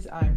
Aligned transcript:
ladies, 0.00 0.12
I'm 0.12 0.29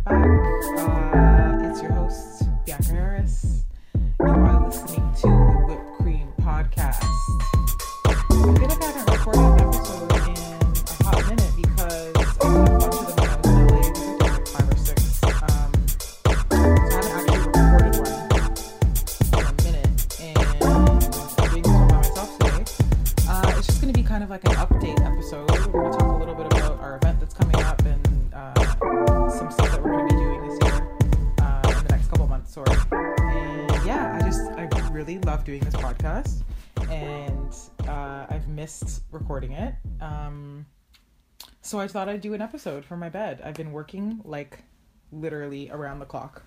I 41.83 41.87
thought 41.87 42.09
I'd 42.09 42.21
do 42.21 42.33
an 42.33 42.41
episode 42.41 42.85
from 42.85 42.99
my 42.99 43.09
bed. 43.09 43.41
I've 43.43 43.55
been 43.55 43.71
working 43.71 44.21
like 44.23 44.63
literally 45.11 45.69
around 45.69 45.99
the 45.99 46.05
clock 46.05 46.43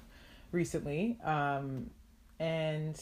recently, 0.50 1.18
um, 1.22 1.90
and 2.40 3.00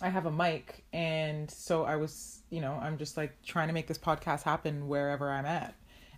I 0.00 0.08
have 0.08 0.26
a 0.26 0.30
mic, 0.30 0.84
and 0.92 1.50
so 1.50 1.84
I 1.84 1.96
was, 1.96 2.40
you 2.50 2.60
know, 2.60 2.72
I'm 2.72 2.98
just 2.98 3.16
like 3.16 3.40
trying 3.42 3.68
to 3.68 3.74
make 3.74 3.86
this 3.86 3.98
podcast 3.98 4.42
happen 4.42 4.88
wherever 4.88 5.30
I'm 5.30 5.46
at. 5.46 5.74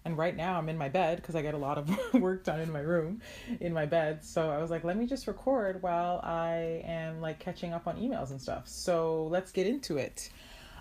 And 0.06 0.18
right 0.18 0.36
now 0.36 0.58
I'm 0.58 0.68
in 0.68 0.76
my 0.76 0.90
bed 0.90 1.16
because 1.16 1.34
I 1.34 1.42
get 1.42 1.54
a 1.54 1.58
lot 1.58 1.78
of 1.78 1.90
work 2.14 2.44
done 2.44 2.60
in 2.60 2.70
my 2.70 2.80
room, 2.80 3.20
in 3.60 3.72
my 3.72 3.86
bed. 3.86 4.24
So 4.24 4.50
I 4.50 4.58
was 4.58 4.70
like, 4.70 4.84
let 4.84 4.96
me 4.96 5.06
just 5.06 5.26
record 5.26 5.82
while 5.82 6.20
I 6.22 6.82
am 6.84 7.20
like 7.20 7.38
catching 7.38 7.72
up 7.72 7.86
on 7.86 7.96
emails 7.96 8.30
and 8.30 8.40
stuff. 8.40 8.68
So 8.68 9.26
let's 9.26 9.50
get 9.50 9.66
into 9.66 9.96
it. 9.96 10.30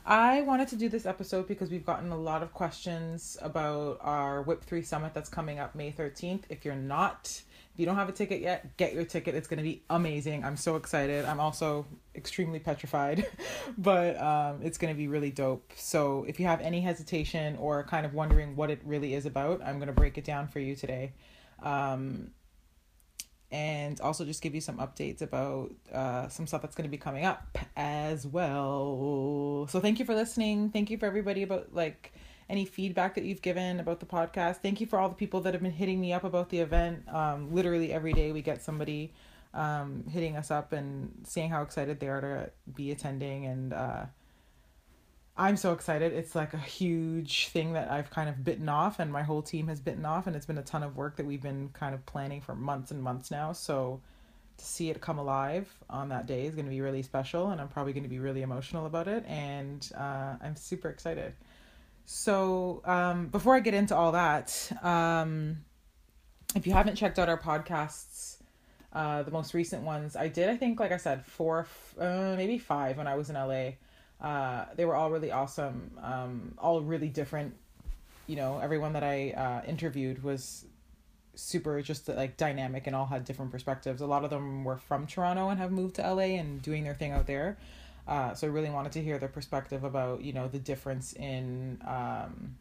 I 0.05 0.41
wanted 0.41 0.67
to 0.69 0.75
do 0.75 0.89
this 0.89 1.05
episode 1.05 1.47
because 1.47 1.71
we've 1.71 1.85
gotten 1.85 2.11
a 2.11 2.17
lot 2.17 2.43
of 2.43 2.53
questions 2.53 3.37
about 3.41 3.99
our 4.01 4.41
WIP 4.41 4.63
3 4.65 4.81
Summit 4.81 5.13
that's 5.13 5.29
coming 5.29 5.59
up 5.59 5.75
May 5.75 5.93
13th. 5.93 6.41
If 6.49 6.65
you're 6.65 6.75
not, 6.75 7.41
if 7.73 7.79
you 7.79 7.85
don't 7.85 7.95
have 7.95 8.09
a 8.09 8.11
ticket 8.11 8.41
yet, 8.41 8.75
get 8.75 8.93
your 8.93 9.05
ticket. 9.05 9.33
It's 9.33 9.47
going 9.47 9.59
to 9.59 9.63
be 9.63 9.81
amazing. 9.89 10.43
I'm 10.43 10.57
so 10.57 10.75
excited. 10.75 11.23
I'm 11.23 11.39
also 11.39 11.85
extremely 12.15 12.59
petrified, 12.59 13.25
but 13.77 14.21
um, 14.21 14.59
it's 14.61 14.77
going 14.77 14.93
to 14.93 14.97
be 14.97 15.07
really 15.07 15.31
dope. 15.31 15.71
So 15.77 16.25
if 16.27 16.37
you 16.37 16.47
have 16.47 16.59
any 16.59 16.81
hesitation 16.81 17.55
or 17.55 17.83
kind 17.85 18.05
of 18.05 18.13
wondering 18.13 18.57
what 18.57 18.69
it 18.69 18.81
really 18.83 19.13
is 19.13 19.25
about, 19.25 19.61
I'm 19.63 19.77
going 19.77 19.87
to 19.87 19.93
break 19.93 20.17
it 20.17 20.25
down 20.25 20.49
for 20.49 20.59
you 20.59 20.75
today. 20.75 21.13
Um, 21.61 22.31
and 23.53 24.01
also 24.01 24.25
just 24.25 24.41
give 24.41 24.55
you 24.55 24.61
some 24.61 24.77
updates 24.79 25.21
about 25.21 25.71
uh, 25.93 26.27
some 26.27 26.47
stuff 26.47 26.63
that's 26.63 26.75
going 26.75 26.89
to 26.89 26.91
be 26.91 26.97
coming 26.97 27.23
up 27.23 27.59
as 27.77 28.25
well. 28.25 29.67
So 29.69 29.79
thank 29.79 29.99
you 29.99 30.05
for 30.05 30.15
listening. 30.15 30.71
Thank 30.71 30.89
you 30.89 30.97
for 30.97 31.05
everybody 31.05 31.43
about 31.43 31.67
like 31.71 32.13
any 32.49 32.65
feedback 32.65 33.13
that 33.13 33.23
you've 33.23 33.43
given 33.43 33.79
about 33.79 33.99
the 33.99 34.07
podcast. 34.07 34.57
Thank 34.57 34.81
you 34.81 34.87
for 34.87 34.97
all 34.97 35.07
the 35.07 35.15
people 35.15 35.39
that 35.41 35.53
have 35.53 35.61
been 35.61 35.71
hitting 35.71 36.01
me 36.01 36.13
up 36.13 36.23
about 36.23 36.49
the 36.49 36.59
event. 36.59 37.07
Um, 37.07 37.53
literally 37.53 37.93
every 37.93 38.13
day 38.13 38.31
we 38.31 38.41
get 38.41 38.63
somebody 38.63 39.13
um, 39.53 40.03
hitting 40.09 40.35
us 40.35 40.49
up 40.49 40.73
and 40.73 41.11
seeing 41.23 41.51
how 41.51 41.61
excited 41.61 41.99
they 41.99 42.07
are 42.07 42.21
to 42.21 42.49
be 42.73 42.89
attending 42.89 43.45
and 43.45 43.71
uh, 43.71 44.05
I'm 45.36 45.58
so 45.58 45.73
excited. 45.73 46.14
It's 46.14 46.36
like 46.36 46.54
a 46.54 46.60
huge 46.60 47.48
thing 47.48 47.73
that 47.73 47.89
I've 47.89 48.11
kind 48.11 48.30
of 48.30 48.44
bitten 48.44 48.70
off, 48.70 48.99
and 48.99 49.11
my 49.11 49.23
whole 49.23 49.42
team 49.42 49.67
has 49.67 49.80
bitten 49.80 50.05
off, 50.05 50.27
and 50.27 50.36
it's 50.36 50.45
been 50.45 50.60
a 50.60 50.64
ton 50.64 50.83
of 50.83 50.95
work 50.95 51.16
that 51.17 51.26
we've 51.26 51.42
been 51.42 51.70
kind 51.73 51.95
of 51.95 52.05
planning 52.05 52.39
for 52.39 52.54
months 52.54 52.92
and 52.92 53.02
months 53.02 53.32
now. 53.32 53.52
So 53.52 53.99
to 54.58 54.66
see 54.66 54.92
it 54.92 55.02
come 55.02 55.17
alive 55.17 55.73
on 55.89 56.10
that 56.10 56.27
day 56.27 56.45
is 56.45 56.54
going 56.54 56.66
to 56.66 56.72
be 56.72 56.82
really 56.82 57.02
special, 57.02 57.49
and 57.49 57.60
I'm 57.60 57.67
probably 57.67 57.93
going 57.93 58.04
to 58.04 58.10
be 58.10 58.20
really 58.20 58.43
emotional 58.43 58.86
about 58.86 59.08
it, 59.08 59.26
and 59.27 59.89
uh, 59.98 60.36
I'm 60.39 60.55
super 60.55 60.89
excited. 60.89 61.33
So 62.05 62.82
um, 62.86 63.27
before 63.27 63.55
I 63.55 63.60
get 63.60 63.73
into 63.73 63.95
all 63.95 64.11
that, 64.11 64.72
um, 64.83 65.58
if 66.55 66.67
you 66.67 66.73
haven't 66.73 66.95
checked 66.95 67.17
out 67.17 67.27
our 67.27 67.39
podcasts, 67.39 68.38
uh, 68.92 69.23
the 69.23 69.32
most 69.32 69.55
recent 69.55 69.82
ones 69.82 70.16
I 70.16 70.27
did, 70.27 70.49
I 70.49 70.58
think, 70.58 70.80
like 70.80 70.92
I 70.92 70.98
said, 70.98 71.26
four, 71.26 71.66
uh, 71.99 72.36
maybe 72.38 72.60
five 72.60 72.98
when 72.98 73.08
I 73.08 73.16
was 73.16 73.32
in 73.32 73.36
LA. 73.36 73.72
Uh, 74.23 74.66
they 74.76 74.86
were 74.86 74.95
all 74.95 75.11
really 75.11 75.32
awesome, 75.32 75.92
um, 76.02 76.54
all 76.58 76.82
really 76.82 77.10
different. 77.10 77.54
You 78.26 78.38
know, 78.38 78.60
everyone 78.60 78.94
that 78.94 79.04
I 79.04 79.32
uh, 79.32 79.70
interviewed 79.70 80.23
was 80.23 80.66
super 81.36 81.82
just 81.82 82.08
like 82.08 82.38
dynamic 82.38 82.88
and 82.88 82.95
all 82.95 83.06
had 83.06 83.26
different 83.26 83.52
perspectives. 83.52 84.02
A 84.02 84.06
lot 84.06 84.23
of 84.23 84.30
them 84.30 84.64
were 84.64 84.78
from 84.78 85.08
Toronto 85.08 85.50
and 85.50 85.60
have 85.60 85.72
moved 85.72 85.95
to 85.95 86.02
LA 86.02 86.38
and 86.39 86.61
doing 86.61 86.84
their 86.84 86.94
thing 86.94 87.11
out 87.11 87.28
there. 87.28 87.58
Uh, 88.08 88.34
so 88.34 88.48
I 88.48 88.50
really 88.50 88.70
wanted 88.70 88.92
to 88.94 89.04
hear 89.04 89.17
their 89.17 89.30
perspective 89.30 89.84
about 89.84 90.22
you 90.22 90.34
know 90.34 90.48
the 90.48 90.60
difference 90.60 91.14
in 91.14 91.82
um, 91.86 92.55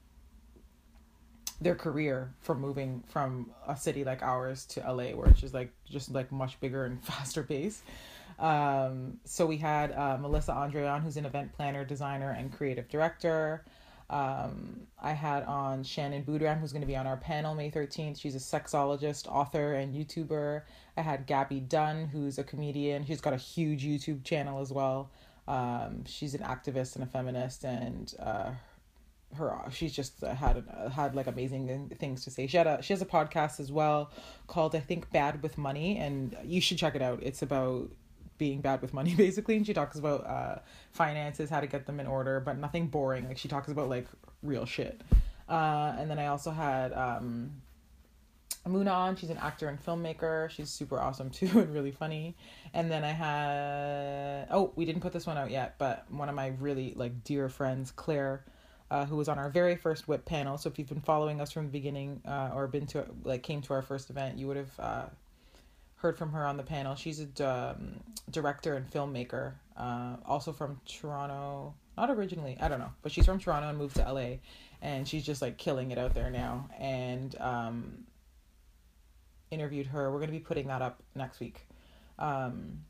their 1.60 1.74
career 1.74 2.32
from 2.40 2.60
moving 2.60 3.02
from 3.08 3.50
a 3.66 3.76
city 3.76 4.04
like 4.04 4.22
ours 4.22 4.64
to 4.66 4.80
LA, 4.80 5.10
which 5.10 5.42
is 5.42 5.52
like 5.52 5.72
just 5.88 6.10
like 6.12 6.30
much 6.32 6.60
bigger 6.60 6.84
and 6.84 7.02
faster 7.04 7.42
pace. 7.42 7.82
Um, 8.38 9.18
so 9.24 9.46
we 9.46 9.56
had 9.56 9.92
uh, 9.92 10.18
Melissa 10.20 10.52
Andre 10.52 10.86
on, 10.86 11.02
who's 11.02 11.16
an 11.16 11.26
event 11.26 11.52
planner, 11.52 11.84
designer, 11.84 12.30
and 12.30 12.52
creative 12.52 12.88
director. 12.88 13.64
Um, 14.10 14.82
I 15.00 15.12
had 15.12 15.44
on 15.44 15.82
Shannon 15.84 16.22
Boodram, 16.22 16.60
who's 16.60 16.72
going 16.72 16.82
to 16.82 16.86
be 16.86 16.96
on 16.96 17.06
our 17.06 17.16
panel 17.16 17.54
May 17.54 17.70
13th. 17.70 18.20
She's 18.20 18.34
a 18.34 18.38
sexologist, 18.38 19.26
author, 19.26 19.72
and 19.72 19.94
YouTuber. 19.94 20.62
I 20.98 21.00
had 21.00 21.26
Gaby 21.26 21.60
Dunn, 21.60 22.06
who's 22.06 22.38
a 22.38 22.44
comedian. 22.44 23.06
She's 23.06 23.22
got 23.22 23.32
a 23.32 23.38
huge 23.38 23.84
YouTube 23.84 24.22
channel 24.22 24.60
as 24.60 24.70
well. 24.70 25.10
Um, 25.48 26.04
she's 26.04 26.34
an 26.34 26.42
activist 26.42 26.94
and 26.94 27.04
a 27.04 27.06
feminist, 27.06 27.64
and 27.64 28.14
uh, 28.18 28.50
her 29.34 29.58
she's 29.70 29.92
just 29.92 30.20
had 30.20 30.64
had 30.92 31.14
like 31.14 31.26
amazing 31.26 31.90
things 31.98 32.24
to 32.24 32.30
say. 32.30 32.46
She 32.46 32.56
had 32.56 32.66
a 32.66 32.82
she 32.82 32.92
has 32.92 33.02
a 33.02 33.06
podcast 33.06 33.60
as 33.60 33.72
well 33.72 34.10
called 34.46 34.74
I 34.74 34.80
think 34.80 35.10
Bad 35.10 35.42
with 35.42 35.58
Money, 35.58 35.98
and 35.98 36.36
you 36.44 36.60
should 36.60 36.78
check 36.78 36.94
it 36.94 37.02
out. 37.02 37.20
It's 37.22 37.42
about 37.42 37.90
being 38.42 38.60
bad 38.60 38.82
with 38.82 38.92
money 38.92 39.14
basically 39.26 39.56
and 39.56 39.64
she 39.64 39.72
talks 39.72 39.96
about 39.96 40.26
uh 40.26 40.58
finances 40.90 41.48
how 41.48 41.60
to 41.60 41.68
get 41.68 41.86
them 41.86 42.00
in 42.00 42.08
order 42.08 42.40
but 42.40 42.58
nothing 42.58 42.88
boring 42.88 43.28
like 43.28 43.38
she 43.38 43.46
talks 43.46 43.68
about 43.68 43.88
like 43.88 44.08
real 44.42 44.66
shit 44.66 45.00
uh 45.48 45.94
and 45.96 46.10
then 46.10 46.18
i 46.18 46.26
also 46.26 46.50
had 46.50 46.92
um 46.92 47.52
Amuna 48.66 48.92
on, 48.92 49.16
she's 49.16 49.30
an 49.30 49.38
actor 49.38 49.68
and 49.68 49.84
filmmaker. 49.84 50.48
She's 50.48 50.70
super 50.70 51.00
awesome 51.00 51.30
too 51.38 51.50
and 51.58 51.74
really 51.74 51.90
funny. 51.90 52.36
And 52.72 52.88
then 52.88 53.02
I 53.02 53.10
had 53.10 54.46
oh, 54.52 54.72
we 54.76 54.84
didn't 54.84 55.02
put 55.02 55.12
this 55.12 55.26
one 55.26 55.36
out 55.36 55.50
yet, 55.50 55.74
but 55.78 56.04
one 56.10 56.28
of 56.28 56.36
my 56.36 56.52
really 56.60 56.94
like 56.94 57.24
dear 57.24 57.48
friends, 57.48 57.90
Claire, 57.90 58.44
uh, 58.88 59.04
who 59.04 59.16
was 59.16 59.28
on 59.28 59.36
our 59.36 59.50
very 59.50 59.74
first 59.74 60.06
WIP 60.06 60.24
panel. 60.26 60.58
So 60.58 60.68
if 60.68 60.78
you've 60.78 60.88
been 60.88 61.00
following 61.00 61.40
us 61.40 61.50
from 61.50 61.64
the 61.64 61.72
beginning 61.72 62.20
uh, 62.24 62.50
or 62.54 62.68
been 62.68 62.86
to 62.88 63.04
like 63.24 63.42
came 63.42 63.62
to 63.62 63.74
our 63.74 63.82
first 63.82 64.10
event, 64.10 64.38
you 64.38 64.46
would 64.46 64.58
have 64.58 64.78
uh, 64.78 65.04
heard 66.02 66.18
from 66.18 66.32
her 66.32 66.44
on 66.44 66.56
the 66.56 66.64
panel. 66.64 66.96
She's 66.96 67.20
a 67.20 67.48
um, 67.48 68.00
director 68.28 68.74
and 68.74 68.90
filmmaker, 68.90 69.52
uh, 69.76 70.16
also 70.26 70.52
from 70.52 70.80
Toronto. 70.84 71.74
Not 71.96 72.10
originally, 72.10 72.58
I 72.60 72.68
don't 72.68 72.80
know, 72.80 72.92
but 73.02 73.12
she's 73.12 73.24
from 73.24 73.38
Toronto 73.38 73.68
and 73.68 73.78
moved 73.78 73.96
to 73.96 74.12
LA, 74.12 74.38
and 74.82 75.06
she's 75.06 75.24
just 75.24 75.40
like 75.40 75.58
killing 75.58 75.92
it 75.92 75.98
out 75.98 76.12
there 76.12 76.30
now. 76.30 76.68
And 76.78 77.34
um, 77.38 78.04
interviewed 79.52 79.86
her. 79.86 80.10
We're 80.12 80.18
gonna 80.18 80.32
be 80.32 80.40
putting 80.40 80.66
that 80.66 80.82
up 80.82 81.00
next 81.14 81.38
week. 81.38 81.66
Um, 82.18 82.80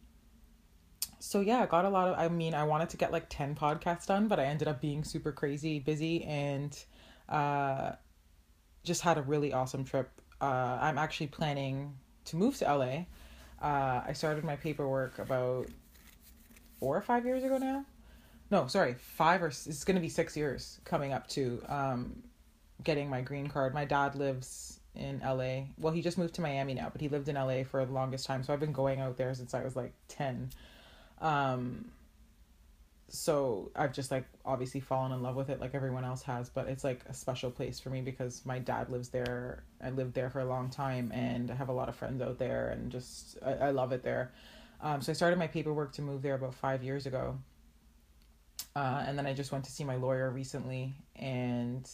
so 1.19 1.41
yeah, 1.41 1.63
I 1.63 1.67
got 1.67 1.85
a 1.85 1.91
lot 1.91 2.09
of. 2.09 2.19
I 2.19 2.29
mean, 2.29 2.55
I 2.55 2.65
wanted 2.65 2.89
to 2.91 2.97
get 2.97 3.13
like 3.13 3.27
ten 3.29 3.55
podcasts 3.55 4.07
done, 4.07 4.27
but 4.27 4.41
I 4.41 4.45
ended 4.45 4.69
up 4.69 4.81
being 4.81 5.05
super 5.05 5.33
crazy 5.33 5.81
busy 5.81 6.25
and 6.25 6.77
uh, 7.29 7.93
just 8.85 9.03
had 9.03 9.19
a 9.19 9.23
really 9.23 9.53
awesome 9.53 9.85
trip. 9.85 10.11
Uh, 10.41 10.79
I'm 10.81 10.97
actually 10.99 11.29
planning 11.29 11.95
to 12.27 12.37
move 12.37 12.57
to 12.59 12.65
LA. 12.65 13.05
Uh, 13.61 14.03
I 14.07 14.13
started 14.13 14.45
my 14.45 14.57
paperwork 14.57 15.19
about 15.19 15.67
four 16.81 16.97
or 16.97 17.01
five 17.01 17.25
years 17.25 17.45
ago 17.45 17.59
now. 17.59 17.85
No, 18.51 18.67
sorry, 18.67 18.95
five 18.95 19.43
or 19.43 19.47
it's 19.47 19.85
going 19.85 19.95
to 19.95 20.01
be 20.01 20.09
six 20.09 20.37
years 20.37 20.81
coming 20.85 21.13
up 21.13 21.27
to 21.29 21.63
um, 21.69 22.23
getting 22.85 23.09
my 23.09 23.21
green 23.21 23.49
card. 23.49 23.73
My 23.73 23.85
dad 23.85 24.15
lives 24.15 24.81
in 24.95 25.21
LA. 25.21 25.69
Well, 25.79 25.93
he 25.93 26.03
just 26.03 26.19
moved 26.19 26.35
to 26.35 26.43
Miami 26.43 26.75
now, 26.75 26.91
but 26.93 27.01
he 27.01 27.09
lived 27.09 27.29
in 27.29 27.37
LA 27.37 27.63
for 27.63 27.85
the 27.85 27.93
longest 27.93 28.27
time. 28.27 28.43
So 28.43 28.53
I've 28.53 28.61
been 28.61 28.73
going 28.73 29.01
out 29.01 29.17
there 29.17 29.33
since 29.35 29.55
I 29.55 29.63
was 29.65 29.75
like 29.75 29.93
10. 30.09 30.51
Um, 31.21 31.87
so 33.15 33.71
I've 33.77 33.93
just 33.93 34.11
like 34.11 34.25
obviously 34.43 34.81
fallen 34.81 35.13
in 35.13 35.23
love 35.23 35.37
with 35.37 35.51
it 35.51 35.61
like 35.61 35.75
everyone 35.75 36.03
else 36.03 36.23
has, 36.23 36.49
but 36.49 36.67
it's 36.67 36.83
like 36.83 37.01
a 37.11 37.13
special 37.13 37.51
place 37.51 37.79
for 37.79 37.91
me 37.91 38.01
because 38.01 38.41
my 38.47 38.59
dad 38.59 38.89
lives 38.89 39.11
there. 39.11 39.65
I 39.85 39.91
lived 39.91 40.15
there 40.15 40.31
for 40.31 40.41
a 40.41 40.47
long 40.47 40.71
time 40.71 41.13
and 41.13 41.51
I 41.51 41.55
have 41.55 41.69
a 41.69 41.75
lot 41.75 41.91
of 41.91 41.95
friends 41.95 42.23
out 42.23 42.39
there 42.39 42.71
and 42.71 42.91
just 42.91 43.37
I, 43.45 43.53
I 43.53 43.71
love 43.71 43.93
it 43.93 44.03
there. 44.03 44.33
Um, 44.81 45.03
so 45.03 45.13
I 45.13 45.15
started 45.15 45.39
my 45.39 45.47
paperwork 45.47 45.93
to 45.93 46.03
move 46.03 46.23
there 46.23 46.35
about 46.37 46.55
five 46.55 46.83
years 46.83 47.05
ago. 47.05 47.39
Uh, 48.75 49.05
and 49.07 49.19
then 49.19 49.27
I 49.27 49.35
just 49.35 49.53
went 49.53 49.67
to 49.67 49.71
see 49.71 49.85
my 49.85 49.97
lawyer 49.97 50.31
recently 50.31 50.95
and 51.15 51.87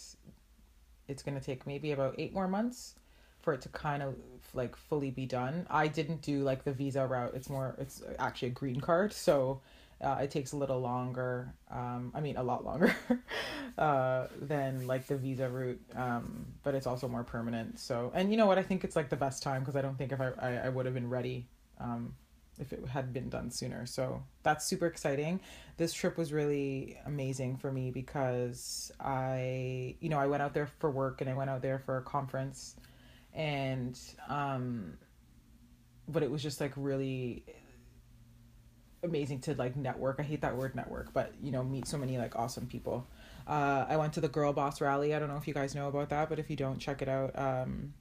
it's 1.08 1.22
going 1.24 1.36
to 1.36 1.44
take 1.44 1.66
maybe 1.66 1.90
about 1.90 2.14
eight 2.18 2.32
more 2.32 2.46
months 2.46 2.94
for 3.40 3.52
it 3.54 3.60
to 3.62 3.68
kind 3.70 4.04
of 4.04 4.14
like 4.54 4.76
fully 4.76 5.10
be 5.10 5.26
done. 5.26 5.66
I 5.68 5.88
didn't 5.88 6.22
do 6.22 6.44
like 6.44 6.62
the 6.62 6.72
visa 6.72 7.04
route. 7.04 7.32
It's 7.34 7.50
more 7.50 7.74
it's 7.76 8.02
actually 8.20 8.48
a 8.48 8.52
green 8.52 8.80
card, 8.80 9.12
so 9.12 9.60
uh, 10.00 10.18
it 10.22 10.30
takes 10.30 10.52
a 10.52 10.56
little 10.56 10.80
longer. 10.80 11.54
Um, 11.70 12.12
I 12.14 12.20
mean, 12.20 12.36
a 12.36 12.42
lot 12.42 12.64
longer 12.64 12.94
uh, 13.78 14.26
than 14.40 14.86
like 14.86 15.06
the 15.06 15.16
visa 15.16 15.48
route, 15.48 15.80
um, 15.96 16.46
but 16.62 16.74
it's 16.74 16.86
also 16.86 17.08
more 17.08 17.24
permanent. 17.24 17.78
So, 17.78 18.12
and 18.14 18.30
you 18.30 18.36
know 18.36 18.46
what? 18.46 18.58
I 18.58 18.62
think 18.62 18.84
it's 18.84 18.96
like 18.96 19.08
the 19.08 19.16
best 19.16 19.42
time 19.42 19.62
because 19.62 19.76
I 19.76 19.82
don't 19.82 19.96
think 19.96 20.12
if 20.12 20.20
I 20.20 20.32
I, 20.40 20.50
I 20.66 20.68
would 20.68 20.86
have 20.86 20.94
been 20.94 21.10
ready 21.10 21.46
um, 21.80 22.14
if 22.58 22.72
it 22.72 22.86
had 22.86 23.12
been 23.12 23.28
done 23.28 23.50
sooner. 23.50 23.86
So 23.86 24.22
that's 24.42 24.66
super 24.66 24.86
exciting. 24.86 25.40
This 25.76 25.92
trip 25.92 26.16
was 26.16 26.32
really 26.32 26.98
amazing 27.06 27.56
for 27.56 27.72
me 27.72 27.90
because 27.90 28.92
I, 29.00 29.96
you 30.00 30.08
know, 30.08 30.18
I 30.18 30.26
went 30.26 30.42
out 30.42 30.54
there 30.54 30.66
for 30.78 30.90
work 30.90 31.20
and 31.20 31.30
I 31.30 31.34
went 31.34 31.50
out 31.50 31.62
there 31.62 31.78
for 31.78 31.98
a 31.98 32.02
conference 32.02 32.76
and 33.34 33.98
um 34.28 34.94
but 36.08 36.22
it 36.22 36.30
was 36.30 36.42
just 36.42 36.60
like 36.60 36.72
really 36.76 37.44
amazing 39.02 39.40
to 39.40 39.54
like 39.54 39.76
network. 39.76 40.16
I 40.18 40.22
hate 40.22 40.40
that 40.42 40.56
word 40.56 40.74
network, 40.74 41.12
but 41.12 41.32
you 41.42 41.50
know, 41.50 41.62
meet 41.62 41.86
so 41.86 41.98
many 41.98 42.18
like 42.18 42.36
awesome 42.36 42.66
people. 42.66 43.06
Uh, 43.46 43.86
I 43.88 43.96
went 43.96 44.12
to 44.14 44.20
the 44.20 44.28
Girl 44.28 44.52
Boss 44.52 44.80
Rally. 44.80 45.14
I 45.14 45.18
don't 45.18 45.28
know 45.28 45.36
if 45.36 45.48
you 45.48 45.54
guys 45.54 45.74
know 45.74 45.88
about 45.88 46.10
that, 46.10 46.28
but 46.28 46.38
if 46.38 46.50
you 46.50 46.56
don't, 46.56 46.78
check 46.78 47.00
it 47.02 47.08
out. 47.08 47.38
Um, 47.38 47.94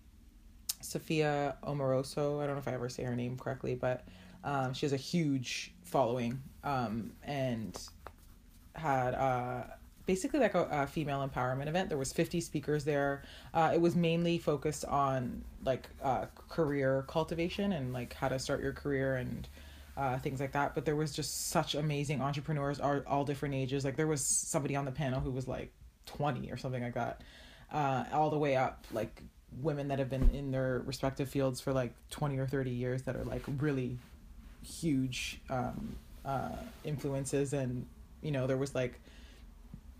Sophia 0.81 1.55
Amoruso. 1.63 2.41
I 2.41 2.45
don't 2.45 2.55
know 2.55 2.61
if 2.61 2.67
I 2.67 2.73
ever 2.73 2.89
say 2.89 3.03
her 3.03 3.15
name 3.15 3.37
correctly, 3.37 3.75
but 3.75 4.05
um, 4.43 4.73
she 4.73 4.85
has 4.85 4.93
a 4.93 4.97
huge 4.97 5.73
following 5.83 6.41
um, 6.63 7.11
and 7.23 7.77
had 8.75 9.13
uh, 9.15 9.63
basically 10.05 10.39
like 10.39 10.53
a, 10.53 10.67
a, 10.71 10.87
female 10.87 11.27
empowerment 11.27 11.67
event. 11.67 11.89
There 11.89 11.97
was 11.97 12.13
50 12.13 12.41
speakers 12.41 12.83
there. 12.83 13.23
Uh, 13.53 13.71
it 13.73 13.81
was 13.81 13.95
mainly 13.95 14.37
focused 14.37 14.85
on 14.85 15.43
like 15.65 15.89
uh, 16.03 16.25
career 16.49 17.05
cultivation 17.07 17.71
and 17.71 17.93
like 17.93 18.13
how 18.13 18.29
to 18.29 18.37
start 18.37 18.61
your 18.61 18.73
career 18.73 19.17
and 19.17 19.47
uh, 19.97 20.19
things 20.19 20.39
like 20.39 20.51
that. 20.51 20.75
But 20.75 20.85
there 20.85 20.95
was 20.95 21.11
just 21.11 21.49
such 21.49 21.75
amazing 21.75 22.21
entrepreneurs, 22.21 22.79
all, 22.79 23.01
all 23.07 23.25
different 23.25 23.55
ages. 23.55 23.83
Like 23.83 23.97
there 23.97 24.07
was 24.07 24.23
somebody 24.23 24.75
on 24.75 24.85
the 24.85 24.91
panel 24.91 25.19
who 25.19 25.31
was 25.31 25.47
like 25.47 25.73
20 26.05 26.51
or 26.51 26.57
something 26.57 26.83
like 26.83 26.93
that, 26.93 27.21
uh, 27.71 28.05
all 28.13 28.29
the 28.29 28.37
way 28.37 28.55
up 28.55 28.85
like 28.93 29.23
women 29.61 29.87
that 29.87 29.97
have 29.97 30.09
been 30.09 30.29
in 30.29 30.51
their 30.51 30.83
respective 30.85 31.29
fields 31.29 31.59
for 31.59 31.73
like 31.73 31.93
20 32.11 32.37
or 32.37 32.45
30 32.45 32.69
years 32.69 33.01
that 33.03 33.15
are 33.15 33.23
like 33.23 33.41
really 33.59 33.97
huge 34.63 35.41
um, 35.49 35.95
uh, 36.23 36.55
influences. 36.83 37.53
And, 37.53 37.87
you 38.21 38.31
know, 38.31 38.45
there 38.45 38.57
was 38.57 38.75
like 38.75 38.99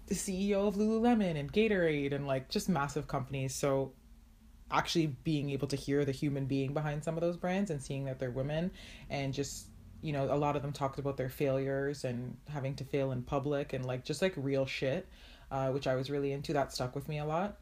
the 0.05 0.15
CEO 0.15 0.67
of 0.67 0.75
Lululemon 0.75 1.39
and 1.39 1.51
Gatorade 1.51 2.13
and 2.13 2.27
like 2.27 2.49
just 2.49 2.69
massive 2.69 3.07
companies. 3.07 3.55
So 3.55 3.93
actually 4.69 5.07
being 5.23 5.49
able 5.49 5.67
to 5.69 5.75
hear 5.75 6.05
the 6.05 6.11
human 6.11 6.45
being 6.45 6.73
behind 6.73 7.03
some 7.03 7.15
of 7.15 7.21
those 7.21 7.37
brands 7.37 7.71
and 7.71 7.81
seeing 7.81 8.05
that 8.05 8.19
they're 8.19 8.29
women 8.29 8.69
and 9.09 9.33
just 9.33 9.67
you 10.07 10.13
know, 10.13 10.33
a 10.33 10.37
lot 10.37 10.55
of 10.55 10.61
them 10.61 10.71
talked 10.71 10.99
about 10.99 11.17
their 11.17 11.27
failures 11.27 12.05
and 12.05 12.37
having 12.47 12.73
to 12.75 12.85
fail 12.85 13.11
in 13.11 13.23
public 13.23 13.73
and 13.73 13.83
like 13.83 14.05
just 14.05 14.21
like 14.21 14.33
real 14.37 14.65
shit, 14.65 15.05
uh, 15.51 15.67
which 15.71 15.85
I 15.85 15.95
was 15.95 16.09
really 16.09 16.31
into. 16.31 16.53
That 16.53 16.71
stuck 16.71 16.95
with 16.95 17.09
me 17.09 17.19
a 17.19 17.25
lot. 17.25 17.57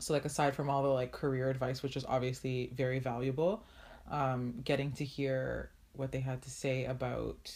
So 0.00 0.12
like 0.12 0.24
aside 0.24 0.56
from 0.56 0.68
all 0.68 0.82
the 0.82 0.88
like 0.88 1.12
career 1.12 1.48
advice, 1.48 1.84
which 1.84 1.96
is 1.96 2.04
obviously 2.04 2.72
very 2.74 2.98
valuable, 2.98 3.62
um, 4.10 4.54
getting 4.64 4.90
to 4.94 5.04
hear 5.04 5.70
what 5.92 6.10
they 6.10 6.18
had 6.18 6.42
to 6.42 6.50
say 6.50 6.84
about 6.86 7.54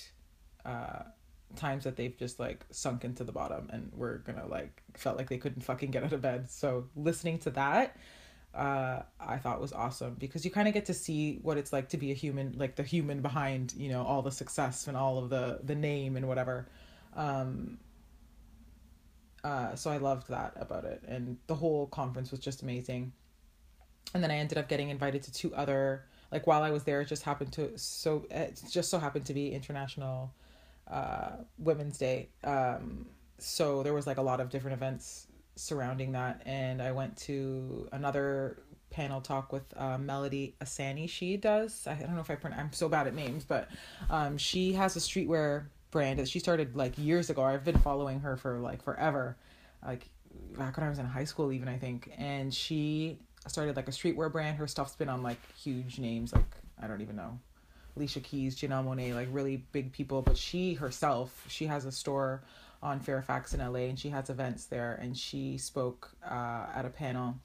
uh, 0.65 1.03
times 1.57 1.83
that 1.83 1.97
they've 1.97 2.17
just 2.17 2.39
like 2.39 2.65
sunk 2.71 3.05
into 3.05 3.25
the 3.25 3.33
bottom 3.33 3.69
and 3.73 3.91
were 3.93 4.19
gonna 4.19 4.47
like 4.47 4.85
felt 4.95 5.19
like 5.19 5.29
they 5.29 5.39
couldn't 5.39 5.63
fucking 5.63 5.91
get 5.91 6.05
out 6.05 6.13
of 6.13 6.23
bed. 6.23 6.49
So 6.49 6.85
listening 6.95 7.41
to 7.41 7.51
that 7.51 7.97
uh, 8.55 9.03
I 9.21 9.37
thought 9.39 9.61
was 9.61 9.73
awesome 9.73 10.17
because 10.19 10.45
you 10.45 10.51
kind 10.51 10.67
of 10.67 10.75
get 10.75 10.87
to 10.87 10.95
see 10.95 11.39
what 11.43 11.57
it's 11.57 11.73
like 11.73 11.89
to 11.91 11.97
be 11.97 12.11
a 12.11 12.15
human, 12.15 12.55
like 12.59 12.75
the 12.77 12.83
human 12.83 13.23
behind, 13.23 13.75
you 13.77 13.89
know, 13.89 14.03
all 14.03 14.23
the 14.23 14.33
success 14.33 14.89
and 14.89 14.97
all 14.97 15.19
of 15.19 15.31
the 15.31 15.61
the 15.63 15.75
name 15.75 16.17
and 16.17 16.27
whatever. 16.27 16.67
Um, 17.15 17.79
uh, 19.45 19.75
so 19.75 19.91
I 19.91 19.99
loved 19.99 20.29
that 20.29 20.55
about 20.57 20.85
it, 20.85 21.03
and 21.07 21.39
the 21.47 21.55
whole 21.55 21.87
conference 21.87 22.31
was 22.31 22.41
just 22.41 22.63
amazing. 22.63 23.13
And 24.15 24.23
then 24.23 24.31
I 24.33 24.37
ended 24.37 24.59
up 24.59 24.69
getting 24.69 24.91
invited 24.91 25.23
to 25.25 25.33
two 25.33 25.55
other, 25.55 26.07
like 26.33 26.47
while 26.49 26.63
I 26.63 26.71
was 26.71 26.83
there, 26.83 27.01
it 27.01 27.07
just 27.07 27.23
happened 27.23 27.53
to 27.53 27.79
so 27.79 28.27
it 28.31 28.61
just 28.71 28.91
so 28.91 28.99
happened 28.99 29.27
to 29.27 29.35
be 29.35 29.53
International 29.53 30.35
uh, 30.89 31.37
Women's 31.59 31.99
Day. 31.99 32.31
Um, 32.43 33.07
so 33.39 33.85
there 33.85 33.95
was 33.95 34.09
like 34.09 34.19
a 34.19 34.23
lot 34.23 34.41
of 34.41 34.51
different 34.51 34.75
events 34.75 35.29
surrounding 35.61 36.13
that. 36.13 36.43
And 36.47 36.81
I 36.83 36.93
went 36.93 37.17
to 37.19 37.89
another 37.93 38.63
panel 38.91 39.21
talk 39.21 39.53
with 39.53 39.63
uh, 39.77 39.99
Melody 39.99 40.55
Ehsani. 40.61 41.09
She 41.09 41.37
does, 41.37 41.87
I 41.87 41.95
don't 41.95 42.15
know 42.15 42.21
if 42.21 42.31
I 42.31 42.35
pronounce, 42.35 42.61
I'm 42.61 42.73
so 42.73 42.89
bad 42.89 43.07
at 43.07 43.15
names, 43.15 43.45
but 43.45 43.69
um, 44.11 44.37
she 44.37 44.73
has 44.73 44.97
a 44.97 45.01
streetwear 45.01 45.67
brand 45.91 46.19
that 46.19 46.29
she 46.29 46.39
started 46.39 46.77
like 46.77 46.99
years 46.99 47.31
ago. 47.31 47.43
I've 47.43 47.65
been 47.65 47.79
following 47.79 48.21
her 48.21 48.37
for 48.37 48.59
like 48.59 48.83
forever, 48.83 49.37
like 49.85 50.09
back 50.59 50.77
when 50.77 50.87
I 50.87 50.89
was 50.89 50.99
in 50.99 51.07
high 51.07 51.25
school, 51.25 51.53
even 51.53 51.69
I 51.69 51.79
think. 51.79 52.13
And 52.19 52.53
she 52.53 53.19
started 53.47 53.77
like 53.77 53.89
a 53.89 53.93
streetwear 53.93 54.31
brand. 54.31 54.59
Her 54.59 54.67
stuff's 54.67 54.97
been 54.97 55.09
on 55.09 55.23
like 55.23 55.39
huge 55.57 55.99
names, 55.99 56.33
like 56.33 56.57
I 56.81 56.87
don't 56.87 57.01
even 57.01 57.17
know. 57.17 57.39
Alicia 57.97 58.21
Keys, 58.21 58.57
Janelle 58.57 58.85
Monáe, 58.85 59.15
like 59.15 59.29
really 59.31 59.65
big 59.73 59.93
people. 59.93 60.23
But 60.23 60.37
she 60.37 60.75
herself, 60.75 61.45
she 61.49 61.67
has 61.67 61.85
a 61.85 61.93
store 61.93 62.43
on 62.83 63.01
Fairfax 63.01 63.55
in 63.55 63.61
LA, 63.61 63.81
and 63.81 63.99
she 63.99 64.09
has 64.11 64.31
events 64.31 64.67
there. 64.67 64.99
And 65.03 65.17
she 65.17 65.59
spoke 65.59 66.11
uh, 66.25 66.67
at 66.75 66.85
a 66.85 66.91
panel 66.91 67.37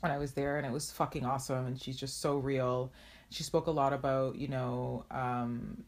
when 0.00 0.10
I 0.10 0.18
was 0.18 0.32
there, 0.32 0.58
and 0.58 0.66
it 0.66 0.72
was 0.72 0.90
fucking 0.90 1.24
awesome. 1.24 1.66
And 1.66 1.80
she's 1.80 1.96
just 1.96 2.20
so 2.20 2.38
real. 2.38 2.92
She 3.30 3.42
spoke 3.42 3.66
a 3.66 3.70
lot 3.70 3.92
about, 3.92 4.36
you 4.36 4.48
know, 4.48 5.04
um, 5.10 5.84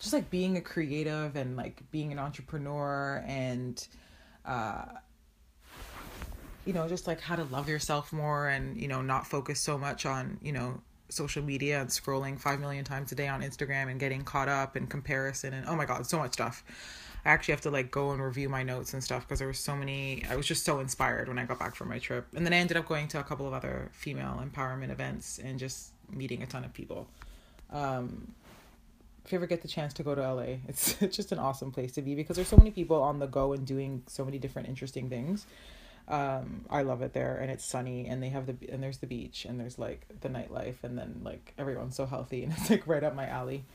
just 0.00 0.12
like 0.12 0.30
being 0.30 0.56
a 0.56 0.60
creative 0.60 1.36
and 1.36 1.56
like 1.56 1.82
being 1.90 2.12
an 2.12 2.18
entrepreneur 2.18 3.24
and, 3.26 3.86
uh, 4.44 4.84
you 6.64 6.72
know, 6.72 6.86
just 6.86 7.06
like 7.06 7.20
how 7.20 7.36
to 7.36 7.44
love 7.44 7.68
yourself 7.68 8.12
more 8.12 8.48
and, 8.48 8.80
you 8.80 8.88
know, 8.88 9.00
not 9.00 9.26
focus 9.26 9.60
so 9.60 9.78
much 9.78 10.04
on, 10.06 10.38
you 10.42 10.52
know, 10.52 10.80
social 11.08 11.42
media 11.42 11.80
and 11.80 11.88
scrolling 11.88 12.38
5 12.38 12.60
million 12.60 12.84
times 12.84 13.12
a 13.12 13.14
day 13.14 13.28
on 13.28 13.42
Instagram 13.42 13.90
and 13.90 13.98
getting 13.98 14.22
caught 14.22 14.48
up 14.48 14.76
in 14.76 14.86
comparison 14.86 15.54
and 15.54 15.66
oh 15.66 15.74
my 15.74 15.84
god, 15.84 16.06
so 16.06 16.18
much 16.18 16.34
stuff. 16.34 16.62
I 17.28 17.32
actually 17.32 17.52
have 17.52 17.60
to 17.62 17.70
like 17.70 17.90
go 17.90 18.12
and 18.12 18.22
review 18.22 18.48
my 18.48 18.62
notes 18.62 18.94
and 18.94 19.04
stuff 19.04 19.26
because 19.28 19.38
there 19.38 19.48
were 19.48 19.52
so 19.52 19.76
many. 19.76 20.24
I 20.30 20.34
was 20.34 20.46
just 20.46 20.64
so 20.64 20.80
inspired 20.80 21.28
when 21.28 21.38
I 21.38 21.44
got 21.44 21.58
back 21.58 21.74
from 21.74 21.90
my 21.90 21.98
trip, 21.98 22.26
and 22.34 22.46
then 22.46 22.54
I 22.54 22.56
ended 22.56 22.78
up 22.78 22.88
going 22.88 23.06
to 23.08 23.20
a 23.20 23.22
couple 23.22 23.46
of 23.46 23.52
other 23.52 23.90
female 23.92 24.42
empowerment 24.42 24.90
events 24.90 25.38
and 25.38 25.58
just 25.58 25.90
meeting 26.10 26.42
a 26.42 26.46
ton 26.46 26.64
of 26.64 26.72
people. 26.72 27.06
Um, 27.70 28.32
if 29.26 29.32
you 29.32 29.36
ever 29.36 29.46
get 29.46 29.60
the 29.60 29.68
chance 29.68 29.92
to 29.94 30.02
go 30.02 30.14
to 30.14 30.22
LA, 30.22 30.56
it's, 30.68 30.96
it's 31.02 31.14
just 31.14 31.30
an 31.30 31.38
awesome 31.38 31.70
place 31.70 31.92
to 31.92 32.02
be 32.02 32.14
because 32.14 32.36
there's 32.36 32.48
so 32.48 32.56
many 32.56 32.70
people 32.70 33.02
on 33.02 33.18
the 33.18 33.26
go 33.26 33.52
and 33.52 33.66
doing 33.66 34.04
so 34.06 34.24
many 34.24 34.38
different 34.38 34.66
interesting 34.66 35.10
things. 35.10 35.46
Um, 36.08 36.64
I 36.70 36.80
love 36.80 37.02
it 37.02 37.12
there, 37.12 37.36
and 37.36 37.50
it's 37.50 37.62
sunny, 37.62 38.06
and 38.06 38.22
they 38.22 38.30
have 38.30 38.46
the 38.46 38.56
and 38.72 38.82
there's 38.82 38.98
the 38.98 39.06
beach, 39.06 39.44
and 39.44 39.60
there's 39.60 39.78
like 39.78 40.06
the 40.22 40.30
nightlife, 40.30 40.82
and 40.82 40.96
then 40.96 41.20
like 41.22 41.52
everyone's 41.58 41.94
so 41.94 42.06
healthy, 42.06 42.42
and 42.42 42.52
it's 42.56 42.70
like 42.70 42.86
right 42.86 43.04
up 43.04 43.14
my 43.14 43.26
alley. 43.26 43.66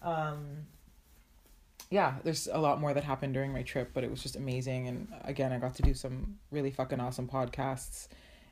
Um, 0.00 0.66
yeah, 1.90 2.14
there's 2.22 2.48
a 2.50 2.58
lot 2.58 2.80
more 2.80 2.94
that 2.94 3.02
happened 3.02 3.34
during 3.34 3.52
my 3.52 3.62
trip, 3.62 3.90
but 3.92 4.04
it 4.04 4.10
was 4.10 4.22
just 4.22 4.36
amazing. 4.36 4.86
And 4.86 5.08
again, 5.24 5.52
I 5.52 5.58
got 5.58 5.74
to 5.74 5.82
do 5.82 5.92
some 5.92 6.38
really 6.52 6.70
fucking 6.70 7.00
awesome 7.00 7.28
podcasts 7.28 8.06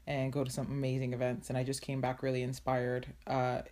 and 0.08 0.32
go 0.32 0.42
to 0.42 0.50
some 0.50 0.66
amazing 0.66 1.12
events. 1.12 1.48
And 1.48 1.56
I 1.56 1.62
just 1.62 1.80
came 1.80 2.00
back 2.00 2.22
really 2.22 2.42
inspired 2.42 3.06
uh, 3.28 3.62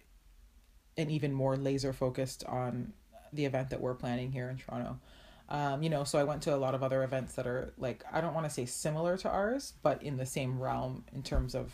and 0.96 1.10
even 1.10 1.32
more 1.32 1.56
laser 1.56 1.92
focused 1.92 2.44
on 2.44 2.92
the 3.32 3.44
event 3.44 3.70
that 3.70 3.80
we're 3.80 3.94
planning 3.94 4.30
here 4.30 4.48
in 4.48 4.56
Toronto. 4.56 5.00
Um, 5.48 5.82
you 5.82 5.90
know, 5.90 6.04
so 6.04 6.18
I 6.18 6.24
went 6.24 6.42
to 6.42 6.54
a 6.54 6.56
lot 6.56 6.74
of 6.74 6.84
other 6.84 7.02
events 7.02 7.34
that 7.34 7.46
are 7.46 7.72
like, 7.76 8.04
I 8.12 8.20
don't 8.20 8.34
want 8.34 8.46
to 8.46 8.52
say 8.52 8.66
similar 8.66 9.16
to 9.18 9.28
ours, 9.28 9.74
but 9.82 10.00
in 10.02 10.16
the 10.16 10.26
same 10.26 10.60
realm 10.60 11.04
in 11.12 11.22
terms 11.22 11.56
of 11.56 11.72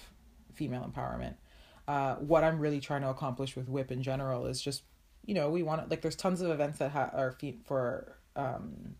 female 0.54 0.90
empowerment. 0.90 1.34
Uh, 1.86 2.14
what 2.16 2.42
I'm 2.42 2.58
really 2.58 2.80
trying 2.80 3.02
to 3.02 3.08
accomplish 3.08 3.54
with 3.54 3.68
WIP 3.68 3.92
in 3.92 4.02
general 4.02 4.46
is 4.46 4.62
just 4.62 4.82
you 5.24 5.34
know, 5.34 5.50
we 5.50 5.62
want 5.62 5.88
like 5.90 6.02
there's 6.02 6.16
tons 6.16 6.40
of 6.40 6.50
events 6.50 6.78
that 6.78 6.90
ha- 6.90 7.10
are 7.12 7.36
for 7.64 8.18
um, 8.36 8.94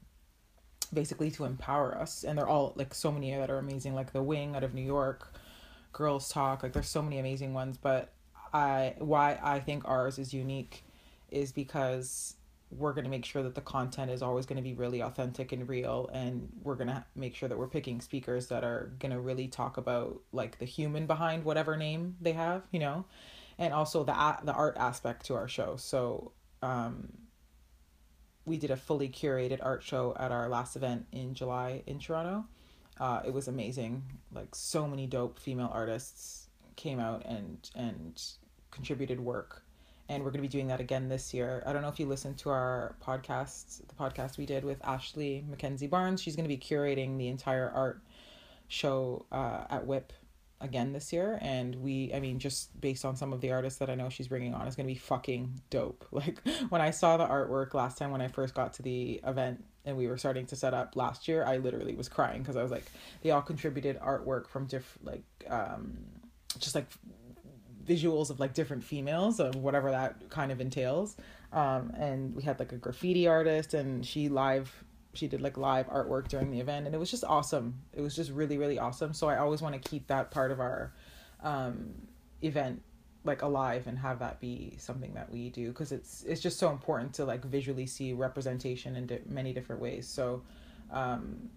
basically 0.93 1.31
to 1.33 1.45
empower 1.45 1.97
us, 1.97 2.25
and 2.25 2.39
they're 2.39 2.49
all 2.49 2.73
like 2.77 2.95
so 2.95 3.11
many 3.11 3.35
that 3.35 3.51
are 3.51 3.59
amazing, 3.59 3.95
like 3.95 4.13
the 4.13 4.23
Wing 4.23 4.55
out 4.57 4.65
of 4.65 4.75
New 4.75 4.85
York, 4.85 5.35
Gurls 5.93 6.29
Talk, 6.29 6.63
like 6.63 6.73
there's 6.73 6.89
so 6.89 7.03
many 7.03 7.19
amazing 7.19 7.55
ones. 7.55 7.77
But 7.77 8.13
I 8.53 8.95
why 8.99 9.39
I 9.43 9.61
think 9.61 9.87
ours 9.87 10.19
is 10.19 10.33
unique 10.33 10.85
is 11.31 11.53
because 11.53 12.37
we're 12.71 12.93
going 12.93 13.05
to 13.05 13.11
make 13.11 13.25
sure 13.25 13.43
that 13.43 13.55
the 13.55 13.61
content 13.61 14.11
is 14.11 14.23
always 14.23 14.47
going 14.47 14.57
to 14.57 14.63
be 14.63 14.73
really 14.73 15.01
authentic 15.01 15.53
and 15.53 15.69
real. 15.69 16.09
And 16.13 16.49
we're 16.63 16.75
going 16.75 16.89
to 16.89 17.05
make 17.15 17.35
sure 17.35 17.49
that 17.49 17.59
we're 17.59 17.69
picking 17.69 18.01
speakers 18.01 18.47
that 18.49 18.65
are 18.65 18.93
going 18.99 19.13
to 19.13 19.21
really 19.21 19.49
talk 19.49 19.77
about 19.77 20.21
like 20.33 20.59
the 20.59 20.65
human 20.65 21.07
behind 21.07 21.45
whatever 21.45 21.77
name 21.77 22.17
they 22.21 22.33
have 22.33 22.63
you 22.71 22.81
know 22.81 23.05
and 23.59 23.73
also 23.73 24.05
the 24.05 24.37
the 24.45 24.53
art 24.53 24.77
aspect 24.77 25.27
to 25.27 25.35
our 25.35 25.49
show. 25.49 25.77
So 25.77 26.33
um, 26.63 27.13
we 28.45 28.59
did 28.59 28.71
a 28.71 28.77
fully 28.77 29.09
curated 29.09 29.59
art 29.63 29.83
show 29.83 30.15
at 30.19 30.33
our 30.33 30.49
last 30.49 30.77
event 30.77 31.07
in 31.13 31.35
July 31.35 31.83
in 31.87 31.99
Toronto. 31.99 32.45
Uh, 32.99 33.23
it 33.25 33.33
was 33.33 33.49
amazing. 33.49 34.03
Like 34.33 34.55
so 34.55 34.87
many 34.87 35.07
dope 35.07 35.39
female 35.39 35.71
artists 35.73 36.49
came 36.77 37.01
out 37.01 37.25
and 37.27 37.71
and 37.75 38.23
contributed 38.71 39.21
work 39.21 39.63
and 40.13 40.23
we're 40.23 40.31
to 40.43 40.43
be 40.43 40.49
doing 40.49 40.69
that 40.69 40.81
again 40.81 41.09
this 41.09 41.33
year. 41.33 41.63
I 41.67 41.73
don't 41.73 41.81
know 41.81 41.89
if 41.89 41.99
you 41.99 42.07
listened 42.07 42.37
to 42.39 42.51
our 42.51 42.97
podcast, 43.03 43.87
the 43.87 43.95
podcast 43.95 44.37
we 44.37 44.45
did 44.45 44.65
with 44.65 44.79
Ashley 44.85 45.45
Mackenzie 45.49 45.87
Barnes. 45.87 46.21
She's 46.21 46.37
to 46.45 46.55
be 46.55 46.59
curating 46.59 47.17
the 47.17 47.29
entire 47.29 47.71
art 47.71 48.03
show 48.69 49.25
uh, 49.33 49.65
at 49.71 49.87
WIP 49.87 50.13
again 50.63 50.93
this 50.93 51.13
year 51.13 51.39
and 51.43 51.75
we 51.77 52.13
i 52.15 52.21
mean 52.21 52.39
just 52.39 52.81
based 52.81 53.05
on 53.05 53.17
some 53.17 53.33
of 53.33 53.41
the 53.41 53.51
artists 53.51 53.79
that 53.79 53.91
i 53.91 53.95
know 53.95 54.09
she's 54.09 54.29
bringing 54.29 54.55
on 54.55 54.67
is 54.67 54.77
going 54.77 54.87
to 54.87 54.93
be 54.93 54.99
fucking 54.99 55.61
dope. 55.71 56.07
Like 56.13 56.39
when 56.69 56.81
i 56.81 56.91
saw 56.91 57.17
the 57.17 57.27
artwork 57.27 57.75
last 57.75 57.99
time 57.99 58.11
when 58.11 58.21
i 58.21 58.29
first 58.29 58.55
got 58.55 58.73
to 58.75 58.83
the 58.83 59.21
event 59.27 59.65
and 59.85 59.97
we 59.97 60.07
were 60.07 60.17
starting 60.17 60.47
to 60.47 60.57
set 60.57 60.73
up 60.73 60.95
last 60.95 61.27
year 61.27 61.45
i 61.45 61.57
literally 61.57 61.95
was 61.95 62.09
crying 62.09 62.43
because 62.43 62.57
i 62.57 62.63
was 62.63 62.71
like 62.71 62.85
they 63.23 63.31
all 63.31 63.43
contributed 63.43 63.99
artwork 64.01 64.47
from 64.47 64.67
different 64.67 65.07
like 65.07 65.25
um 65.51 65.99
just 66.59 66.75
like 66.75 66.87
visuals 67.87 68.31
of 68.31 68.41
like 68.41 68.55
different 68.55 68.85
females 68.85 69.41
of 69.41 69.57
whatever 69.57 69.91
that 69.91 70.31
kind 70.31 70.53
of 70.53 70.61
entails. 70.61 71.17
Um 71.53 71.93
and 71.97 72.35
we 72.35 72.43
had 72.43 72.59
like 72.59 72.73
a 72.73 72.77
graffiti 72.77 73.27
artist 73.27 73.75
and 73.75 74.05
she 74.07 74.29
live 74.29 74.85
she 75.15 75.29
did 75.29 75.41
like 75.41 75.57
live 75.57 75.89
artwork 75.89 76.29
during 76.29 76.51
the 76.51 76.61
event 76.61 76.87
and 76.87 76.95
it 76.95 76.99
was 76.99 77.11
just 77.11 77.25
awesome. 77.25 77.81
It 77.93 78.01
was 78.01 78.15
just 78.17 78.31
really 78.31 78.59
really 78.59 78.79
awesome. 78.79 79.13
So 79.13 79.29
i 79.29 79.39
always 79.39 79.63
want 79.63 79.81
to 79.81 79.89
keep 79.89 80.07
that 80.09 80.31
part 80.31 80.51
of 80.51 80.61
our 80.61 80.93
um 81.43 81.95
event 82.43 82.83
like 83.25 83.43
alive 83.43 83.87
and 83.87 83.99
have 83.99 84.19
that 84.19 84.41
be 84.41 84.75
something 84.79 85.15
that 85.15 85.31
we 85.31 85.51
do 85.51 85.69
because 85.69 85.93
it's 85.93 86.23
it's 86.25 86.41
just 86.41 86.59
so 86.59 86.71
important 86.71 87.15
to 87.15 87.25
like 87.25 87.45
visually 87.45 87.87
see 87.87 88.13
representation 88.13 88.97
in 88.97 89.07
di- 89.07 89.21
many 89.29 89.53
different 89.53 89.81
ways. 89.81 90.09
So 90.09 90.43
um 90.91 91.51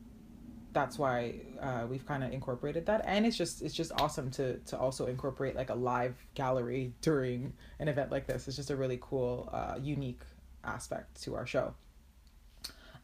that's 0.73 0.99
why 0.99 1.35
uh, 1.61 1.87
we've 1.89 2.05
kind 2.05 2.21
of 2.21 2.33
incorporated 2.33 2.85
that. 2.87 3.01
And 3.05 3.25
it's 3.25 3.37
just 3.37 3.61
it's 3.61 3.73
just 3.73 3.93
awesome 3.99 4.29
to 4.31 4.57
to 4.57 4.77
also 4.77 5.05
incorporate 5.07 5.55
like 5.55 5.69
a 5.69 5.75
live 5.75 6.15
gallery 6.35 6.93
during 7.01 7.53
an 7.79 7.87
event 7.87 8.11
like 8.11 8.27
this. 8.27 8.47
It's 8.47 8.57
just 8.57 8.69
a 8.69 8.75
really 8.75 8.99
cool 9.01 9.49
uh, 9.53 9.79
unique 9.81 10.21
aspect 10.65 11.21
to 11.23 11.35
our 11.35 11.45
show 11.47 11.73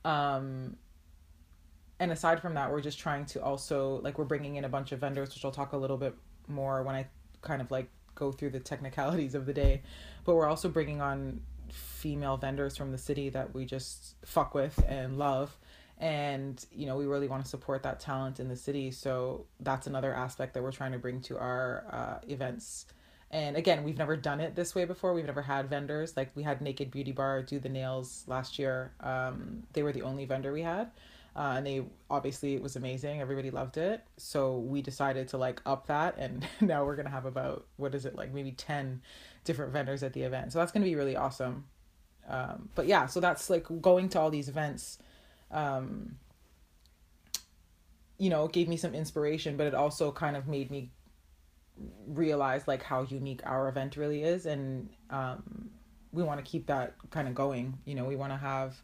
um 0.05 0.75
and 1.99 2.11
aside 2.11 2.41
from 2.41 2.55
that 2.55 2.71
we're 2.71 2.81
just 2.81 2.99
trying 2.99 3.25
to 3.25 3.41
also 3.43 4.01
like 4.03 4.17
we're 4.17 4.25
bringing 4.25 4.55
in 4.55 4.65
a 4.65 4.69
bunch 4.69 4.91
of 4.91 4.99
vendors 4.99 5.33
which 5.33 5.45
i'll 5.45 5.51
talk 5.51 5.73
a 5.73 5.77
little 5.77 5.97
bit 5.97 6.15
more 6.47 6.83
when 6.83 6.95
i 6.95 7.05
kind 7.41 7.61
of 7.61 7.71
like 7.71 7.87
go 8.15 8.31
through 8.31 8.51
the 8.51 8.59
technicalities 8.59 9.35
of 9.35 9.45
the 9.45 9.53
day. 9.53 9.81
But 10.23 10.35
we're 10.35 10.47
also 10.47 10.69
bringing 10.69 11.01
on 11.01 11.41
female 11.69 12.37
vendors 12.37 12.75
from 12.75 12.91
the 12.91 12.97
city 12.97 13.29
that 13.29 13.53
we 13.53 13.65
just 13.65 14.15
fuck 14.25 14.53
with 14.53 14.83
and 14.87 15.17
love. 15.17 15.57
And 15.97 16.63
you 16.71 16.87
know 16.87 16.97
we 16.97 17.05
really 17.05 17.27
want 17.27 17.43
to 17.43 17.49
support 17.49 17.83
that 17.83 17.99
talent 17.99 18.39
in 18.39 18.47
the 18.47 18.55
city. 18.55 18.91
So 18.91 19.45
that's 19.59 19.87
another 19.87 20.13
aspect 20.13 20.53
that 20.53 20.63
we're 20.63 20.71
trying 20.71 20.93
to 20.93 20.99
bring 20.99 21.21
to 21.21 21.37
our 21.37 21.85
uh, 21.91 22.25
events 22.27 22.87
and 23.31 23.55
again 23.55 23.83
we've 23.83 23.97
never 23.97 24.15
done 24.15 24.39
it 24.39 24.55
this 24.55 24.75
way 24.75 24.85
before. 24.85 25.13
We've 25.13 25.25
never 25.25 25.41
had 25.41 25.69
vendors. 25.69 26.15
Like 26.15 26.31
we 26.35 26.43
had 26.43 26.61
naked 26.61 26.91
beauty 26.91 27.11
bar 27.11 27.41
do 27.41 27.59
the 27.59 27.69
nails 27.69 28.23
last 28.27 28.59
year. 28.59 28.91
Um, 28.99 29.63
they 29.73 29.83
were 29.83 29.91
the 29.91 30.03
only 30.03 30.25
vendor 30.25 30.53
we 30.53 30.61
had 30.61 30.91
uh, 31.35 31.53
and 31.55 31.65
they 31.65 31.83
obviously 32.09 32.55
it 32.55 32.61
was 32.61 32.75
amazing. 32.75 33.21
Everybody 33.21 33.49
loved 33.49 33.77
it. 33.77 34.03
So 34.17 34.59
we 34.59 34.81
decided 34.81 35.29
to 35.29 35.37
like 35.37 35.61
up 35.65 35.87
that 35.87 36.17
and 36.17 36.45
now 36.61 36.85
we're 36.85 36.95
gonna 36.95 37.09
have 37.09 37.25
about 37.25 37.65
what 37.77 37.95
is 37.95 38.05
it 38.05 38.15
like 38.15 38.33
maybe 38.33 38.51
10 38.51 39.01
different 39.45 39.73
vendors 39.73 40.03
at 40.03 40.13
the 40.13 40.23
event. 40.23 40.53
So 40.53 40.59
that's 40.59 40.71
gonna 40.71 40.85
be 40.85 40.95
really 40.95 41.15
awesome. 41.15 41.65
Um, 42.29 42.69
but 42.75 42.85
yeah 42.85 43.07
so 43.07 43.19
that's 43.19 43.49
like 43.49 43.65
going 43.81 44.09
to 44.09 44.19
all 44.19 44.29
these 44.29 44.47
events 44.47 44.99
um, 45.49 46.17
you 48.21 48.29
know, 48.29 48.47
gave 48.47 48.67
me 48.67 48.77
some 48.77 48.93
inspiration, 48.93 49.57
but 49.57 49.65
it 49.65 49.73
also 49.73 50.11
kind 50.11 50.37
of 50.37 50.47
made 50.47 50.69
me 50.69 50.91
realize 52.07 52.67
like 52.67 52.83
how 52.83 53.03
unique 53.03 53.41
our 53.45 53.69
event 53.69 53.97
really 53.97 54.23
is. 54.23 54.45
And 54.45 54.89
um, 55.09 55.69
we 56.11 56.23
want 56.23 56.43
to 56.43 56.49
keep 56.49 56.67
that 56.67 56.95
kind 57.09 57.27
of 57.27 57.35
going. 57.35 57.77
You 57.85 57.95
know, 57.95 58.05
we 58.05 58.15
want 58.15 58.31
to 58.31 58.37
have 58.37 58.81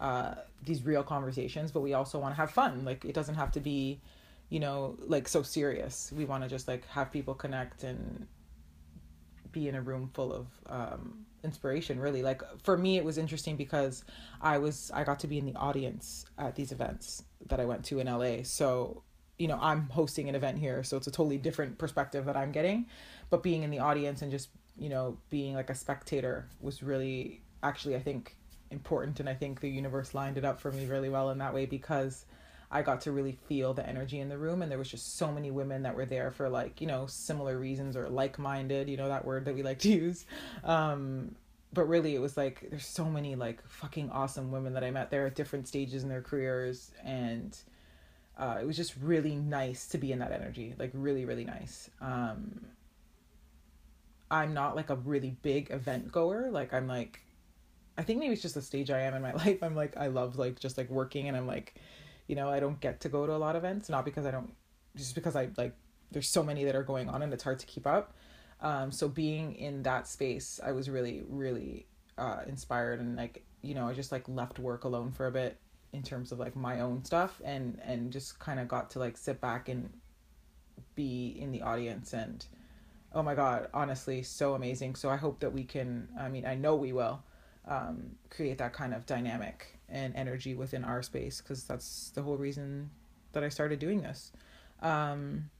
uh, 0.00 0.34
these 0.64 0.84
real 0.84 1.02
conversations, 1.02 1.72
but 1.72 1.80
we 1.80 1.94
also 1.94 2.18
want 2.18 2.34
to 2.34 2.40
have 2.40 2.50
fun. 2.50 2.84
Like, 2.84 3.04
it 3.04 3.14
doesn't 3.14 3.36
have 3.36 3.52
to 3.52 3.60
be, 3.60 4.00
you 4.48 4.60
know, 4.60 4.96
like 5.00 5.28
so 5.28 5.42
serious. 5.42 6.12
We 6.14 6.24
want 6.24 6.42
to 6.42 6.48
just 6.48 6.68
like 6.68 6.86
have 6.88 7.10
people 7.10 7.34
connect 7.34 7.82
and 7.82 8.26
be 9.52 9.68
in 9.68 9.74
a 9.74 9.80
room 9.80 10.10
full 10.12 10.32
of 10.34 10.46
um, 10.66 11.24
inspiration 11.42 11.98
really 11.98 12.22
like 12.22 12.42
for 12.62 12.76
me 12.76 12.98
it 12.98 13.04
was 13.04 13.16
interesting 13.16 13.56
because 13.56 14.04
i 14.42 14.58
was 14.58 14.90
i 14.92 15.04
got 15.04 15.18
to 15.20 15.28
be 15.28 15.38
in 15.38 15.46
the 15.46 15.54
audience 15.54 16.26
at 16.38 16.56
these 16.56 16.72
events 16.72 17.22
that 17.46 17.60
i 17.60 17.64
went 17.64 17.84
to 17.84 18.00
in 18.00 18.06
la 18.06 18.42
so 18.42 19.02
you 19.38 19.48
know 19.48 19.58
i'm 19.60 19.88
hosting 19.90 20.28
an 20.28 20.34
event 20.34 20.58
here 20.58 20.82
so 20.82 20.96
it's 20.96 21.06
a 21.06 21.10
totally 21.10 21.38
different 21.38 21.78
perspective 21.78 22.24
that 22.24 22.36
i'm 22.36 22.52
getting 22.52 22.86
but 23.30 23.42
being 23.42 23.62
in 23.62 23.70
the 23.70 23.78
audience 23.78 24.22
and 24.22 24.30
just 24.30 24.48
you 24.78 24.88
know 24.88 25.16
being 25.30 25.54
like 25.54 25.70
a 25.70 25.74
spectator 25.74 26.46
was 26.60 26.82
really 26.82 27.42
actually 27.62 27.96
i 27.96 28.00
think 28.00 28.36
important 28.70 29.20
and 29.20 29.28
i 29.28 29.34
think 29.34 29.60
the 29.60 29.70
universe 29.70 30.14
lined 30.14 30.36
it 30.36 30.44
up 30.44 30.60
for 30.60 30.72
me 30.72 30.86
really 30.86 31.08
well 31.08 31.30
in 31.30 31.38
that 31.38 31.54
way 31.54 31.66
because 31.66 32.24
I 32.70 32.82
got 32.82 33.02
to 33.02 33.12
really 33.12 33.38
feel 33.48 33.74
the 33.74 33.88
energy 33.88 34.18
in 34.18 34.28
the 34.28 34.38
room 34.38 34.60
and 34.60 34.70
there 34.70 34.78
was 34.78 34.90
just 34.90 35.16
so 35.16 35.30
many 35.30 35.50
women 35.50 35.82
that 35.84 35.94
were 35.94 36.04
there 36.04 36.30
for 36.30 36.48
like, 36.48 36.80
you 36.80 36.86
know, 36.86 37.06
similar 37.06 37.56
reasons 37.58 37.96
or 37.96 38.08
like-minded, 38.08 38.88
you 38.88 38.96
know, 38.96 39.08
that 39.08 39.24
word 39.24 39.44
that 39.44 39.54
we 39.54 39.62
like 39.62 39.78
to 39.80 39.88
use. 39.92 40.26
Um 40.64 41.36
but 41.72 41.88
really 41.88 42.14
it 42.14 42.20
was 42.20 42.36
like 42.36 42.66
there's 42.70 42.86
so 42.86 43.04
many 43.04 43.34
like 43.34 43.66
fucking 43.68 44.10
awesome 44.10 44.50
women 44.50 44.72
that 44.74 44.84
I 44.84 44.90
met 44.90 45.10
there 45.10 45.26
at 45.26 45.34
different 45.34 45.68
stages 45.68 46.02
in 46.02 46.08
their 46.08 46.22
careers 46.22 46.90
and 47.04 47.56
uh, 48.38 48.58
it 48.60 48.66
was 48.66 48.76
just 48.76 48.94
really 49.00 49.34
nice 49.34 49.86
to 49.88 49.98
be 49.98 50.12
in 50.12 50.18
that 50.18 50.32
energy 50.32 50.74
like 50.78 50.90
really 50.92 51.24
really 51.24 51.44
nice. 51.44 51.90
Um, 52.00 52.66
i'm 54.30 54.52
not 54.52 54.74
like 54.74 54.90
a 54.90 54.96
really 54.96 55.36
big 55.42 55.70
event 55.70 56.10
goer. 56.10 56.50
Like 56.50 56.74
i'm 56.74 56.88
like 56.88 57.20
i 57.96 58.02
think 58.02 58.18
maybe 58.18 58.32
it's 58.32 58.42
just 58.42 58.54
the 58.54 58.62
stage 58.62 58.90
i 58.90 59.00
am 59.00 59.14
in 59.14 59.22
my 59.22 59.32
life. 59.44 59.62
I'm 59.62 59.74
like 59.74 59.96
i 59.96 60.08
love 60.08 60.36
like 60.36 60.58
just 60.58 60.76
like 60.76 60.90
working 60.90 61.28
and 61.28 61.36
i'm 61.36 61.46
like 61.46 61.74
you 62.26 62.34
know 62.34 62.48
i 62.48 62.58
don't 62.60 62.80
get 62.80 63.00
to 63.02 63.08
go 63.08 63.26
to 63.26 63.32
a 63.32 63.38
lot 63.38 63.56
of 63.56 63.64
events 63.64 63.88
not 63.88 64.04
because 64.04 64.26
i 64.26 64.30
don't 64.30 64.52
just 64.96 65.14
because 65.14 65.36
i 65.36 65.48
like 65.56 65.74
there's 66.10 66.28
so 66.28 66.42
many 66.42 66.64
that 66.64 66.74
are 66.74 66.82
going 66.82 67.08
on 67.08 67.22
and 67.22 67.32
it's 67.32 67.42
hard 67.42 67.58
to 67.58 67.66
keep 67.66 67.86
up. 67.86 68.14
Um, 68.60 68.90
so 68.90 69.08
being 69.08 69.54
in 69.54 69.82
that 69.82 70.08
space 70.08 70.58
i 70.64 70.72
was 70.72 70.88
really 70.88 71.22
really 71.28 71.86
uh, 72.16 72.40
inspired 72.46 73.00
and 73.00 73.14
like 73.16 73.44
you 73.60 73.74
know 73.74 73.86
i 73.86 73.92
just 73.92 74.10
like 74.10 74.26
left 74.28 74.58
work 74.58 74.84
alone 74.84 75.12
for 75.12 75.26
a 75.26 75.30
bit 75.30 75.58
in 75.96 76.02
terms 76.02 76.30
of 76.30 76.38
like 76.38 76.54
my 76.54 76.80
own 76.80 77.04
stuff 77.04 77.40
and 77.44 77.80
and 77.84 78.12
just 78.12 78.38
kind 78.38 78.60
of 78.60 78.68
got 78.68 78.90
to 78.90 78.98
like 78.98 79.16
sit 79.16 79.40
back 79.40 79.68
and 79.68 79.90
be 80.94 81.36
in 81.40 81.50
the 81.52 81.62
audience 81.62 82.12
and 82.12 82.46
oh 83.14 83.22
my 83.22 83.34
god 83.34 83.68
honestly 83.72 84.22
so 84.22 84.54
amazing 84.54 84.94
so 84.94 85.08
i 85.08 85.16
hope 85.16 85.40
that 85.40 85.52
we 85.52 85.64
can 85.64 86.08
i 86.20 86.28
mean 86.28 86.44
i 86.46 86.54
know 86.54 86.74
we 86.74 86.92
will 86.92 87.22
um, 87.68 88.12
create 88.30 88.58
that 88.58 88.72
kind 88.72 88.94
of 88.94 89.06
dynamic 89.06 89.78
and 89.88 90.14
energy 90.16 90.54
within 90.54 90.84
our 90.84 91.02
space 91.02 91.40
because 91.40 91.64
that's 91.64 92.10
the 92.14 92.22
whole 92.22 92.36
reason 92.36 92.90
that 93.32 93.42
I 93.44 93.48
started 93.48 93.78
doing 93.78 94.02
this. 94.02 94.32
Um, 94.80 95.50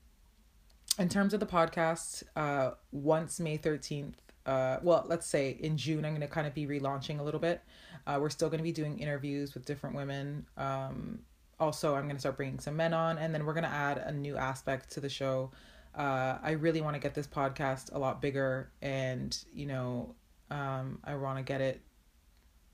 in 0.99 1.09
terms 1.09 1.35
of 1.35 1.41
the 1.41 1.47
podcast, 1.47 2.23
uh, 2.37 2.73
once 2.91 3.39
May 3.39 3.59
13th, 3.59 4.15
uh, 4.47 4.79
well, 4.83 5.05
let's 5.07 5.27
say 5.27 5.57
in 5.61 5.77
June, 5.77 6.05
I'm 6.05 6.13
going 6.13 6.21
to 6.21 6.27
kind 6.27 6.47
of 6.47 6.55
be 6.55 6.67
relaunching 6.67 7.21
a 7.21 7.23
little 7.23 7.41
bit. 7.41 7.63
Uh, 8.07 8.19
we're 8.21 8.31
still 8.31 8.49
going 8.49 8.59
to 8.59 8.65
be 8.65 8.73
doing 8.73 8.99
interviews 8.99 9.55
with 9.55 9.65
different 9.65 9.97
women. 9.97 10.47
Um, 10.57 11.21
also, 11.59 11.95
I'm 11.95 12.05
going 12.05 12.17
to 12.17 12.21
start 12.21 12.37
bringing 12.37 12.59
some 12.59 12.77
men 12.77 12.95
on, 12.95 13.19
and 13.19 13.35
then 13.35 13.45
we're 13.45 13.55
going 13.55 13.65
to 13.65 13.71
add 13.71 13.99
a 13.99 14.13
new 14.13 14.37
aspect 14.37 14.93
to 14.93 15.01
the 15.01 15.09
show. 15.09 15.51
Uh, 15.95 16.39
I 16.43 16.53
really 16.53 16.81
want 16.81 16.95
to 16.95 17.01
get 17.01 17.15
this 17.15 17.27
podcast 17.27 17.95
a 17.95 17.99
lot 17.99 18.21
bigger, 18.23 18.71
and 18.83 19.37
you 19.53 19.67
know, 19.67 20.15
um, 20.51 21.01
I 21.05 21.17
want 21.17 21.39
to 21.39 21.43
get 21.43 21.61
it 21.61 21.81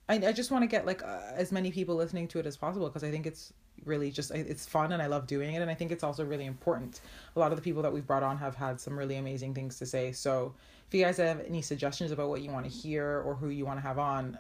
I, 0.09 0.29
I 0.29 0.33
just 0.33 0.51
want 0.51 0.63
to 0.63 0.67
get 0.67 0.87
like 0.87 1.03
uh, 1.03 1.21
as 1.35 1.53
many 1.53 1.71
people 1.71 1.95
listening 1.95 2.29
to 2.29 2.39
it 2.39 2.47
as 2.47 2.57
possible 2.57 2.89
because 2.89 3.05
I 3.05 3.11
think 3.11 3.27
it's 3.27 3.53
really 3.85 4.11
just 4.11 4.31
it's 4.31 4.67
fun 4.67 4.93
and 4.93 5.03
I 5.03 5.07
love 5.07 5.27
doing 5.27 5.55
it 5.55 5.63
and 5.63 5.71
I 5.71 5.75
think 5.75 5.93
it's 5.93 6.05
also 6.05 6.25
really 6.25 6.47
important. 6.47 7.01
A 7.37 7.39
lot 7.39 7.53
of 7.53 7.57
the 7.57 7.63
people 7.63 7.83
that 7.83 7.93
we've 7.93 8.07
brought 8.07 8.23
on 8.23 8.39
have 8.39 8.55
had 8.55 8.81
some 8.81 8.99
really 8.99 9.17
amazing 9.17 9.55
things 9.55 9.79
to 9.79 9.87
say. 9.87 10.13
So 10.13 10.55
if 10.89 10.95
you 10.95 11.05
guys 11.05 11.17
have 11.17 11.41
any 11.41 11.63
suggestions 11.63 12.11
about 12.11 12.29
what 12.29 12.43
you 12.43 12.51
want 12.51 12.65
to 12.67 12.71
hear 12.71 13.23
or 13.25 13.35
who 13.35 13.49
you 13.49 13.65
want 13.65 13.79
to 13.79 13.83
have 13.83 13.99
on, 13.99 14.39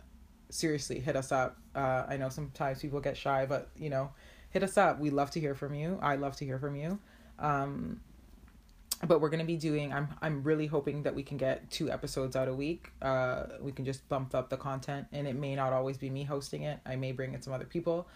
seriously 0.51 1.01
hit 1.01 1.17
us 1.17 1.33
up. 1.33 1.57
Uh, 1.75 2.05
I 2.09 2.17
know 2.17 2.29
sometimes 2.29 2.81
people 2.81 3.01
get 3.01 3.17
shy, 3.17 3.47
but 3.47 3.69
you 3.77 3.91
know, 3.91 4.11
hit 4.51 4.63
us 4.63 4.77
up. 4.77 4.99
We 4.99 5.11
love 5.11 5.31
to 5.33 5.41
hear 5.41 5.55
from 5.55 5.75
you. 5.75 5.99
I 6.03 6.17
love 6.17 6.37
to 6.37 6.45
hear 6.45 6.59
from 6.59 6.77
you. 6.77 6.99
Um, 7.39 8.01
but 9.07 9.21
we're 9.21 9.29
gonna 9.29 9.45
be 9.45 9.57
doing 9.57 9.93
i'm 9.93 10.09
i'm 10.23 10.43
really 10.43 10.67
hoping 10.67 11.03
that 11.03 11.15
we 11.15 11.23
can 11.23 11.37
get 11.37 11.69
two 11.71 11.91
episodes 11.91 12.37
out 12.37 12.49
a 12.49 12.55
week 12.55 12.93
uh 13.03 13.45
we 13.61 13.73
can 13.73 13.85
just 13.85 14.09
bump 14.09 14.35
up 14.35 14.49
the 14.49 14.57
content 14.57 15.07
and 15.13 15.27
it 15.27 15.35
may 15.35 15.55
not 15.55 15.73
always 15.73 15.97
be 15.97 16.09
me 16.09 16.25
hosting 16.25 16.63
it 16.63 16.79
i 16.87 16.95
may 16.97 17.13
bring 17.13 17.35
in 17.35 17.43
some 17.43 17.53
other 17.53 17.65
people 17.65 18.07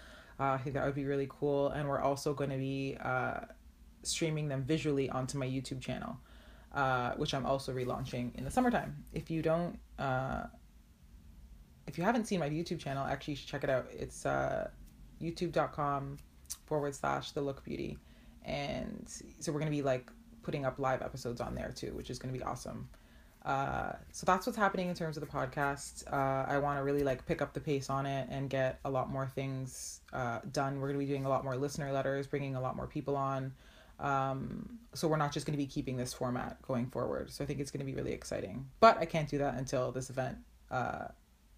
uh, 0.40 0.52
i 0.52 0.58
think 0.58 0.74
that 0.74 0.84
would 0.84 0.94
be 0.94 1.04
really 1.04 1.28
cool. 1.28 1.68
And 1.70 1.88
we're 1.88 2.00
also 2.00 2.34
going 2.34 2.50
to 2.50 2.58
be 2.58 2.96
uh 3.02 3.40
streaming 4.02 4.48
them 4.48 4.62
visually 4.62 5.10
onto 5.10 5.36
my 5.36 5.46
youtube 5.46 5.80
channel 5.80 6.16
uh 6.74 7.12
which 7.14 7.34
i'm 7.34 7.44
also 7.44 7.72
relaunching 7.74 8.34
in 8.36 8.44
the 8.44 8.50
summertime. 8.50 9.04
If 9.12 9.30
you 9.30 9.42
don't 9.42 9.78
uh 9.98 10.44
if 11.86 11.98
you 11.98 12.04
haven't 12.04 12.26
seen 12.26 12.40
my 12.40 12.50
youtube 12.50 12.78
channel 12.78 13.04
actually 13.04 13.32
you 13.32 13.36
should 13.38 13.48
check 13.48 13.64
it 13.64 13.70
out. 13.70 13.86
It's 13.90 14.24
uh 14.26 14.68
youtube.com 15.20 16.18
forward 16.66 16.94
slash 16.94 17.32
the 17.32 17.40
look 17.40 17.64
beauty. 17.64 17.98
And 18.44 19.08
so 19.40 19.52
we're 19.52 19.58
going 19.58 19.72
to 19.72 19.76
be 19.76 19.82
like 19.82 20.10
putting 20.42 20.64
up 20.64 20.78
live 20.78 21.02
episodes 21.02 21.40
on 21.40 21.54
there 21.54 21.72
too, 21.74 21.92
which 21.94 22.10
is 22.10 22.18
going 22.18 22.32
to 22.32 22.38
be 22.38 22.44
awesome. 22.44 22.88
Uh, 23.46 23.92
so 24.10 24.24
that's 24.26 24.44
what's 24.44 24.58
happening 24.58 24.88
in 24.88 24.94
terms 24.94 25.16
of 25.16 25.20
the 25.20 25.26
podcast. 25.28 26.12
Uh, 26.12 26.44
I 26.50 26.58
want 26.58 26.80
to 26.80 26.82
really 26.82 27.04
like 27.04 27.24
pick 27.26 27.40
up 27.40 27.54
the 27.54 27.60
pace 27.60 27.88
on 27.88 28.04
it 28.04 28.26
and 28.28 28.50
get 28.50 28.80
a 28.84 28.90
lot 28.90 29.08
more 29.08 29.28
things 29.28 30.00
uh, 30.12 30.40
done. 30.52 30.80
We're 30.80 30.88
going 30.88 30.98
to 30.98 31.06
be 31.06 31.10
doing 31.10 31.26
a 31.26 31.28
lot 31.28 31.44
more 31.44 31.56
listener 31.56 31.92
letters, 31.92 32.26
bringing 32.26 32.56
a 32.56 32.60
lot 32.60 32.74
more 32.74 32.88
people 32.88 33.16
on. 33.16 33.52
Um, 34.00 34.80
so 34.94 35.06
we're 35.06 35.16
not 35.16 35.32
just 35.32 35.46
going 35.46 35.56
to 35.56 35.62
be 35.62 35.66
keeping 35.66 35.96
this 35.96 36.12
format 36.12 36.60
going 36.62 36.86
forward. 36.86 37.30
So 37.30 37.44
I 37.44 37.46
think 37.46 37.60
it's 37.60 37.70
going 37.70 37.86
to 37.86 37.90
be 37.90 37.94
really 37.94 38.12
exciting. 38.12 38.66
But 38.80 38.98
I 38.98 39.04
can't 39.04 39.28
do 39.28 39.38
that 39.38 39.54
until 39.54 39.92
this 39.92 40.10
event 40.10 40.38
uh, 40.72 41.06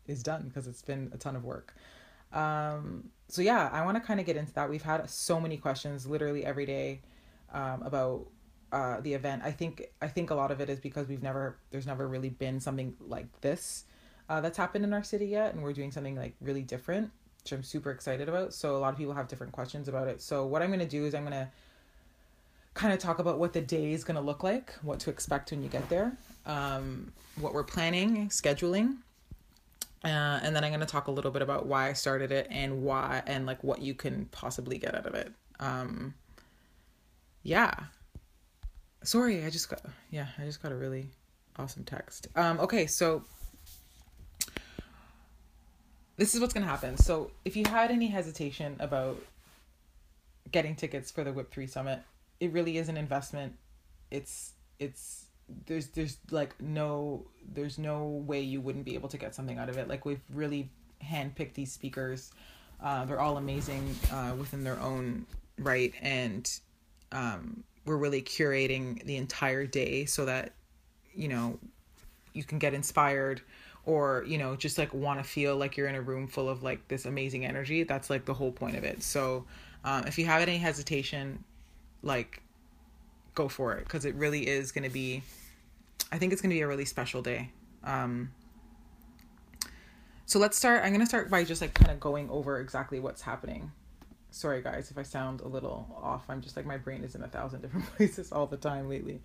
is 0.06 0.22
done 0.22 0.42
because 0.46 0.66
it's 0.66 0.82
been 0.82 1.10
a 1.14 1.16
ton 1.16 1.36
of 1.36 1.44
work. 1.44 1.74
Um, 2.34 3.08
so 3.28 3.40
yeah, 3.40 3.70
I 3.72 3.82
want 3.82 3.96
to 3.96 4.02
kind 4.02 4.20
of 4.20 4.26
get 4.26 4.36
into 4.36 4.52
that. 4.52 4.68
We've 4.68 4.82
had 4.82 5.08
so 5.08 5.40
many 5.40 5.56
questions 5.56 6.06
literally 6.06 6.44
every 6.44 6.66
day 6.66 7.00
um, 7.52 7.82
about 7.82 8.26
uh, 8.72 9.00
the 9.00 9.14
event. 9.14 9.42
I 9.44 9.50
think 9.50 9.82
I 10.00 10.08
think 10.08 10.30
a 10.30 10.34
lot 10.34 10.50
of 10.50 10.60
it 10.60 10.68
is 10.68 10.80
because 10.80 11.08
we've 11.08 11.22
never 11.22 11.56
there's 11.70 11.86
never 11.86 12.06
really 12.06 12.30
been 12.30 12.60
something 12.60 12.94
like 13.00 13.26
this 13.40 13.84
uh, 14.28 14.40
that's 14.40 14.58
happened 14.58 14.84
in 14.84 14.92
our 14.92 15.02
city 15.02 15.26
yet, 15.26 15.54
and 15.54 15.62
we're 15.62 15.72
doing 15.72 15.90
something 15.90 16.16
like 16.16 16.34
really 16.40 16.62
different, 16.62 17.10
which 17.42 17.52
I'm 17.52 17.62
super 17.62 17.90
excited 17.90 18.28
about. 18.28 18.54
So 18.54 18.76
a 18.76 18.78
lot 18.78 18.92
of 18.92 18.98
people 18.98 19.14
have 19.14 19.28
different 19.28 19.52
questions 19.52 19.88
about 19.88 20.08
it. 20.08 20.20
So 20.20 20.46
what 20.46 20.62
I'm 20.62 20.70
gonna 20.70 20.86
do 20.86 21.06
is 21.06 21.14
I'm 21.14 21.24
gonna 21.24 21.50
kind 22.74 22.92
of 22.92 22.98
talk 22.98 23.18
about 23.18 23.38
what 23.38 23.52
the 23.52 23.60
day 23.60 23.92
is 23.92 24.04
gonna 24.04 24.20
look 24.20 24.42
like, 24.42 24.74
what 24.82 25.00
to 25.00 25.10
expect 25.10 25.50
when 25.50 25.62
you 25.62 25.68
get 25.68 25.88
there, 25.88 26.12
um, 26.46 27.12
what 27.40 27.54
we're 27.54 27.64
planning, 27.64 28.28
scheduling. 28.28 28.98
Uh, 30.04 30.38
and 30.42 30.54
then 30.54 30.62
I'm 30.62 30.70
going 30.70 30.78
to 30.78 30.86
talk 30.86 31.08
a 31.08 31.10
little 31.10 31.32
bit 31.32 31.42
about 31.42 31.66
why 31.66 31.88
I 31.88 31.92
started 31.92 32.30
it 32.30 32.46
and 32.50 32.84
why 32.84 33.20
and 33.26 33.46
like 33.46 33.64
what 33.64 33.82
you 33.82 33.94
can 33.94 34.26
possibly 34.26 34.78
get 34.78 34.94
out 34.94 35.06
of 35.06 35.14
it. 35.14 35.32
Um, 35.58 36.14
yeah. 37.42 37.74
Sorry, 39.02 39.44
I 39.44 39.50
just 39.50 39.68
got 39.68 39.82
yeah, 40.10 40.26
I 40.38 40.44
just 40.44 40.62
got 40.62 40.72
a 40.72 40.76
really 40.76 41.08
awesome 41.56 41.84
text. 41.84 42.28
Um, 42.36 42.60
okay, 42.60 42.86
so 42.86 43.22
this 46.16 46.34
is 46.34 46.40
what's 46.40 46.52
gonna 46.52 46.66
happen. 46.66 46.96
So 46.96 47.30
if 47.44 47.56
you 47.56 47.64
had 47.66 47.90
any 47.90 48.08
hesitation 48.08 48.76
about 48.80 49.22
getting 50.50 50.74
tickets 50.74 51.10
for 51.10 51.24
the 51.24 51.32
WIP 51.32 51.50
Three 51.50 51.66
Summit, 51.66 52.00
it 52.40 52.52
really 52.52 52.78
is 52.78 52.88
an 52.88 52.96
investment. 52.96 53.54
It's 54.10 54.52
it's 54.78 55.26
there's 55.66 55.88
there's 55.88 56.18
like 56.30 56.60
no 56.60 57.24
there's 57.52 57.78
no 57.78 58.04
way 58.04 58.40
you 58.40 58.60
wouldn't 58.60 58.84
be 58.84 58.94
able 58.94 59.08
to 59.08 59.18
get 59.18 59.34
something 59.34 59.58
out 59.58 59.68
of 59.68 59.78
it. 59.78 59.88
Like 59.88 60.04
we've 60.04 60.20
really 60.32 60.70
handpicked 61.02 61.54
these 61.54 61.72
speakers. 61.72 62.30
Uh, 62.82 63.04
they're 63.04 63.20
all 63.20 63.38
amazing 63.38 63.94
uh, 64.12 64.34
within 64.38 64.62
their 64.62 64.78
own 64.80 65.26
right, 65.58 65.92
and 66.00 66.48
um, 67.12 67.64
we're 67.84 67.96
really 67.96 68.22
curating 68.22 69.02
the 69.04 69.16
entire 69.16 69.66
day 69.66 70.04
so 70.04 70.24
that 70.24 70.52
you 71.14 71.28
know 71.28 71.58
you 72.34 72.44
can 72.44 72.58
get 72.58 72.74
inspired 72.74 73.40
or 73.86 74.24
you 74.26 74.38
know 74.38 74.54
just 74.56 74.78
like 74.78 74.92
want 74.92 75.18
to 75.18 75.24
feel 75.24 75.56
like 75.56 75.76
you're 75.76 75.88
in 75.88 75.94
a 75.94 76.00
room 76.00 76.26
full 76.26 76.48
of 76.48 76.62
like 76.62 76.86
this 76.88 77.06
amazing 77.06 77.44
energy. 77.44 77.82
That's 77.82 78.10
like 78.10 78.24
the 78.24 78.34
whole 78.34 78.52
point 78.52 78.76
of 78.76 78.84
it. 78.84 79.02
So 79.02 79.46
um, 79.84 80.04
if 80.06 80.18
you 80.18 80.26
have 80.26 80.42
any 80.42 80.58
hesitation 80.58 81.44
like 82.02 82.42
go 83.34 83.48
for 83.48 83.74
it 83.74 83.84
because 83.84 84.04
it 84.04 84.14
really 84.14 84.46
is 84.46 84.72
going 84.72 84.84
to 84.84 84.90
be 84.90 85.22
i 86.10 86.18
think 86.18 86.32
it's 86.32 86.42
going 86.42 86.50
to 86.50 86.54
be 86.54 86.60
a 86.60 86.66
really 86.66 86.84
special 86.84 87.22
day. 87.22 87.50
Um, 87.84 88.32
so 90.26 90.38
let's 90.38 90.56
start 90.56 90.82
i'm 90.82 90.90
going 90.90 91.00
to 91.00 91.06
start 91.06 91.30
by 91.30 91.44
just 91.44 91.62
like 91.62 91.72
kind 91.72 91.90
of 91.90 92.00
going 92.00 92.28
over 92.28 92.60
exactly 92.60 93.00
what's 93.00 93.22
happening 93.22 93.70
sorry 94.30 94.62
guys 94.62 94.90
if 94.90 94.98
I 94.98 95.02
sound 95.02 95.40
a 95.40 95.48
little 95.48 95.86
off. 96.02 96.24
I'm 96.28 96.40
just 96.40 96.56
like 96.56 96.66
my 96.66 96.76
brain 96.76 97.04
is 97.04 97.14
in 97.14 97.22
a 97.22 97.28
thousand 97.28 97.60
different 97.62 97.86
places 97.96 98.32
all 98.32 98.46
the 98.46 98.56
time 98.56 98.88
lately. 98.88 99.20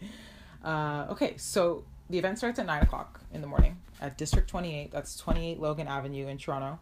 Uh, 0.63 1.07
okay, 1.09 1.35
so 1.37 1.83
the 2.09 2.17
event 2.17 2.37
starts 2.37 2.59
at 2.59 2.65
nine 2.65 2.83
o'clock 2.83 3.19
in 3.33 3.41
the 3.41 3.47
morning 3.47 3.77
at 4.01 4.17
District 4.17 4.49
28. 4.49 4.91
That's 4.91 5.17
28 5.17 5.59
Logan 5.59 5.87
Avenue 5.87 6.27
in 6.27 6.37
Toronto, 6.37 6.79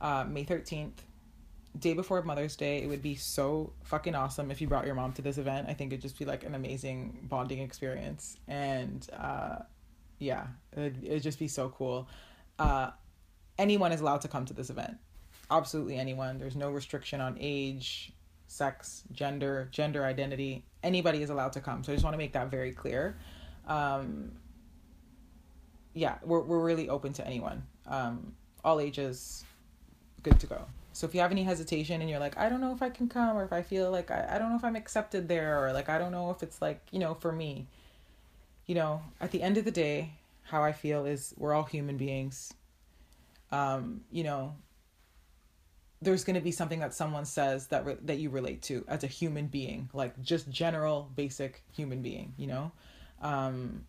uh, 0.00 0.24
May 0.24 0.44
13th. 0.44 0.92
Day 1.78 1.94
before 1.94 2.20
Mother's 2.22 2.56
Day, 2.56 2.82
it 2.82 2.88
would 2.88 3.02
be 3.02 3.14
so 3.14 3.72
fucking 3.84 4.16
awesome 4.16 4.50
if 4.50 4.60
you 4.60 4.66
brought 4.66 4.86
your 4.86 4.96
mom 4.96 5.12
to 5.12 5.22
this 5.22 5.38
event. 5.38 5.68
I 5.68 5.74
think 5.74 5.92
it'd 5.92 6.02
just 6.02 6.18
be 6.18 6.24
like 6.24 6.42
an 6.42 6.56
amazing 6.56 7.28
bonding 7.28 7.60
experience, 7.60 8.38
and 8.48 9.06
uh, 9.16 9.58
yeah, 10.18 10.48
it'd, 10.72 11.04
it'd 11.04 11.22
just 11.22 11.38
be 11.38 11.46
so 11.46 11.68
cool. 11.68 12.08
Uh, 12.58 12.90
anyone 13.56 13.92
is 13.92 14.00
allowed 14.00 14.22
to 14.22 14.28
come 14.28 14.46
to 14.46 14.52
this 14.52 14.68
event 14.68 14.96
absolutely 15.50 15.96
anyone. 15.96 16.38
There's 16.38 16.56
no 16.56 16.70
restriction 16.70 17.20
on 17.20 17.36
age, 17.40 18.12
sex, 18.46 19.04
gender, 19.12 19.68
gender 19.70 20.04
identity. 20.04 20.64
Anybody 20.82 21.22
is 21.22 21.30
allowed 21.30 21.52
to 21.54 21.60
come. 21.60 21.84
So 21.84 21.92
I 21.92 21.94
just 21.94 22.04
want 22.04 22.14
to 22.14 22.18
make 22.18 22.32
that 22.32 22.50
very 22.50 22.72
clear. 22.72 23.16
Um, 23.66 24.32
yeah, 25.94 26.16
we're 26.22 26.40
we're 26.40 26.60
really 26.60 26.88
open 26.88 27.12
to 27.14 27.26
anyone. 27.26 27.62
Um, 27.86 28.34
all 28.64 28.80
ages, 28.80 29.44
good 30.22 30.38
to 30.40 30.46
go. 30.46 30.64
So 30.92 31.06
if 31.06 31.14
you 31.14 31.20
have 31.20 31.30
any 31.30 31.44
hesitation 31.44 32.00
and 32.00 32.10
you're 32.10 32.18
like, 32.18 32.36
I 32.36 32.48
don't 32.48 32.60
know 32.60 32.72
if 32.72 32.82
I 32.82 32.90
can 32.90 33.08
come, 33.08 33.36
or 33.36 33.44
if 33.44 33.52
I 33.52 33.62
feel 33.62 33.90
like 33.90 34.10
I, 34.10 34.26
I 34.32 34.38
don't 34.38 34.50
know 34.50 34.56
if 34.56 34.64
I'm 34.64 34.76
accepted 34.76 35.28
there, 35.28 35.64
or 35.64 35.72
like 35.72 35.88
I 35.88 35.98
don't 35.98 36.12
know 36.12 36.30
if 36.30 36.42
it's 36.42 36.60
like, 36.60 36.80
you 36.90 36.98
know, 36.98 37.14
for 37.14 37.32
me, 37.32 37.66
you 38.66 38.74
know, 38.74 39.02
at 39.20 39.30
the 39.30 39.42
end 39.42 39.56
of 39.56 39.64
the 39.64 39.70
day, 39.70 40.12
how 40.42 40.62
I 40.62 40.72
feel 40.72 41.06
is 41.06 41.34
we're 41.36 41.54
all 41.54 41.64
human 41.64 41.96
beings. 41.96 42.52
Um, 43.52 44.02
you 44.12 44.22
know, 44.24 44.54
there's 46.02 46.24
going 46.24 46.34
to 46.34 46.40
be 46.40 46.50
something 46.50 46.80
that 46.80 46.94
someone 46.94 47.24
says 47.24 47.66
that 47.68 47.84
re- 47.84 47.98
that 48.02 48.18
you 48.18 48.30
relate 48.30 48.62
to 48.62 48.84
as 48.88 49.04
a 49.04 49.06
human 49.06 49.46
being 49.46 49.88
like 49.92 50.20
just 50.22 50.48
general 50.50 51.10
basic 51.14 51.62
human 51.72 52.02
being 52.02 52.32
you 52.36 52.46
know? 52.46 52.72
Um 53.20 53.84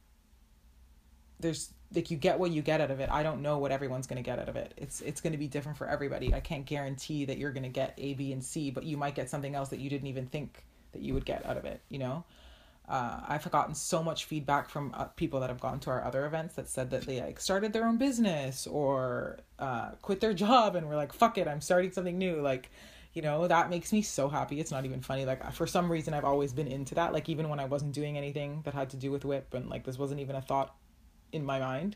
there's 1.40 1.74
like 1.94 2.12
you 2.12 2.18
get 2.18 2.38
what 2.38 2.52
you 2.52 2.62
get 2.62 2.80
out 2.80 2.92
of 2.92 3.00
it. 3.00 3.10
I 3.12 3.24
don't 3.24 3.42
know 3.42 3.58
what 3.58 3.72
everyone's 3.72 4.08
going 4.08 4.24
to 4.24 4.24
get 4.24 4.40
out 4.40 4.48
of 4.48 4.56
it. 4.56 4.74
It's 4.78 5.02
it's 5.02 5.22
going 5.22 5.34
to 5.34 5.38
be 5.38 5.48
different 5.48 5.78
for 5.78 5.88
everybody. 5.88 6.34
I 6.34 6.40
can't 6.40 6.66
guarantee 6.66 7.26
that 7.26 7.38
you're 7.38 7.52
going 7.52 7.64
to 7.64 7.70
get 7.70 7.94
a 7.98 8.14
b 8.14 8.32
and 8.32 8.44
c 8.44 8.70
but 8.72 8.84
you 8.84 8.98
might 8.98 9.16
get 9.16 9.30
something 9.30 9.56
else 9.56 9.70
that 9.70 9.80
you 9.80 9.90
didn't 9.90 10.08
even 10.08 10.28
think 10.28 10.64
that 10.92 11.02
you 11.02 11.14
would 11.14 11.26
get 11.26 11.46
out 11.46 11.58
of 11.58 11.66
it 11.66 11.82
you 11.90 12.00
know 12.00 12.24
uh, 12.92 13.22
I've 13.26 13.50
gotten 13.50 13.74
so 13.74 14.04
much 14.04 14.26
feedback 14.26 14.68
from 14.68 14.94
uh, 14.94 15.06
people 15.06 15.40
that 15.40 15.50
have 15.50 15.62
gone 15.62 15.80
to 15.80 15.90
our 15.90 16.04
other 16.04 16.26
events 16.26 16.56
that 16.56 16.68
said 16.68 16.90
that 16.90 17.04
they 17.04 17.22
like 17.22 17.40
started 17.40 17.72
their 17.72 17.86
own 17.86 17.98
business 17.98 18.68
or 18.68 19.40
uh, 19.60 19.92
quit 20.02 20.20
their 20.20 20.34
job 20.46 20.76
and 20.76 20.90
were 20.90 20.98
like, 20.98 21.14
"Fuck 21.14 21.38
it, 21.38 21.48
I'm 21.48 21.62
starting 21.62 21.94
something 21.94 22.18
new." 22.18 22.42
Like, 22.42 22.70
you 23.14 23.22
know, 23.22 23.48
that 23.48 23.70
makes 23.70 23.94
me 23.94 24.02
so 24.02 24.28
happy. 24.28 24.60
It's 24.60 24.72
not 24.72 24.84
even 24.84 25.00
funny. 25.00 25.24
Like 25.24 25.54
for 25.54 25.66
some 25.66 25.90
reason, 25.90 26.14
I've 26.14 26.26
always 26.26 26.52
been 26.52 26.68
into 26.68 26.94
that. 26.96 27.14
Like 27.14 27.30
even 27.30 27.48
when 27.48 27.62
I 27.62 27.66
wasn't 27.66 27.94
doing 27.94 28.18
anything 28.18 28.62
that 28.66 28.74
had 28.74 28.90
to 28.90 28.98
do 28.98 29.10
with 29.10 29.24
WIP 29.24 29.54
and 29.54 29.70
like 29.70 29.86
this 29.86 29.98
wasn't 29.98 30.20
even 30.20 30.36
a 30.36 30.42
thought 30.42 30.76
in 31.32 31.46
my 31.46 31.60
mind. 31.60 31.96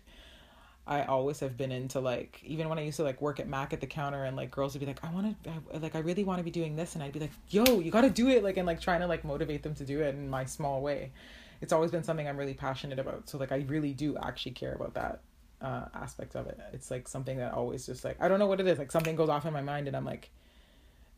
I 0.87 1.03
always 1.03 1.39
have 1.39 1.57
been 1.57 1.71
into 1.71 1.99
like 1.99 2.39
even 2.43 2.69
when 2.69 2.77
I 2.77 2.83
used 2.83 2.97
to 2.97 3.03
like 3.03 3.19
work 3.19 3.39
at 3.39 3.47
Mac 3.47 3.73
at 3.73 3.81
the 3.81 3.87
counter 3.87 4.23
and 4.23 4.37
like 4.37 4.51
girls 4.51 4.73
would 4.73 4.81
be 4.81 4.85
like 4.85 5.03
I 5.03 5.11
want 5.11 5.43
to 5.43 5.79
like 5.79 5.95
I 5.95 5.99
really 5.99 6.23
want 6.23 6.37
to 6.37 6.43
be 6.43 6.51
doing 6.51 6.75
this 6.75 6.93
and 6.93 7.03
I'd 7.03 7.11
be 7.11 7.19
like 7.19 7.31
yo 7.49 7.79
you 7.79 7.89
got 7.89 8.01
to 8.01 8.09
do 8.09 8.29
it 8.29 8.43
like 8.43 8.57
and 8.57 8.67
like 8.67 8.79
trying 8.79 8.99
to 8.99 9.07
like 9.07 9.23
motivate 9.23 9.63
them 9.63 9.73
to 9.75 9.85
do 9.85 10.01
it 10.01 10.13
in 10.13 10.29
my 10.29 10.45
small 10.45 10.81
way. 10.81 11.11
It's 11.61 11.73
always 11.73 11.89
been 11.89 12.03
something 12.03 12.27
I'm 12.27 12.37
really 12.37 12.53
passionate 12.53 12.99
about. 12.99 13.27
So 13.29 13.39
like 13.39 13.51
I 13.51 13.65
really 13.67 13.93
do 13.93 14.15
actually 14.17 14.51
care 14.51 14.73
about 14.73 14.93
that 14.93 15.21
uh 15.59 15.85
aspect 15.95 16.35
of 16.35 16.45
it. 16.45 16.59
It's 16.71 16.91
like 16.91 17.07
something 17.07 17.37
that 17.37 17.53
always 17.53 17.87
just 17.87 18.03
like 18.05 18.17
I 18.21 18.27
don't 18.27 18.37
know 18.37 18.47
what 18.47 18.59
it 18.59 18.67
is 18.67 18.77
like 18.77 18.91
something 18.91 19.15
goes 19.15 19.29
off 19.29 19.45
in 19.47 19.53
my 19.53 19.61
mind 19.61 19.87
and 19.87 19.97
I'm 19.97 20.05
like 20.05 20.29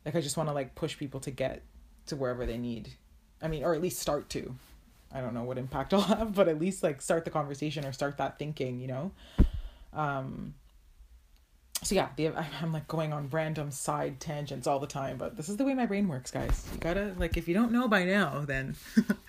like 0.06 0.16
I 0.16 0.22
just 0.22 0.38
want 0.38 0.48
to 0.48 0.54
like 0.54 0.76
push 0.76 0.96
people 0.96 1.20
to 1.20 1.30
get 1.30 1.62
to 2.06 2.16
wherever 2.16 2.46
they 2.46 2.56
need. 2.56 2.94
I 3.42 3.48
mean 3.48 3.64
or 3.64 3.74
at 3.74 3.82
least 3.82 3.98
start 3.98 4.30
to. 4.30 4.54
I 5.12 5.20
don't 5.20 5.34
know 5.34 5.42
what 5.42 5.58
impact 5.58 5.92
I'll 5.92 6.00
have, 6.16 6.34
but 6.34 6.48
at 6.48 6.58
least 6.58 6.82
like 6.82 7.02
start 7.02 7.26
the 7.26 7.30
conversation 7.30 7.84
or 7.84 7.92
start 7.92 8.16
that 8.16 8.38
thinking, 8.38 8.80
you 8.80 8.86
know. 8.86 9.12
Um, 9.92 10.54
so 11.82 11.94
yeah, 11.94 12.08
the, 12.16 12.32
I'm 12.60 12.72
like 12.72 12.88
going 12.88 13.12
on 13.12 13.28
random 13.30 13.70
side 13.70 14.20
tangents 14.20 14.66
all 14.66 14.78
the 14.80 14.86
time, 14.86 15.16
but 15.16 15.36
this 15.36 15.48
is 15.48 15.56
the 15.56 15.64
way 15.64 15.74
my 15.74 15.86
brain 15.86 16.08
works, 16.08 16.30
guys. 16.30 16.66
You 16.72 16.78
gotta 16.78 17.14
like 17.18 17.36
if 17.36 17.46
you 17.46 17.54
don't 17.54 17.72
know 17.72 17.88
by 17.88 18.04
now, 18.04 18.44
then. 18.46 18.76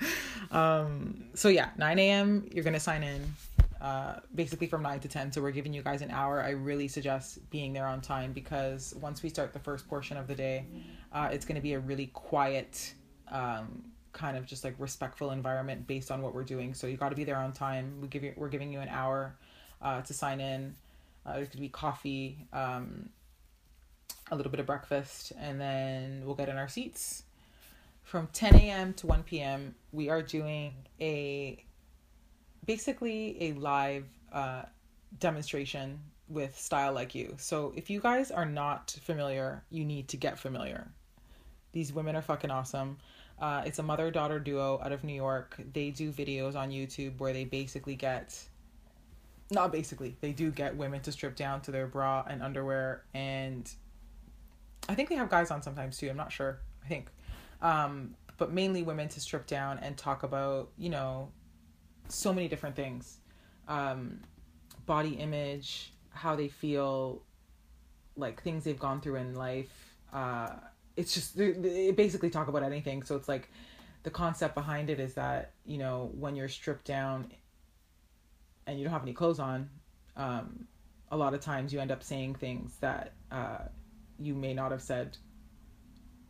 um, 0.52 1.26
so 1.36 1.50
yeah, 1.50 1.70
9 1.78 2.00
a.m. 2.00 2.50
You're 2.52 2.64
gonna 2.64 2.80
sign 2.80 3.04
in, 3.04 3.34
uh, 3.82 4.20
basically 4.34 4.68
from 4.68 4.82
9 4.82 5.00
to 5.02 5.08
10. 5.08 5.32
So 5.32 5.42
we're 5.42 5.52
giving 5.52 5.74
you 5.74 5.84
guys 5.84 6.02
an 6.02 6.10
hour. 6.10 6.42
I 6.42 6.52
really 6.52 6.88
suggest 6.88 7.50
being 7.52 7.72
there 7.72 7.86
on 7.86 8.02
time 8.02 8.34
because 8.34 8.96
once 9.00 9.22
we 9.22 9.30
start 9.30 9.54
the 9.54 9.60
first 9.60 9.88
portion 9.88 10.18
of 10.18 10.28
the 10.28 10.36
day, 10.36 10.66
uh, 11.14 11.30
it's 11.32 11.46
gonna 11.46 11.62
be 11.62 11.74
a 11.74 11.80
really 11.80 12.08
quiet, 12.08 12.94
um, 13.30 13.84
kind 14.12 14.36
of 14.36 14.48
just 14.48 14.64
like 14.64 14.74
respectful 14.80 15.32
environment 15.32 15.86
based 15.86 16.10
on 16.10 16.24
what 16.24 16.34
we're 16.34 16.44
doing. 16.44 16.74
So 16.74 16.88
you 16.88 16.98
got 16.98 17.10
to 17.10 17.16
be 17.16 17.24
there 17.24 17.38
on 17.38 17.54
time. 17.54 18.02
We 18.02 18.08
give 18.08 18.24
you, 18.24 18.34
we're 18.36 18.50
giving 18.50 18.74
you 18.74 18.80
an 18.80 18.90
hour 18.90 19.36
uh, 19.82 20.02
to 20.02 20.14
sign 20.14 20.40
in. 20.40 20.76
Uh, 21.26 21.34
gonna 21.34 21.48
be 21.60 21.70
coffee, 21.70 22.48
um, 22.54 23.10
a 24.32 24.36
little 24.36 24.52
bit 24.52 24.60
of 24.60 24.66
breakfast, 24.66 25.34
and 25.40 25.60
then 25.60 26.22
we'll 26.26 26.36
get 26.36 26.50
in 26.50 26.58
our 26.58 26.68
seats. 26.68 27.24
From 28.04 28.28
10 28.34 28.56
a.m. 28.56 28.94
to 28.96 29.08
1 29.08 29.24
p.m., 29.24 29.76
we 29.92 30.10
are 30.10 30.22
doing 30.22 30.74
a 31.00 31.64
basically 32.66 33.38
a 33.42 33.54
live 33.54 34.06
uh, 34.32 34.64
demonstration 35.20 36.00
with 36.28 36.58
Style 36.58 36.94
Like 36.94 37.16
You. 37.16 37.36
So 37.38 37.74
if 37.76 37.90
you 37.90 38.00
guys 38.00 38.32
are 38.32 38.46
not 38.46 38.96
familiar, 39.02 39.64
you 39.70 39.84
need 39.84 40.08
to 40.10 40.18
get 40.18 40.38
familiar. 40.38 40.88
These 41.72 41.94
women 41.94 42.16
are 42.16 42.22
fucking 42.22 42.52
awesome. 42.52 42.98
Uh, 43.40 43.64
it's 43.66 43.80
a 43.80 43.84
mother 43.84 44.12
daughter 44.12 44.40
duo 44.40 44.80
out 44.84 44.92
of 44.92 45.04
New 45.04 45.14
York. 45.14 45.56
They 45.74 45.92
do 45.92 46.12
videos 46.12 46.56
on 46.56 46.72
YouTube 46.72 47.20
where 47.20 47.34
they 47.34 47.46
basically 47.46 47.96
get, 47.96 48.38
not 49.52 49.72
basically, 49.72 50.16
they 50.22 50.32
do 50.32 50.52
get 50.52 50.76
women 50.76 51.02
to 51.02 51.12
strip 51.12 51.36
down 51.36 51.62
to 51.62 51.72
their 51.72 51.88
bra 51.88 52.24
and 52.30 52.42
underwear. 52.44 53.04
And 53.14 53.72
I 54.88 54.96
think 54.96 55.10
they 55.10 55.16
have 55.16 55.30
guys 55.30 55.52
on 55.52 55.62
sometimes 55.62 55.98
too. 55.98 56.10
I'm 56.10 56.18
not 56.18 56.32
sure. 56.32 56.60
I 56.84 56.88
think. 56.88 57.10
Um, 57.62 58.16
but 58.38 58.54
mainly 58.54 58.84
women 58.84 59.10
to 59.10 59.20
strip 59.20 59.48
down 59.48 59.80
and 59.80 59.98
talk 59.98 60.24
about, 60.24 60.70
you 60.78 60.90
know, 60.90 61.30
so 62.08 62.34
many 62.34 62.48
different 62.48 62.76
things 62.76 63.20
um, 63.70 64.20
body 64.86 65.12
image, 65.12 65.94
how 66.12 66.36
they 66.36 66.48
feel, 66.48 67.22
like 68.18 68.42
things 68.42 68.66
they've 68.66 68.80
gone 68.80 69.00
through 69.00 69.16
in 69.16 69.36
life. 69.36 69.96
Uh, 70.12 70.50
it's 70.98 71.14
just 71.14 71.38
they 71.38 71.92
basically 71.96 72.30
talk 72.30 72.50
about 72.50 72.64
anything. 72.64 73.04
So 73.04 73.16
it's 73.16 73.30
like 73.30 73.50
the 74.04 74.10
concept 74.10 74.56
behind 74.56 74.90
it 74.90 75.00
is 75.00 75.14
that 75.14 75.54
you 75.66 75.78
know 75.78 76.12
when 76.18 76.36
you're 76.36 76.50
stripped 76.50 76.86
down 76.86 77.32
and 78.70 78.78
you 78.78 78.86
don't 78.86 78.94
have 78.94 79.02
any 79.02 79.14
clothes 79.14 79.40
on, 79.40 79.70
um, 80.16 80.68
a 81.12 81.18
lot 81.18 81.34
of 81.34 81.42
times 81.42 81.74
you 81.74 81.80
end 81.80 81.92
up 81.92 82.04
saying 82.04 82.36
things 82.36 82.78
that 82.82 83.14
uh, 83.32 83.60
you 84.20 84.36
may 84.36 84.54
not 84.54 84.72
have 84.72 84.82
said 84.82 85.18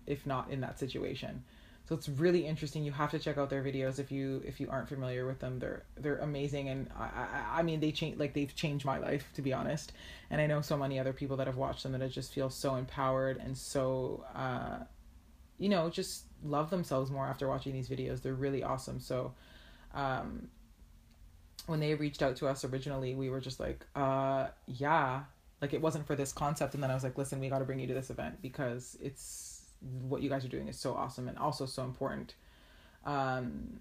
if 0.08 0.26
not 0.26 0.50
in 0.50 0.62
that 0.62 0.80
situation. 0.80 1.44
So 1.88 1.96
it's 1.96 2.08
really 2.08 2.46
interesting. 2.46 2.84
You 2.84 2.92
have 2.92 3.12
to 3.12 3.20
check 3.20 3.38
out 3.38 3.50
their 3.50 3.64
videos 3.64 3.98
if 4.00 4.12
you 4.12 4.44
if 4.46 4.60
you 4.60 4.70
aren't 4.70 4.88
familiar 4.88 5.26
with 5.26 5.40
them. 5.40 5.58
They're 5.60 5.84
they're 5.98 6.20
amazing, 6.20 6.70
and 6.70 6.88
I 6.98 7.06
I, 7.06 7.60
I 7.60 7.64
mean 7.64 7.80
they 7.80 7.92
change 7.92 8.18
like 8.20 8.34
they've 8.34 8.54
changed 8.56 8.86
my 8.86 9.00
life 9.00 9.26
to 9.36 9.42
be 9.42 9.54
honest. 9.54 9.92
And 10.30 10.40
I 10.40 10.46
know 10.46 10.62
so 10.62 10.78
many 10.78 11.00
other 11.00 11.14
people 11.14 11.36
that 11.38 11.48
have 11.48 11.58
watched 11.58 11.84
them 11.84 11.92
that 11.94 12.04
I 12.04 12.08
just 12.08 12.32
feel 12.32 12.50
so 12.52 12.76
empowered 12.76 13.38
and 13.38 13.58
so 13.58 14.24
uh, 14.36 14.84
you 15.58 15.68
know 15.68 15.90
just 15.90 16.26
love 16.44 16.70
themselves 16.70 17.10
more 17.10 17.26
after 17.26 17.48
watching 17.48 17.74
these 17.74 17.90
videos. 17.90 18.22
They're 18.22 18.34
really 18.34 18.64
awesome. 18.64 19.00
So 19.00 19.34
um, 19.96 20.48
when 21.68 21.80
they 21.80 21.94
reached 21.96 22.22
out 22.22 22.36
to 22.38 22.48
us 22.48 22.64
originally, 22.64 23.16
we 23.16 23.30
were 23.30 23.40
just 23.40 23.60
like, 23.60 23.86
uh, 23.96 24.48
yeah, 24.68 25.24
like 25.62 25.74
it 25.74 25.82
wasn't 25.82 26.06
for 26.08 26.16
this 26.16 26.32
concept. 26.32 26.74
And 26.74 26.84
then 26.84 26.92
I 26.92 26.94
was 26.94 27.04
like, 27.04 27.18
listen, 27.18 27.40
we 27.40 27.50
got 27.50 27.60
to 27.60 27.66
bring 27.66 27.80
you 27.80 27.88
to 27.88 27.94
this 27.94 28.10
event 28.10 28.42
because 28.42 28.98
it's 29.02 29.64
what 30.08 30.22
you 30.22 30.30
guys 30.30 30.44
are 30.46 30.50
doing 30.50 30.68
is 30.68 30.78
so 30.78 30.94
awesome 30.94 31.28
and 31.28 31.38
also 31.38 31.66
so 31.66 31.84
important. 31.84 32.36
Um, 33.06 33.80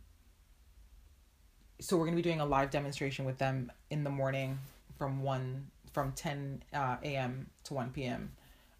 so 1.80 1.96
we're 1.96 2.04
going 2.04 2.16
to 2.16 2.22
be 2.22 2.28
doing 2.28 2.40
a 2.40 2.46
live 2.46 2.70
demonstration 2.70 3.24
with 3.24 3.38
them 3.38 3.70
in 3.90 4.04
the 4.04 4.10
morning 4.10 4.58
from 4.96 5.22
1 5.22 5.66
from 5.92 6.12
10 6.12 6.62
uh, 6.74 6.96
a.m. 7.02 7.48
to 7.64 7.74
1 7.74 7.90
p.m. 7.90 8.30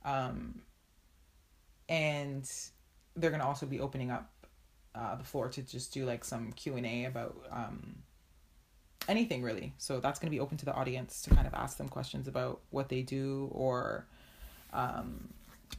Um, 0.04 0.61
and 1.88 2.48
they're 3.16 3.30
going 3.30 3.40
to 3.40 3.46
also 3.46 3.66
be 3.66 3.80
opening 3.80 4.11
up 4.11 4.30
uh, 4.94 5.16
the 5.16 5.24
floor 5.24 5.48
to 5.48 5.62
just 5.62 5.92
do 5.92 6.04
like 6.04 6.24
some 6.24 6.52
Q&A 6.52 7.04
about 7.04 7.37
um, 7.50 7.96
anything 9.06 9.42
really. 9.42 9.72
So 9.78 10.00
that's 10.00 10.18
going 10.18 10.26
to 10.26 10.34
be 10.34 10.40
open 10.40 10.56
to 10.58 10.64
the 10.64 10.74
audience 10.74 11.22
to 11.22 11.30
kind 11.30 11.46
of 11.46 11.54
ask 11.54 11.76
them 11.76 11.88
questions 11.88 12.26
about 12.28 12.61
what 12.70 12.88
they 12.88 13.02
do 13.02 13.48
or 13.52 14.06
um, 14.72 15.28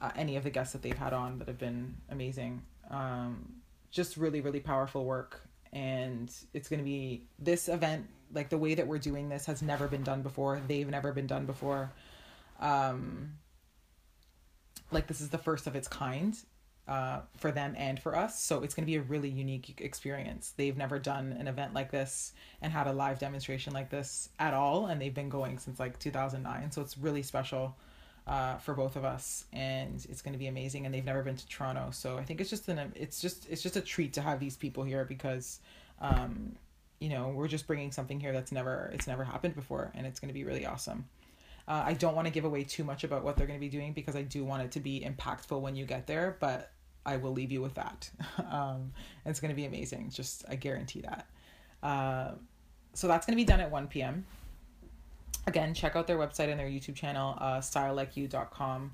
uh, 0.01 0.11
any 0.15 0.35
of 0.35 0.43
the 0.43 0.49
guests 0.49 0.73
that 0.73 0.81
they've 0.81 0.97
had 0.97 1.13
on 1.13 1.39
that 1.39 1.47
have 1.47 1.57
been 1.59 1.95
amazing. 2.09 2.61
Um, 2.89 3.53
just 3.91 4.17
really, 4.17 4.41
really 4.41 4.59
powerful 4.59 5.05
work. 5.05 5.41
And 5.73 6.31
it's 6.53 6.69
going 6.69 6.79
to 6.79 6.85
be 6.85 7.23
this 7.37 7.69
event, 7.69 8.07
like 8.33 8.49
the 8.49 8.57
way 8.57 8.75
that 8.75 8.87
we're 8.87 8.97
doing 8.99 9.29
this 9.29 9.45
has 9.45 9.61
never 9.61 9.87
been 9.87 10.03
done 10.03 10.21
before. 10.21 10.61
They've 10.67 10.89
never 10.89 11.11
been 11.11 11.27
done 11.27 11.45
before. 11.45 11.91
Um, 12.59 13.33
like 14.91 15.07
this 15.07 15.21
is 15.21 15.29
the 15.29 15.37
first 15.37 15.67
of 15.67 15.75
its 15.75 15.87
kind 15.87 16.35
uh, 16.89 17.21
for 17.37 17.51
them 17.51 17.75
and 17.77 17.99
for 17.99 18.15
us. 18.15 18.41
So 18.41 18.63
it's 18.63 18.73
going 18.73 18.83
to 18.83 18.91
be 18.91 18.95
a 18.95 19.01
really 19.01 19.29
unique 19.29 19.79
experience. 19.79 20.53
They've 20.57 20.75
never 20.75 20.97
done 20.97 21.37
an 21.39 21.47
event 21.47 21.75
like 21.75 21.91
this 21.91 22.33
and 22.63 22.73
had 22.73 22.87
a 22.87 22.91
live 22.91 23.19
demonstration 23.19 23.73
like 23.73 23.91
this 23.91 24.29
at 24.39 24.55
all. 24.55 24.87
And 24.87 24.99
they've 24.99 25.13
been 25.13 25.29
going 25.29 25.59
since 25.59 25.79
like 25.79 25.99
2009. 25.99 26.71
So 26.71 26.81
it's 26.81 26.97
really 26.97 27.21
special 27.21 27.77
uh, 28.25 28.57
for 28.57 28.73
both 28.73 28.95
of 28.95 29.05
us, 29.05 29.45
and 29.53 30.05
it's 30.09 30.21
going 30.21 30.33
to 30.33 30.39
be 30.39 30.47
amazing. 30.47 30.85
And 30.85 30.93
they've 30.93 31.05
never 31.05 31.23
been 31.23 31.35
to 31.35 31.47
Toronto, 31.47 31.89
so 31.91 32.17
I 32.17 32.23
think 32.23 32.39
it's 32.41 32.49
just 32.49 32.67
an 32.69 32.91
it's 32.95 33.19
just 33.19 33.49
it's 33.49 33.63
just 33.63 33.75
a 33.75 33.81
treat 33.81 34.13
to 34.13 34.21
have 34.21 34.39
these 34.39 34.55
people 34.55 34.83
here 34.83 35.03
because, 35.03 35.59
um, 35.99 36.55
you 36.99 37.09
know, 37.09 37.29
we're 37.29 37.47
just 37.47 37.65
bringing 37.65 37.91
something 37.91 38.19
here 38.19 38.31
that's 38.31 38.51
never 38.51 38.91
it's 38.93 39.07
never 39.07 39.23
happened 39.23 39.55
before, 39.55 39.91
and 39.95 40.05
it's 40.05 40.19
going 40.19 40.27
to 40.27 40.33
be 40.33 40.43
really 40.43 40.65
awesome. 40.65 41.05
Uh, 41.67 41.83
I 41.85 41.93
don't 41.93 42.15
want 42.15 42.27
to 42.27 42.33
give 42.33 42.45
away 42.45 42.63
too 42.63 42.83
much 42.83 43.03
about 43.03 43.23
what 43.23 43.35
they're 43.35 43.47
going 43.47 43.59
to 43.59 43.65
be 43.65 43.69
doing 43.69 43.93
because 43.93 44.15
I 44.15 44.23
do 44.23 44.43
want 44.43 44.63
it 44.63 44.71
to 44.71 44.79
be 44.79 45.01
impactful 45.01 45.59
when 45.59 45.75
you 45.75 45.85
get 45.85 46.07
there, 46.07 46.37
but 46.39 46.71
I 47.05 47.17
will 47.17 47.31
leave 47.31 47.51
you 47.51 47.61
with 47.61 47.75
that. 47.75 48.09
um, 48.51 48.93
it's 49.25 49.39
going 49.39 49.49
to 49.49 49.55
be 49.55 49.65
amazing. 49.65 50.09
Just 50.09 50.45
I 50.49 50.55
guarantee 50.55 51.01
that. 51.01 51.27
Uh, 51.81 52.31
so 52.93 53.07
that's 53.07 53.25
going 53.25 53.37
to 53.37 53.41
be 53.41 53.45
done 53.45 53.61
at 53.61 53.71
1 53.71 53.87
p.m 53.87 54.25
again, 55.49 55.73
check 55.73 55.95
out 55.95 56.07
their 56.07 56.17
website 56.17 56.49
and 56.49 56.59
their 56.59 56.69
YouTube 56.69 56.95
channel, 56.95 57.37
uh, 57.39 57.57
stylelikeyou.com. 57.57 58.93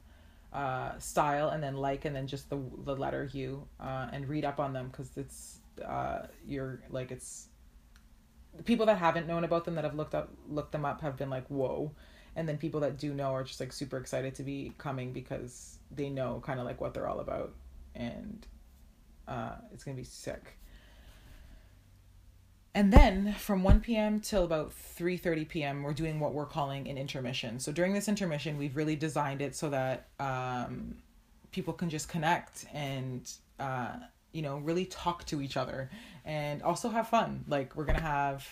Uh, 0.53 0.97
style 0.99 1.49
and 1.49 1.61
then 1.61 1.75
like 1.75 2.05
and 2.05 2.15
then 2.15 2.25
just 2.25 2.49
the 2.49 2.57
the 2.85 2.95
letter 2.95 3.29
U 3.33 3.67
uh, 3.77 4.07
and 4.13 4.29
read 4.29 4.45
up 4.45 4.57
on 4.57 4.71
them 4.71 4.87
because 4.87 5.09
it's 5.17 5.57
uh, 5.85 6.27
you're 6.47 6.79
like 6.89 7.11
it's 7.11 7.47
people 8.63 8.85
that 8.85 8.97
haven't 8.97 9.27
known 9.27 9.43
about 9.43 9.65
them 9.65 9.75
that 9.75 9.83
have 9.83 9.95
looked 9.95 10.15
up 10.15 10.31
looked 10.47 10.71
them 10.71 10.85
up 10.85 11.01
have 11.01 11.17
been 11.17 11.29
like 11.29 11.45
whoa 11.47 11.91
and 12.37 12.47
then 12.47 12.57
people 12.57 12.79
that 12.79 12.97
do 12.97 13.13
know 13.13 13.33
are 13.33 13.43
just 13.43 13.59
like 13.59 13.73
super 13.73 13.97
excited 13.97 14.33
to 14.33 14.43
be 14.43 14.71
coming 14.77 15.11
because 15.11 15.79
they 15.91 16.09
know 16.09 16.41
kind 16.45 16.57
of 16.57 16.65
like 16.65 16.79
what 16.79 16.93
they're 16.93 17.09
all 17.09 17.19
about 17.19 17.51
and 17.95 18.45
uh, 19.27 19.55
it's 19.73 19.83
gonna 19.83 19.97
be 19.97 20.03
sick 20.03 20.57
and 22.75 22.91
then 22.91 23.33
from 23.35 23.63
1 23.63 23.79
p.m. 23.79 24.19
till 24.19 24.43
about 24.43 24.71
3:30 24.71 25.47
p.m. 25.47 25.81
we're 25.81 25.93
doing 25.93 26.19
what 26.19 26.33
we're 26.33 26.45
calling 26.45 26.89
an 26.89 26.97
intermission. 26.97 27.57
So 27.57 27.71
during 27.71 27.93
this 27.93 28.09
intermission, 28.09 28.57
we've 28.57 28.75
really 28.75 28.97
designed 28.97 29.41
it 29.41 29.55
so 29.55 29.69
that 29.69 30.09
um, 30.19 30.97
people 31.51 31.73
can 31.73 31.89
just 31.89 32.09
connect 32.09 32.65
and 32.73 33.31
uh, 33.61 33.93
you 34.33 34.41
know 34.41 34.57
really 34.57 34.85
talk 34.85 35.25
to 35.27 35.41
each 35.41 35.55
other 35.55 35.89
and 36.25 36.61
also 36.61 36.89
have 36.89 37.07
fun. 37.07 37.45
Like 37.47 37.77
we're 37.77 37.85
gonna 37.85 38.01
have 38.01 38.45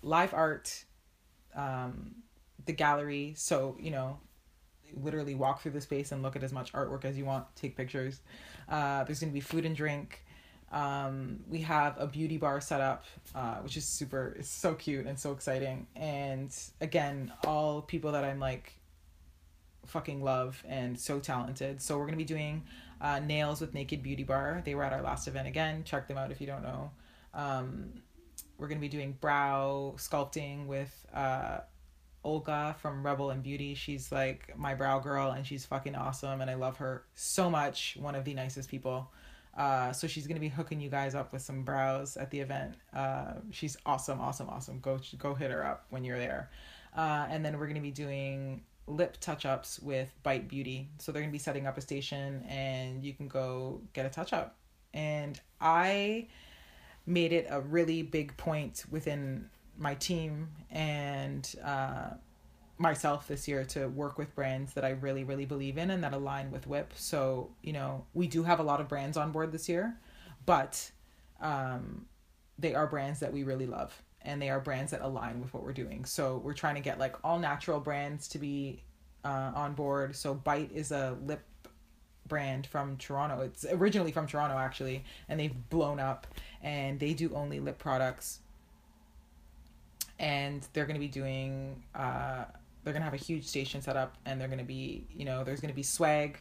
live 0.00 0.32
art, 0.32 0.84
um, 1.54 2.14
the 2.64 2.72
gallery. 2.72 3.34
So 3.36 3.76
you 3.78 3.90
know 3.90 4.18
literally 5.00 5.34
walk 5.34 5.62
through 5.62 5.72
the 5.72 5.80
space 5.80 6.12
and 6.12 6.22
look 6.22 6.36
at 6.36 6.42
as 6.42 6.52
much 6.52 6.72
artwork 6.72 7.04
as 7.04 7.16
you 7.16 7.24
want, 7.24 7.44
take 7.56 7.76
pictures. 7.76 8.20
Uh, 8.68 9.04
there's 9.04 9.20
gonna 9.20 9.32
be 9.32 9.40
food 9.40 9.64
and 9.64 9.76
drink. 9.76 10.24
Um, 10.72 11.40
we 11.48 11.60
have 11.60 11.96
a 11.98 12.06
beauty 12.06 12.38
bar 12.38 12.60
set 12.60 12.80
up, 12.80 13.04
uh, 13.34 13.56
which 13.56 13.76
is 13.76 13.84
super, 13.84 14.34
it's 14.38 14.48
so 14.48 14.74
cute 14.74 15.06
and 15.06 15.18
so 15.18 15.32
exciting. 15.32 15.86
And 15.94 16.54
again, 16.80 17.30
all 17.46 17.82
people 17.82 18.12
that 18.12 18.24
I'm 18.24 18.40
like 18.40 18.72
fucking 19.86 20.22
love 20.22 20.62
and 20.66 20.98
so 20.98 21.20
talented. 21.20 21.82
So 21.82 21.98
we're 21.98 22.04
to 22.12 22.16
be 22.18 22.24
doing 22.24 22.62
uh, 23.00 23.18
nails 23.18 23.60
with 23.60 23.74
Naked 23.74 24.02
Beauty 24.02 24.24
Bar. 24.24 24.62
They 24.64 24.74
were 24.74 24.84
at 24.84 24.92
our 24.92 25.02
last 25.02 25.28
event 25.28 25.46
again. 25.46 25.84
Check 25.84 26.08
them 26.08 26.16
out 26.16 26.30
if 26.30 26.40
you 26.40 26.46
don't 26.46 26.62
know. 26.62 26.90
Um, 27.34 27.92
we're 28.56 28.68
to 28.78 28.80
be 28.80 28.88
doing 28.88 29.16
brow 29.20 29.94
sculpting 29.96 30.66
with 30.66 31.06
uh, 31.12 31.58
Olga 32.24 32.76
from 32.80 33.04
Rebel 33.04 33.30
and 33.30 33.42
Beauty. 33.42 33.74
She's 33.74 34.12
like 34.12 34.56
my 34.56 34.74
brow 34.74 34.98
girl 34.98 35.30
and 35.30 35.46
she's 35.46 35.64
fucking 35.64 35.94
awesome 35.94 36.40
and 36.40 36.50
I 36.50 36.54
love 36.54 36.76
her 36.78 37.04
so 37.14 37.50
much. 37.50 37.96
One 38.00 38.14
of 38.14 38.24
the 38.24 38.34
nicest 38.34 38.68
people. 38.68 39.10
Uh, 39.56 39.92
so 39.92 40.06
she's 40.06 40.26
gonna 40.26 40.40
be 40.40 40.48
hooking 40.48 40.80
you 40.80 40.88
guys 40.88 41.14
up 41.14 41.32
with 41.32 41.42
some 41.42 41.62
brows 41.62 42.16
at 42.16 42.30
the 42.30 42.40
event. 42.40 42.74
Uh, 42.94 43.34
she's 43.50 43.76
awesome, 43.84 44.20
awesome, 44.20 44.48
awesome. 44.48 44.80
Go 44.80 44.98
go 45.18 45.34
hit 45.34 45.50
her 45.50 45.64
up 45.64 45.86
when 45.90 46.04
you're 46.04 46.18
there. 46.18 46.50
Uh, 46.96 47.26
and 47.28 47.44
then 47.44 47.58
we're 47.58 47.66
gonna 47.66 47.80
be 47.80 47.90
doing 47.90 48.62
lip 48.86 49.16
touch 49.20 49.44
ups 49.44 49.78
with 49.80 50.10
Bite 50.22 50.48
Beauty. 50.48 50.88
So 50.98 51.12
they're 51.12 51.22
gonna 51.22 51.32
be 51.32 51.38
setting 51.38 51.66
up 51.66 51.76
a 51.76 51.80
station, 51.80 52.44
and 52.48 53.04
you 53.04 53.12
can 53.12 53.28
go 53.28 53.82
get 53.92 54.06
a 54.06 54.10
touch 54.10 54.32
up. 54.32 54.56
And 54.94 55.40
I 55.60 56.28
made 57.06 57.32
it 57.32 57.46
a 57.50 57.60
really 57.60 58.02
big 58.02 58.36
point 58.36 58.84
within 58.90 59.48
my 59.78 59.94
team 59.94 60.48
and 60.70 61.54
uh, 61.64 62.10
myself 62.78 63.28
this 63.28 63.46
year 63.48 63.64
to 63.64 63.88
work 63.88 64.18
with 64.18 64.34
brands 64.34 64.74
that 64.74 64.84
I 64.84 64.90
really, 64.90 65.24
really 65.24 65.44
believe 65.44 65.78
in 65.78 65.90
and 65.90 66.02
that 66.04 66.12
align 66.12 66.50
with 66.50 66.66
WIP. 66.66 66.92
So, 66.96 67.50
you 67.62 67.72
know, 67.72 68.04
we 68.14 68.26
do 68.26 68.42
have 68.42 68.60
a 68.60 68.62
lot 68.62 68.80
of 68.80 68.88
brands 68.88 69.16
on 69.16 69.32
board 69.32 69.52
this 69.52 69.68
year, 69.68 69.96
but 70.46 70.90
um, 71.40 72.06
they 72.58 72.74
are 72.74 72.86
brands 72.86 73.20
that 73.20 73.32
we 73.32 73.44
really 73.44 73.66
love 73.66 74.02
and 74.22 74.40
they 74.40 74.50
are 74.50 74.60
brands 74.60 74.92
that 74.92 75.00
align 75.00 75.40
with 75.40 75.52
what 75.52 75.62
we're 75.62 75.72
doing. 75.72 76.04
So, 76.04 76.40
we're 76.44 76.54
trying 76.54 76.74
to 76.74 76.80
get 76.80 76.98
like 76.98 77.16
all 77.24 77.38
natural 77.38 77.80
brands 77.80 78.28
to 78.28 78.38
be 78.38 78.82
uh, 79.24 79.52
on 79.54 79.74
board. 79.74 80.14
So, 80.16 80.34
Bite 80.34 80.70
is 80.72 80.92
a 80.92 81.16
lip 81.24 81.42
brand 82.26 82.66
from 82.66 82.96
Toronto. 82.96 83.40
It's 83.42 83.64
originally 83.64 84.12
from 84.12 84.26
Toronto 84.26 84.56
actually, 84.56 85.04
and 85.28 85.38
they've 85.38 85.54
blown 85.68 86.00
up 86.00 86.26
and 86.62 86.98
they 86.98 87.14
do 87.14 87.34
only 87.34 87.60
lip 87.60 87.78
products. 87.78 88.40
And 90.22 90.66
they're 90.72 90.86
going 90.86 90.94
to 90.94 91.00
be 91.00 91.08
doing 91.08 91.82
uh, 91.94 92.44
they're 92.84 92.92
gonna 92.92 93.04
have 93.04 93.14
a 93.14 93.18
huge 93.18 93.46
station 93.46 93.80
set 93.80 93.96
up 93.96 94.16
and 94.26 94.40
they're 94.40 94.48
gonna 94.48 94.64
be 94.64 95.06
you 95.14 95.24
know 95.24 95.44
there's 95.44 95.60
gonna 95.60 95.72
be 95.72 95.84
swag 95.84 96.38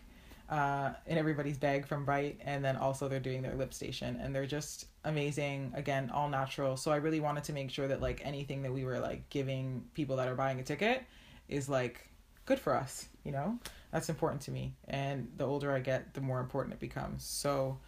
uh, 0.51 0.91
in 1.07 1.17
everybody's 1.17 1.57
bag 1.57 1.87
from 1.87 2.03
bright 2.03 2.37
and 2.43 2.63
then 2.63 2.75
also 2.75 3.07
they're 3.07 3.21
doing 3.21 3.41
their 3.41 3.55
lip 3.55 3.73
station, 3.73 4.19
and 4.21 4.35
they're 4.35 4.45
just 4.45 4.87
amazing. 5.05 5.71
Again, 5.75 6.11
all 6.13 6.27
natural. 6.27 6.75
So 6.75 6.91
I 6.91 6.97
really 6.97 7.21
wanted 7.21 7.45
to 7.45 7.53
make 7.53 7.71
sure 7.71 7.87
that 7.87 8.01
like 8.01 8.21
anything 8.25 8.61
that 8.63 8.73
we 8.73 8.83
were 8.83 8.99
like 8.99 9.29
giving 9.29 9.85
people 9.93 10.17
that 10.17 10.27
are 10.27 10.35
buying 10.35 10.59
a 10.59 10.63
ticket 10.63 11.03
is 11.47 11.69
like 11.69 12.05
good 12.45 12.59
for 12.59 12.75
us. 12.75 13.07
You 13.23 13.31
know, 13.31 13.57
that's 13.91 14.09
important 14.09 14.41
to 14.43 14.51
me. 14.51 14.75
And 14.89 15.31
the 15.37 15.45
older 15.45 15.71
I 15.71 15.79
get, 15.79 16.13
the 16.13 16.21
more 16.21 16.41
important 16.41 16.73
it 16.73 16.79
becomes. 16.81 17.23
So, 17.23 17.79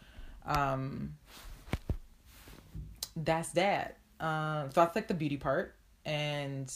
um, 0.46 1.16
that's 3.18 3.50
that. 3.50 3.98
Uh, 4.22 4.70
so 4.70 4.82
that's 4.82 4.96
like 4.96 5.10
the 5.10 5.14
beauty 5.14 5.36
part, 5.36 5.76
and 6.06 6.74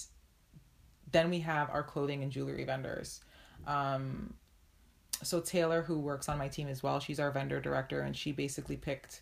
then 1.11 1.29
we 1.29 1.39
have 1.39 1.69
our 1.69 1.83
clothing 1.83 2.23
and 2.23 2.31
jewelry 2.31 2.63
vendors. 2.63 3.21
Um, 3.65 4.33
so 5.23 5.39
Taylor, 5.39 5.81
who 5.81 5.99
works 5.99 6.29
on 6.29 6.37
my 6.37 6.47
team 6.47 6.67
as 6.67 6.83
well, 6.83 6.99
she's 6.99 7.19
our 7.19 7.31
vendor 7.31 7.59
director, 7.59 8.01
and 8.01 8.15
she 8.15 8.31
basically 8.31 8.77
picked, 8.77 9.21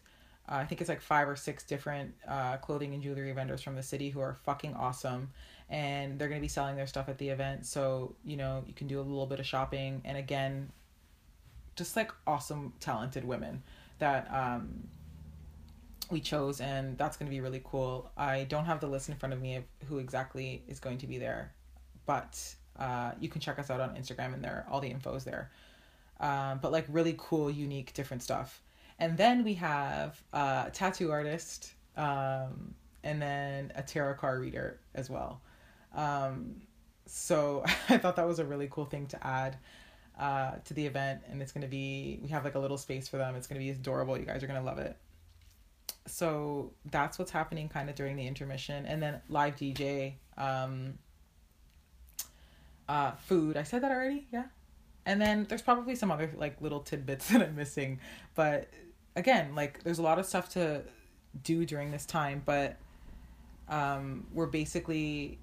uh, 0.50 0.56
I 0.56 0.66
think 0.66 0.82
it's 0.82 0.90
like 0.90 1.02
five 1.02 1.28
or 1.30 1.36
six 1.36 1.64
different 1.64 2.14
uh, 2.28 2.58
clothing 2.58 2.94
and 2.94 3.02
jewelry 3.02 3.32
vendors 3.32 3.62
from 3.62 3.76
the 3.76 3.84
city 3.84 4.10
who 4.10 4.20
are 4.20 4.38
fucking 4.44 4.74
awesome, 4.76 5.30
and 5.70 6.20
they're 6.20 6.28
gonna 6.28 6.42
be 6.42 6.48
selling 6.48 6.76
their 6.76 6.88
stuff 6.88 7.08
at 7.08 7.18
the 7.18 7.30
event. 7.30 7.66
So 7.66 8.16
you 8.26 8.36
know 8.36 8.64
you 8.68 8.74
can 8.74 8.88
do 8.88 9.00
a 9.00 9.02
little 9.04 9.26
bit 9.26 9.40
of 9.40 9.46
shopping, 9.46 10.02
and 10.04 10.18
again, 10.18 10.72
just 11.76 11.96
like 11.96 12.12
awesome, 12.28 12.74
talented 12.80 13.24
women 13.24 13.64
that 14.00 14.28
um, 14.34 14.88
we 16.12 16.20
chose, 16.20 16.62
and 16.62 16.98
that's 16.98 17.18
gonna 17.18 17.32
be 17.32 17.42
really 17.42 17.62
cool. 17.64 18.12
I 18.18 18.44
don't 18.46 18.66
have 18.66 18.80
the 18.80 18.88
list 18.88 19.10
in 19.10 19.16
front 19.16 19.34
of 19.34 19.42
me 19.42 19.56
of 19.56 19.64
who 19.88 20.00
exactly 20.00 20.64
is 20.68 20.80
going 20.80 20.98
to 21.00 21.08
be 21.08 21.18
there, 21.18 21.54
but 22.06 22.56
uh, 22.78 23.12
you 23.20 23.30
can 23.30 23.42
check 23.42 23.60
us 23.60 23.70
out 23.70 23.82
on 23.82 23.96
Instagram, 23.96 24.34
and 24.34 24.44
there 24.44 24.66
all 24.70 24.80
the 24.80 24.90
info 24.90 25.16
is 25.16 25.24
there 25.24 25.52
um, 26.20 26.60
but 26.62 26.72
like 26.72 26.86
really 26.90 27.16
cool, 27.18 27.52
unique, 27.52 27.94
different 27.94 28.24
stuff. 28.24 28.62
And 29.00 29.18
then 29.18 29.44
we 29.44 29.56
have 29.56 30.22
a 30.32 30.70
tattoo 30.72 31.12
artist, 31.12 31.74
um, 31.98 32.74
and 33.04 33.22
then 33.22 33.72
a 33.76 33.84
tarot 33.84 34.16
card 34.16 34.42
reader 34.42 34.80
as 34.94 35.10
well. 35.10 35.42
Um, 35.94 36.62
so 37.06 37.64
I 37.90 37.98
thought 37.98 38.16
that 38.16 38.28
was 38.28 38.40
a 38.40 38.46
really 38.46 38.68
cool 38.72 38.86
thing 38.86 39.08
to 39.08 39.28
add 39.28 39.58
uh, 40.18 40.54
to 40.64 40.74
the 40.74 40.86
event, 40.86 41.22
and 41.30 41.42
it's 41.42 41.52
gonna 41.52 41.68
be 41.68 42.20
we 42.22 42.30
have 42.30 42.46
like 42.46 42.56
a 42.56 42.60
little 42.60 42.78
space 42.78 43.08
for 43.08 43.18
them. 43.18 43.36
It's 43.36 43.48
gonna 43.48 43.60
be 43.60 43.70
adorable. 43.70 44.18
You 44.18 44.26
guys 44.26 44.44
are 44.44 44.48
gonna 44.48 44.64
love 44.64 44.80
it. 44.80 44.96
So 46.08 46.74
that's 46.92 47.18
what's 47.18 47.32
happening 47.32 47.68
kind 47.70 47.90
of 47.90 47.96
during 47.96 48.16
the 48.16 48.28
intermission, 48.28 48.86
and 48.86 49.02
then 49.02 49.22
live 49.30 49.56
DJ, 49.56 50.16
um, 50.38 51.00
uh, 52.88 53.12
food. 53.12 53.58
I 53.58 53.64
said 53.64 53.82
that 53.84 53.92
already. 53.92 54.28
Yeah. 54.32 54.46
And 55.06 55.22
then 55.22 55.46
there's 55.48 55.62
probably 55.62 55.96
some 55.96 56.12
other 56.12 56.32
like 56.36 56.62
little 56.62 56.80
tidbits 56.80 57.30
that 57.32 57.42
I'm 57.42 57.56
missing. 57.56 58.00
But 58.36 58.70
again, 59.16 59.56
like 59.56 59.84
there's 59.84 60.00
a 60.00 60.04
lot 60.04 60.20
of 60.20 60.26
stuff 60.26 60.50
to 60.50 60.84
do 61.44 61.66
during 61.66 61.92
this 61.92 62.06
time, 62.06 62.42
but 62.46 62.78
um, 63.68 64.28
we're 64.34 64.46
basically 64.46 65.40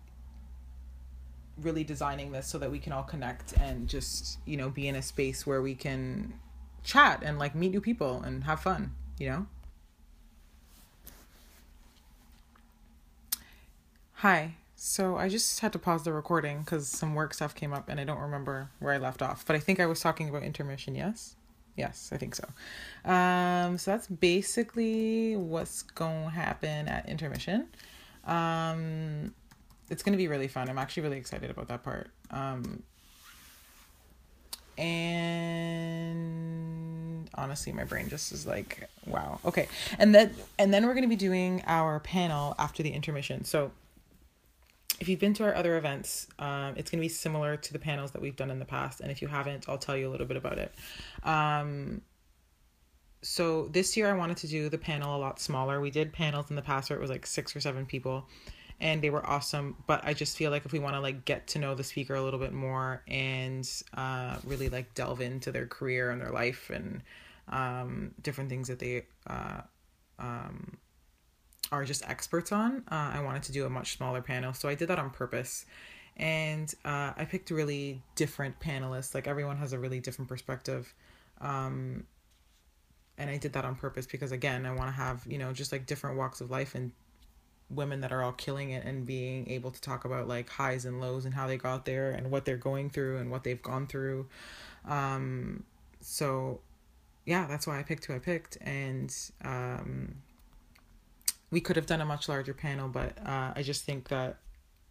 really 1.60 1.84
designing 1.84 2.32
this 2.32 2.46
so 2.46 2.58
that 2.58 2.70
we 2.70 2.78
can 2.78 2.92
all 2.92 3.02
connect 3.02 3.52
and 3.58 3.88
just, 3.88 4.38
you 4.46 4.56
know, 4.56 4.70
be 4.70 4.88
in 4.88 4.96
a 4.96 5.02
space 5.02 5.46
where 5.46 5.60
we 5.60 5.74
can 5.74 6.32
chat 6.82 7.22
and 7.22 7.38
like 7.38 7.54
meet 7.54 7.70
new 7.70 7.80
people 7.80 8.22
and 8.22 8.44
have 8.44 8.60
fun, 8.60 8.94
you 9.18 9.28
know? 9.28 9.46
Hi. 14.22 14.54
So 14.76 15.16
I 15.16 15.28
just 15.28 15.58
had 15.58 15.72
to 15.72 15.80
pause 15.80 16.04
the 16.04 16.12
recording 16.12 16.60
because 16.60 16.86
some 16.86 17.16
work 17.16 17.34
stuff 17.34 17.56
came 17.56 17.72
up 17.72 17.88
and 17.88 17.98
I 17.98 18.04
don't 18.04 18.20
remember 18.20 18.70
where 18.78 18.94
I 18.94 18.98
left 18.98 19.20
off. 19.20 19.44
But 19.44 19.56
I 19.56 19.58
think 19.58 19.80
I 19.80 19.86
was 19.86 19.98
talking 19.98 20.28
about 20.28 20.44
intermission, 20.44 20.94
yes? 20.94 21.34
Yes, 21.76 22.08
I 22.12 22.18
think 22.18 22.36
so. 22.36 22.44
Um, 23.04 23.78
so 23.78 23.90
that's 23.90 24.06
basically 24.06 25.34
what's 25.34 25.82
going 25.82 26.26
to 26.26 26.30
happen 26.30 26.86
at 26.86 27.08
intermission. 27.08 27.66
Um, 28.24 29.34
it's 29.90 30.04
going 30.04 30.12
to 30.12 30.18
be 30.18 30.28
really 30.28 30.46
fun. 30.46 30.68
I'm 30.68 30.78
actually 30.78 31.02
really 31.02 31.18
excited 31.18 31.50
about 31.50 31.66
that 31.66 31.82
part. 31.82 32.08
Um, 32.30 32.84
and 34.78 36.08
honestly 37.34 37.72
my 37.72 37.84
brain 37.84 38.08
just 38.08 38.32
is 38.32 38.46
like 38.46 38.88
wow 39.06 39.38
okay 39.44 39.68
and 39.98 40.14
then 40.14 40.34
and 40.58 40.72
then 40.72 40.86
we're 40.86 40.94
going 40.94 41.02
to 41.02 41.08
be 41.08 41.16
doing 41.16 41.62
our 41.66 42.00
panel 42.00 42.54
after 42.58 42.82
the 42.82 42.90
intermission 42.90 43.44
so 43.44 43.70
if 45.02 45.08
you've 45.08 45.18
been 45.18 45.34
to 45.34 45.42
our 45.42 45.54
other 45.56 45.76
events, 45.76 46.28
um, 46.38 46.74
it's 46.76 46.88
going 46.88 47.00
to 47.00 47.04
be 47.04 47.08
similar 47.08 47.56
to 47.56 47.72
the 47.72 47.78
panels 47.80 48.12
that 48.12 48.22
we've 48.22 48.36
done 48.36 48.52
in 48.52 48.60
the 48.60 48.64
past. 48.64 49.00
And 49.00 49.10
if 49.10 49.20
you 49.20 49.26
haven't, 49.26 49.68
I'll 49.68 49.76
tell 49.76 49.96
you 49.96 50.08
a 50.08 50.12
little 50.12 50.28
bit 50.28 50.36
about 50.36 50.58
it. 50.58 50.72
Um, 51.24 52.02
so 53.20 53.66
this 53.66 53.96
year 53.96 54.08
I 54.08 54.16
wanted 54.16 54.36
to 54.38 54.46
do 54.46 54.68
the 54.68 54.78
panel 54.78 55.16
a 55.16 55.18
lot 55.18 55.40
smaller. 55.40 55.80
We 55.80 55.90
did 55.90 56.12
panels 56.12 56.50
in 56.50 56.56
the 56.56 56.62
past 56.62 56.88
where 56.88 56.96
it 57.00 57.02
was 57.02 57.10
like 57.10 57.26
six 57.26 57.56
or 57.56 57.60
seven 57.60 57.84
people 57.84 58.28
and 58.78 59.02
they 59.02 59.10
were 59.10 59.28
awesome. 59.28 59.74
But 59.88 60.02
I 60.04 60.14
just 60.14 60.36
feel 60.36 60.52
like 60.52 60.66
if 60.66 60.72
we 60.72 60.78
want 60.78 60.94
to 60.94 61.00
like 61.00 61.24
get 61.24 61.48
to 61.48 61.58
know 61.58 61.74
the 61.74 61.82
speaker 61.82 62.14
a 62.14 62.22
little 62.22 62.38
bit 62.38 62.52
more 62.52 63.02
and 63.08 63.68
uh, 63.94 64.36
really 64.46 64.68
like 64.68 64.94
delve 64.94 65.20
into 65.20 65.50
their 65.50 65.66
career 65.66 66.12
and 66.12 66.20
their 66.20 66.30
life 66.30 66.70
and 66.70 67.02
um, 67.48 68.12
different 68.22 68.50
things 68.50 68.68
that 68.68 68.78
they 68.78 69.06
uh, 69.26 69.62
um, 70.20 70.78
are 71.72 71.84
just 71.84 72.08
experts 72.08 72.52
on. 72.52 72.84
Uh, 72.90 73.10
I 73.14 73.22
wanted 73.22 73.42
to 73.44 73.52
do 73.52 73.64
a 73.64 73.70
much 73.70 73.96
smaller 73.96 74.20
panel, 74.20 74.52
so 74.52 74.68
I 74.68 74.74
did 74.74 74.88
that 74.88 74.98
on 74.98 75.10
purpose. 75.10 75.64
And 76.18 76.72
uh, 76.84 77.12
I 77.16 77.24
picked 77.24 77.50
really 77.50 78.02
different 78.14 78.60
panelists. 78.60 79.14
Like 79.14 79.26
everyone 79.26 79.56
has 79.56 79.72
a 79.72 79.78
really 79.78 79.98
different 79.98 80.28
perspective. 80.28 80.92
Um, 81.40 82.04
and 83.16 83.30
I 83.30 83.38
did 83.38 83.54
that 83.54 83.64
on 83.64 83.74
purpose 83.74 84.06
because, 84.06 84.30
again, 84.30 84.66
I 84.66 84.72
want 84.72 84.88
to 84.88 84.92
have, 84.92 85.26
you 85.26 85.38
know, 85.38 85.52
just 85.52 85.72
like 85.72 85.86
different 85.86 86.18
walks 86.18 86.42
of 86.42 86.50
life 86.50 86.74
and 86.74 86.92
women 87.70 88.00
that 88.02 88.12
are 88.12 88.22
all 88.22 88.32
killing 88.32 88.70
it 88.70 88.84
and 88.84 89.06
being 89.06 89.48
able 89.50 89.70
to 89.70 89.80
talk 89.80 90.04
about 90.04 90.28
like 90.28 90.50
highs 90.50 90.84
and 90.84 91.00
lows 91.00 91.24
and 91.24 91.32
how 91.32 91.46
they 91.46 91.56
got 91.56 91.86
there 91.86 92.10
and 92.10 92.30
what 92.30 92.44
they're 92.44 92.58
going 92.58 92.90
through 92.90 93.16
and 93.16 93.30
what 93.30 93.44
they've 93.44 93.62
gone 93.62 93.86
through. 93.86 94.28
Um, 94.86 95.64
so, 96.00 96.60
yeah, 97.24 97.46
that's 97.46 97.66
why 97.66 97.78
I 97.78 97.82
picked 97.82 98.04
who 98.04 98.14
I 98.14 98.18
picked. 98.18 98.58
And, 98.60 99.14
um, 99.42 100.16
we 101.52 101.60
could 101.60 101.76
have 101.76 101.86
done 101.86 102.00
a 102.00 102.04
much 102.04 102.28
larger 102.28 102.54
panel, 102.54 102.88
but 102.88 103.16
uh, 103.24 103.52
I 103.54 103.62
just 103.62 103.84
think 103.84 104.08
that 104.08 104.38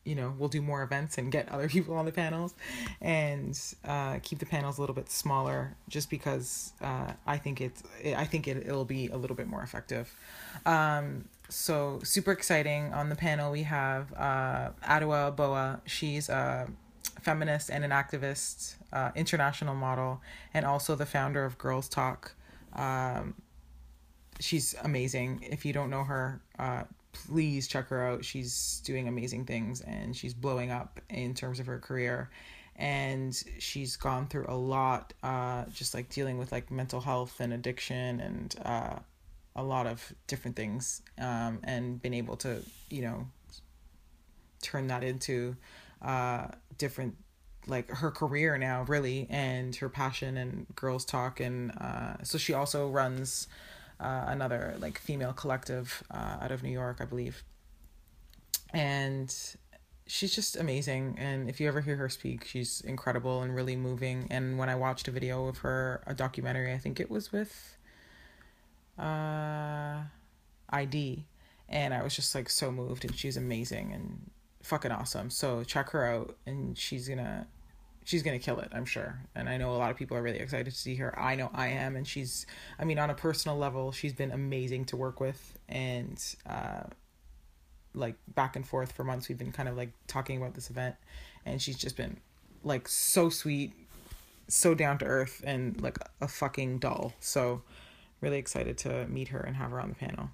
you 0.06 0.16
know 0.16 0.34
we'll 0.38 0.50
do 0.50 0.62
more 0.62 0.82
events 0.82 1.18
and 1.18 1.32
get 1.32 1.50
other 1.50 1.68
people 1.76 1.96
on 1.96 2.06
the 2.06 2.12
panels 2.12 2.54
and 3.02 3.60
uh, 3.86 4.20
keep 4.24 4.40
the 4.40 4.46
panels 4.46 4.78
a 4.78 4.82
little 4.82 4.96
bit 4.96 5.10
smaller 5.10 5.76
just 5.90 6.10
because 6.10 6.74
uh, 6.82 7.12
i 7.28 7.38
think 7.38 7.62
it's 7.62 7.84
i 8.18 8.26
think 8.26 8.48
it, 8.48 8.58
it'll 8.66 8.86
be 8.86 9.10
a 9.10 9.18
little 9.18 9.36
bit 9.36 9.48
more 9.48 9.62
effective. 9.62 10.14
Um, 10.66 11.26
so 11.50 12.00
super 12.04 12.32
exciting. 12.32 12.94
On 12.94 13.10
the 13.10 13.16
panel 13.16 13.52
we 13.52 13.64
have 13.64 14.14
uh, 14.14 14.70
Adwoa 14.86 15.36
Aboah 15.36 15.82
she's 15.86 16.30
a 16.30 16.68
feminist 17.22 17.70
and 17.70 17.84
an 17.84 17.92
activist 17.92 18.76
uh, 18.94 19.12
international 19.16 19.76
model 19.76 20.22
and 20.54 20.66
also 20.66 20.96
the 20.96 21.06
founder 21.06 21.46
of 21.46 21.58
Gurls 21.58 21.88
Talk. 21.88 22.34
Um, 22.74 23.36
she's 24.42 24.76
amazing. 24.84 25.48
If 25.50 25.66
you 25.66 25.74
don't 25.74 25.90
know 25.90 26.04
her, 26.04 26.42
uh, 26.60 26.84
please 27.14 27.68
check 27.68 27.88
her 27.90 28.06
out. 28.06 28.26
She's 28.26 28.82
doing 28.86 29.08
amazing 29.08 29.46
things 29.46 29.82
and 29.82 30.16
she's 30.16 30.34
blowing 30.34 30.72
up 30.72 31.00
in 31.10 31.34
terms 31.34 31.60
of 31.60 31.66
her 31.68 31.80
career. 31.80 32.30
And 32.76 33.40
she's 33.60 33.96
gone 33.96 34.28
through 34.28 34.46
a 34.48 34.56
lot, 34.56 35.14
uh, 35.22 35.66
just 35.74 35.94
like 35.94 36.10
dealing 36.10 36.38
with 36.38 36.52
like 36.52 36.72
mental 36.72 37.00
health 37.00 37.40
and 37.40 37.54
addiction 37.54 38.20
and 38.20 38.56
uh, 38.66 38.96
a 39.56 39.64
lot 39.64 39.86
of 39.86 40.12
different 40.28 40.56
things, 40.56 41.02
um, 41.20 41.60
and 41.64 42.02
been 42.02 42.14
able 42.14 42.38
to, 42.38 42.64
you 42.90 43.02
know, 43.02 43.28
turn 44.62 44.88
that 44.88 45.04
into 45.04 45.56
uh, 46.02 46.48
different 46.78 47.16
like 47.68 47.90
her 47.92 48.10
career 48.10 48.58
now 48.58 48.84
really 48.88 49.28
and 49.30 49.76
her 49.76 49.90
passion 49.90 50.38
and 50.38 50.66
Gurls 50.76 51.06
Talk 51.06 51.40
and 51.40 51.72
uh, 51.80 52.16
so 52.24 52.40
she 52.40 52.54
also 52.54 52.90
runs 52.90 53.48
uh, 54.02 54.26
another 54.28 54.76
like 54.80 54.98
female 54.98 55.34
collective 55.34 56.04
uh, 56.12 56.38
out 56.42 56.52
of 56.52 56.64
New 56.64 56.72
York, 56.72 56.98
I 57.00 57.06
believe. 57.06 57.44
And 58.74 59.34
she's 60.08 60.34
just 60.34 60.58
amazing. 60.58 61.16
And 61.20 61.50
if 61.50 61.60
you 61.60 61.68
ever 61.68 61.82
hear 61.82 61.96
her 61.98 62.10
speak, 62.10 62.46
she's 62.46 62.82
incredible 62.82 63.42
and 63.42 63.54
really 63.54 63.76
moving. 63.76 64.28
And 64.30 64.58
when 64.58 64.70
I 64.70 64.76
watched 64.76 65.08
a 65.08 65.12
video 65.12 65.48
of 65.48 65.60
her, 65.60 66.04
a 66.08 66.14
documentary, 66.14 66.74
I 66.74 66.78
think 66.78 67.00
it 67.00 67.10
was 67.10 67.32
with 67.32 67.78
uh, 68.98 70.02
i-D, 70.70 71.26
and 71.70 71.94
I 71.94 72.04
was 72.04 72.16
just 72.16 72.34
like 72.36 72.50
so 72.50 72.72
moved. 72.72 73.06
And 73.06 73.16
she's 73.16 73.38
amazing 73.38 73.94
and 73.94 74.32
fucking 74.64 74.92
awesome. 74.92 75.30
So 75.30 75.64
check 75.64 75.90
her 75.92 76.06
out, 76.06 76.38
and 76.46 76.78
she's 76.78 77.08
gonna 77.08 77.48
she's 78.04 78.24
gonna 78.24 78.40
kill 78.40 78.60
it 78.60 78.70
i'm 78.74 78.86
sure 78.86 79.20
and 79.36 79.48
i 79.48 79.58
know 79.58 79.72
a 79.72 79.78
lot 79.78 79.92
of 79.92 79.98
people 79.98 80.18
are 80.18 80.22
really 80.22 80.40
excited 80.40 80.72
to 80.72 80.78
see 80.78 80.96
her 80.96 81.18
i 81.20 81.36
know 81.36 81.50
i 81.54 81.68
am 81.68 81.96
and 81.96 82.08
she's 82.08 82.46
i 82.80 82.84
mean 82.84 82.98
on 83.00 83.10
a 83.10 83.14
personal 83.14 83.58
level 83.58 83.92
she's 83.92 84.14
been 84.14 84.32
amazing 84.32 84.86
to 84.86 84.96
work 84.96 85.20
with 85.20 85.58
and 85.70 86.36
uh 86.50 86.84
like 87.94 88.16
back 88.36 88.56
and 88.56 88.68
forth 88.68 88.92
for 88.92 89.04
months 89.04 89.28
we've 89.28 89.38
been 89.38 89.52
kind 89.52 89.68
of 89.68 89.76
like 89.76 89.92
talking 90.08 90.38
about 90.38 90.54
this 90.54 90.70
event 90.70 90.96
and 91.46 91.62
she's 91.62 91.78
just 91.78 91.98
been 91.98 92.18
like 92.64 92.88
so 92.88 93.30
sweet 93.30 93.74
so 94.52 94.74
down 94.74 94.98
to 94.98 95.06
earth 95.06 95.42
and 95.46 95.82
like 95.82 95.98
a 96.20 96.28
fucking 96.28 96.80
doll. 96.80 97.14
So 97.20 97.64
really 98.20 98.38
excited 98.38 98.78
to 98.80 99.08
meet 99.08 99.30
her 99.30 99.40
and 99.40 99.56
have 99.56 99.72
her 99.72 99.80
on 99.80 99.90
the 99.90 99.96
panel. 99.96 100.30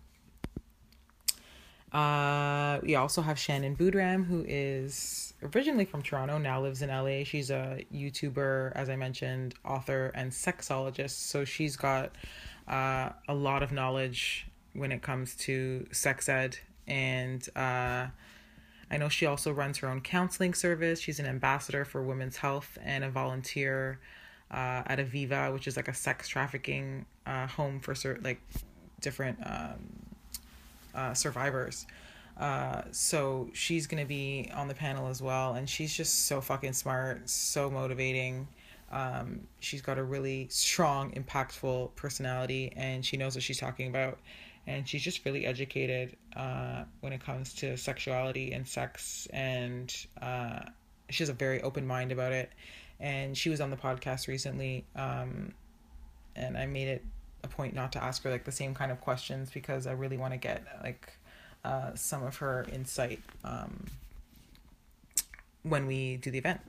Uh, 1.91 2.80
we 2.84 2.95
also 2.95 3.21
have 3.21 3.39
Shannon 3.39 3.76
Boodram, 3.76 4.26
who 4.26 4.43
is 4.47 5.34
originally 5.41 5.86
from 5.86 6.02
Toronto, 6.02 6.38
now 6.38 6.62
lives 6.62 6.82
in 6.82 6.89
LA. 6.89 7.23
She's 7.23 7.50
a 7.50 7.86
YouTuber, 7.93 8.73
as 8.76 8.89
I 8.89 8.95
mentioned, 8.95 9.56
author, 9.63 10.12
and 10.13 10.32
sexologist. 10.32 11.12
So 11.12 11.45
she's 11.45 11.78
got 11.78 12.15
uh, 12.67 13.10
a 13.28 13.34
lot 13.34 13.63
of 13.63 13.71
knowledge 13.71 14.47
when 14.73 14.91
it 14.91 15.02
comes 15.02 15.36
to 15.36 15.88
sex 15.91 16.28
ed. 16.28 16.58
And 16.88 17.47
uh, 17.56 18.08
I 18.91 18.97
know 18.97 19.10
she 19.10 19.26
also 19.26 19.52
runs 19.54 19.78
her 19.80 19.88
own 19.88 20.02
counseling 20.02 20.54
service. 20.54 21.00
She's 21.00 21.19
an 21.19 21.26
ambassador 21.26 21.86
for 21.86 22.04
women's 22.04 22.38
health 22.38 22.78
and 22.84 23.04
a 23.04 23.10
volunteer 23.10 24.00
uh, 24.52 24.84
at 24.86 25.00
Aviva, 25.00 25.54
which 25.54 25.67
is 25.67 25.78
like 25.78 25.88
a 25.88 25.93
sex 25.93 26.28
trafficking 26.28 27.06
uh, 27.26 27.47
home 27.47 27.80
for 27.80 27.95
certain 27.95 28.23
like 28.23 28.41
different 29.02 29.38
um, 29.45 30.06
uh, 30.97 31.13
survivors. 31.13 31.86
Uh, 32.38 32.81
so 32.91 33.49
she's 33.53 33.88
gonna 33.88 34.05
be 34.05 34.51
on 34.53 34.67
the 34.67 34.73
panel 34.73 35.07
as 35.07 35.21
well, 35.21 35.53
and 35.53 35.69
she's 35.69 35.95
just 35.95 36.27
so 36.27 36.41
fucking 36.41 36.73
smart, 36.73 37.29
so 37.29 37.69
motivating. 37.69 38.47
Um, 38.91 39.41
she's 39.60 39.81
got 39.81 39.97
a 39.97 40.03
really 40.03 40.47
strong, 40.49 41.12
impactful 41.12 41.95
personality, 41.95 42.71
and 42.75 43.05
she 43.05 43.17
knows 43.17 43.36
what 43.36 43.43
she's 43.43 43.60
talking 43.60 43.88
about. 43.88 44.19
And 44.65 44.88
she's 44.88 45.01
just 45.01 45.23
really 45.23 45.45
educated 45.45 46.17
uh, 46.36 46.83
when 46.99 47.13
it 47.13 47.23
comes 47.23 47.53
to 47.55 47.77
sexuality 47.77 48.51
and 48.51 48.67
sex, 48.67 49.27
and 49.31 49.93
uh, 50.21 50.60
she 51.10 51.23
has 51.23 51.29
a 51.29 51.33
very 51.33 51.62
open 51.62 51.88
mind 51.88 52.12
about 52.12 52.33
it. 52.33 52.51
And 52.99 53.38
she 53.38 53.49
was 53.49 53.62
on 53.62 53.69
the 53.69 53.77
podcast 53.77 54.27
recently, 54.27 54.86
um, 54.95 55.53
and 56.36 56.57
I 56.57 56.65
made 56.65 56.88
it 56.88 57.03
a 57.51 57.55
point 57.55 57.73
not 57.73 57.91
to 57.93 58.03
ask 58.03 58.23
her 58.23 58.31
like 58.31 58.45
the 58.45 58.51
same 58.51 58.73
kind 58.73 58.91
of 58.91 59.01
questions 59.01 59.49
because 59.49 59.88
I 59.88 59.93
really 59.93 60.17
want 60.17 60.33
to 60.33 60.38
get 60.38 60.63
like 60.83 61.12
uh, 61.63 61.95
some 61.95 62.23
of 62.23 62.38
her 62.38 62.65
insight 62.71 63.21
um, 63.43 63.86
when 65.63 65.88
we 65.88 66.17
do 66.17 66.31
the 66.31 66.38
event. 66.38 66.62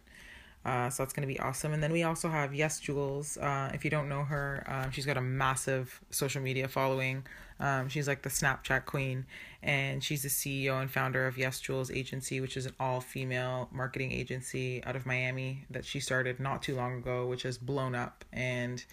Uh, 0.65 0.91
so 0.91 1.03
that's 1.03 1.13
going 1.13 1.27
to 1.27 1.33
be 1.33 1.39
awesome. 1.41 1.73
And 1.73 1.83
then 1.83 1.93
we 1.93 2.03
also 2.03 2.29
have 2.29 2.51
YesJulz. 2.51 3.43
Uh, 3.43 3.71
if 3.73 3.85
you 3.85 3.91
don't 3.91 4.09
know 4.09 4.25
her, 4.25 4.65
um, 4.67 4.91
she's 4.91 5.07
got 5.07 5.17
a 5.17 5.21
massive 5.23 6.01
social 6.11 6.43
media 6.43 6.69
following. 6.69 7.25
Um, 7.61 7.89
she's 7.89 8.07
like 8.07 8.23
the 8.23 8.29
Snapchat 8.29 8.85
queen, 8.85 9.27
and 9.63 10.03
she's 10.03 10.23
the 10.23 10.29
CEO 10.29 10.81
and 10.81 10.91
founder 10.91 11.27
of 11.27 11.37
YesJulz 11.37 11.95
Agency, 11.95 12.41
which 12.41 12.57
is 12.57 12.67
an 12.67 12.75
all 12.79 13.01
female 13.01 13.69
marketing 13.73 14.13
agency 14.13 14.85
out 14.85 14.95
of 14.95 15.07
Miami 15.07 15.65
that 15.71 15.85
she 15.85 16.01
started 16.01 16.39
not 16.39 16.63
too 16.63 16.77
long 16.77 16.99
ago, 16.99 17.27
which 17.27 17.43
has 17.43 17.59
blown 17.59 17.95
up. 17.95 18.25
And 18.33 18.85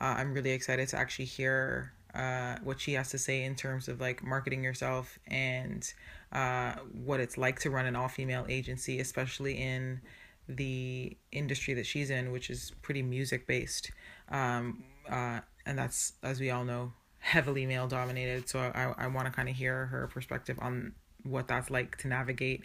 uh, 0.00 0.14
I'm 0.18 0.32
really 0.34 0.50
excited 0.50 0.88
to 0.88 0.96
actually 0.96 1.26
hear 1.26 1.92
uh, 2.14 2.56
what 2.62 2.80
she 2.80 2.92
has 2.94 3.10
to 3.10 3.18
say 3.18 3.44
in 3.44 3.54
terms 3.54 3.88
of 3.88 4.00
like 4.00 4.22
marketing 4.22 4.62
yourself 4.62 5.18
and 5.26 5.92
uh, 6.32 6.74
what 7.04 7.20
it's 7.20 7.36
like 7.36 7.58
to 7.60 7.70
run 7.70 7.86
an 7.86 7.96
all 7.96 8.08
female 8.08 8.46
agency, 8.48 9.00
especially 9.00 9.54
in 9.54 10.00
the 10.48 11.16
industry 11.32 11.74
that 11.74 11.86
she's 11.86 12.10
in, 12.10 12.30
which 12.30 12.50
is 12.50 12.72
pretty 12.82 13.02
music 13.02 13.46
based. 13.46 13.90
Um, 14.28 14.84
uh, 15.08 15.40
and 15.66 15.78
that's, 15.78 16.14
as 16.22 16.40
we 16.40 16.50
all 16.50 16.64
know, 16.64 16.92
heavily 17.18 17.66
male 17.66 17.88
dominated. 17.88 18.48
So 18.48 18.60
I, 18.60 18.92
I 18.96 19.06
want 19.08 19.26
to 19.26 19.32
kind 19.32 19.48
of 19.48 19.56
hear 19.56 19.86
her 19.86 20.06
perspective 20.08 20.58
on 20.60 20.92
what 21.22 21.48
that's 21.48 21.70
like 21.70 21.96
to 21.98 22.08
navigate. 22.08 22.64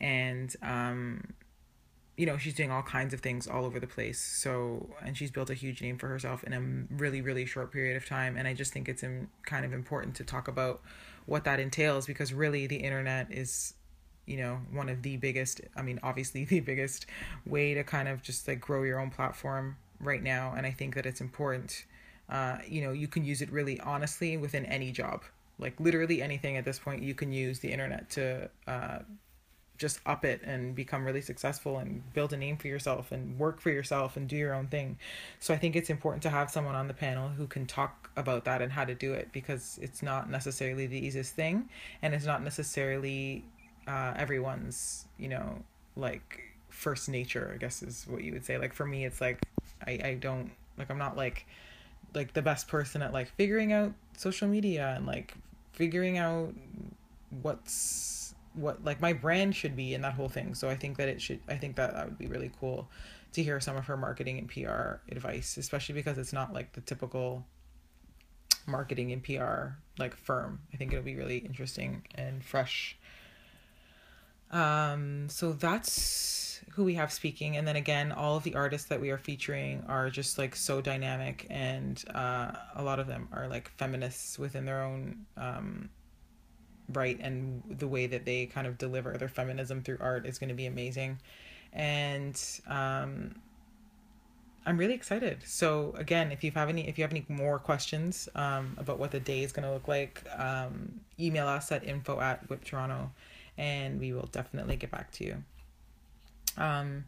And 0.00 0.54
um, 0.62 1.34
you 2.16 2.26
know 2.26 2.36
she's 2.36 2.54
doing 2.54 2.70
all 2.70 2.82
kinds 2.82 3.14
of 3.14 3.20
things 3.20 3.46
all 3.46 3.64
over 3.64 3.80
the 3.80 3.86
place. 3.86 4.20
So 4.20 4.90
and 5.04 5.16
she's 5.16 5.30
built 5.30 5.50
a 5.50 5.54
huge 5.54 5.82
name 5.82 5.98
for 5.98 6.08
herself 6.08 6.44
in 6.44 6.52
a 6.52 6.94
really 6.94 7.20
really 7.20 7.46
short 7.46 7.72
period 7.72 7.96
of 7.96 8.06
time. 8.06 8.36
And 8.36 8.46
i 8.46 8.54
just 8.54 8.72
think 8.72 8.88
it's 8.88 9.02
in, 9.02 9.28
kind 9.44 9.64
of 9.64 9.72
important 9.72 10.14
to 10.16 10.24
talk 10.24 10.48
about 10.48 10.82
what 11.26 11.44
that 11.44 11.60
entails 11.60 12.06
because 12.06 12.32
really 12.32 12.66
the 12.66 12.76
internet 12.76 13.30
is 13.30 13.74
you 14.26 14.36
know 14.36 14.60
one 14.70 14.88
of 14.88 15.02
the 15.02 15.16
biggest 15.16 15.60
i 15.76 15.82
mean 15.82 15.98
obviously 16.02 16.44
the 16.54 16.60
biggest 16.60 17.06
way 17.46 17.74
to 17.74 17.82
kind 17.84 18.08
of 18.08 18.22
just 18.22 18.46
like 18.46 18.60
grow 18.60 18.82
your 18.82 19.00
own 19.00 19.10
platform 19.10 19.76
right 20.00 20.22
now. 20.22 20.54
And 20.56 20.66
i 20.66 20.70
think 20.70 20.94
that 20.94 21.06
it's 21.06 21.20
important 21.20 21.84
uh, 22.28 22.58
you 22.66 22.80
know 22.82 22.92
you 22.92 23.08
can 23.08 23.24
use 23.24 23.42
it 23.42 23.50
really 23.52 23.78
honestly 23.80 24.36
within 24.36 24.64
any 24.66 24.90
job. 24.90 25.22
Like 25.58 25.78
literally 25.78 26.22
anything 26.22 26.56
at 26.56 26.64
this 26.64 26.78
point 26.78 27.02
you 27.02 27.14
can 27.14 27.30
use 27.30 27.58
the 27.58 27.70
internet 27.70 28.08
to 28.10 28.48
uh, 28.66 29.00
just 29.78 30.00
up 30.06 30.24
it 30.24 30.40
and 30.44 30.74
become 30.74 31.04
really 31.04 31.20
successful 31.20 31.78
and 31.78 32.02
build 32.12 32.32
a 32.32 32.36
name 32.36 32.56
for 32.56 32.68
yourself 32.68 33.10
and 33.10 33.38
work 33.38 33.60
for 33.60 33.70
yourself 33.70 34.16
and 34.16 34.28
do 34.28 34.36
your 34.36 34.54
own 34.54 34.68
thing. 34.68 34.96
So 35.40 35.52
I 35.52 35.56
think 35.56 35.74
it's 35.74 35.90
important 35.90 36.22
to 36.22 36.30
have 36.30 36.50
someone 36.50 36.74
on 36.74 36.88
the 36.88 36.94
panel 36.94 37.28
who 37.28 37.46
can 37.46 37.66
talk 37.66 38.10
about 38.16 38.44
that 38.44 38.62
and 38.62 38.70
how 38.70 38.84
to 38.84 38.94
do 38.94 39.12
it 39.12 39.30
because 39.32 39.78
it's 39.82 40.02
not 40.02 40.30
necessarily 40.30 40.86
the 40.86 40.98
easiest 40.98 41.34
thing 41.34 41.68
and 42.00 42.14
it's 42.14 42.26
not 42.26 42.42
necessarily 42.42 43.44
uh, 43.88 44.14
everyone's, 44.16 45.06
you 45.18 45.28
know, 45.28 45.58
like 45.96 46.40
first 46.68 47.08
nature, 47.08 47.50
I 47.54 47.58
guess 47.58 47.82
is 47.82 48.06
what 48.08 48.22
you 48.22 48.32
would 48.32 48.44
say. 48.44 48.58
Like 48.58 48.72
for 48.72 48.86
me, 48.86 49.04
it's 49.04 49.20
like 49.20 49.40
I, 49.86 50.00
I 50.04 50.18
don't 50.20 50.50
like 50.78 50.90
I'm 50.90 50.98
not 50.98 51.16
like 51.16 51.46
like 52.14 52.34
the 52.34 52.42
best 52.42 52.68
person 52.68 53.02
at 53.02 53.12
like 53.12 53.28
figuring 53.36 53.72
out 53.72 53.92
social 54.16 54.48
media 54.48 54.94
and 54.96 55.06
like 55.06 55.34
figuring 55.72 56.18
out 56.18 56.54
what's 57.42 58.21
what 58.54 58.84
like 58.84 59.00
my 59.00 59.12
brand 59.12 59.54
should 59.56 59.76
be 59.76 59.94
in 59.94 60.02
that 60.02 60.14
whole 60.14 60.28
thing. 60.28 60.54
So 60.54 60.68
I 60.68 60.76
think 60.76 60.96
that 60.98 61.08
it 61.08 61.20
should 61.20 61.40
I 61.48 61.56
think 61.56 61.76
that 61.76 61.94
that 61.94 62.06
would 62.06 62.18
be 62.18 62.26
really 62.26 62.50
cool 62.60 62.88
to 63.32 63.42
hear 63.42 63.60
some 63.60 63.76
of 63.76 63.86
her 63.86 63.96
marketing 63.96 64.38
and 64.38 64.48
PR 64.48 65.00
advice, 65.10 65.56
especially 65.56 65.94
because 65.94 66.18
it's 66.18 66.32
not 66.32 66.52
like 66.52 66.72
the 66.72 66.80
typical 66.82 67.46
marketing 68.66 69.12
and 69.12 69.22
PR 69.22 69.78
like 69.98 70.14
firm. 70.14 70.60
I 70.72 70.76
think 70.76 70.92
it'll 70.92 71.04
be 71.04 71.16
really 71.16 71.38
interesting 71.38 72.06
and 72.14 72.44
fresh. 72.44 72.96
Um 74.50 75.28
so 75.28 75.52
that's 75.52 76.42
who 76.72 76.84
we 76.84 76.94
have 76.94 77.12
speaking 77.12 77.56
and 77.56 77.66
then 77.66 77.76
again 77.76 78.12
all 78.12 78.36
of 78.36 78.44
the 78.44 78.54
artists 78.54 78.88
that 78.88 79.00
we 79.00 79.10
are 79.10 79.18
featuring 79.18 79.82
are 79.88 80.08
just 80.08 80.38
like 80.38 80.54
so 80.54 80.80
dynamic 80.80 81.46
and 81.50 82.02
uh 82.14 82.52
a 82.76 82.82
lot 82.82 82.98
of 82.98 83.06
them 83.06 83.28
are 83.32 83.48
like 83.48 83.70
feminists 83.76 84.38
within 84.38 84.64
their 84.64 84.82
own 84.82 85.26
um 85.36 85.90
right 86.88 87.18
and 87.20 87.62
the 87.68 87.88
way 87.88 88.06
that 88.06 88.24
they 88.24 88.46
kind 88.46 88.66
of 88.66 88.78
deliver 88.78 89.16
their 89.16 89.28
feminism 89.28 89.82
through 89.82 89.98
art 90.00 90.26
is 90.26 90.38
going 90.38 90.48
to 90.48 90.54
be 90.54 90.66
amazing. 90.66 91.18
And 91.72 92.40
um 92.66 93.36
i'm 94.64 94.78
really 94.78 94.94
excited. 94.94 95.38
So 95.44 95.94
again 95.96 96.32
if 96.32 96.44
you 96.44 96.50
have 96.52 96.68
any 96.68 96.88
if 96.88 96.98
you 96.98 97.04
have 97.04 97.10
any 97.12 97.24
more 97.28 97.58
questions 97.58 98.28
um 98.34 98.74
about 98.78 98.98
what 98.98 99.10
the 99.10 99.20
day 99.20 99.42
is 99.42 99.52
going 99.52 99.66
to 99.66 99.72
look 99.72 99.88
like 99.88 100.24
um 100.36 101.00
email 101.18 101.48
us 101.48 101.72
at 101.72 101.84
info 101.84 102.20
at 102.20 102.48
WIP 102.48 102.64
toronto 102.64 103.10
and 103.58 104.00
we 104.00 104.12
will 104.12 104.28
definitely 104.32 104.76
get 104.76 104.90
back 104.90 105.10
to 105.12 105.24
you. 105.24 105.44
Um 106.56 107.04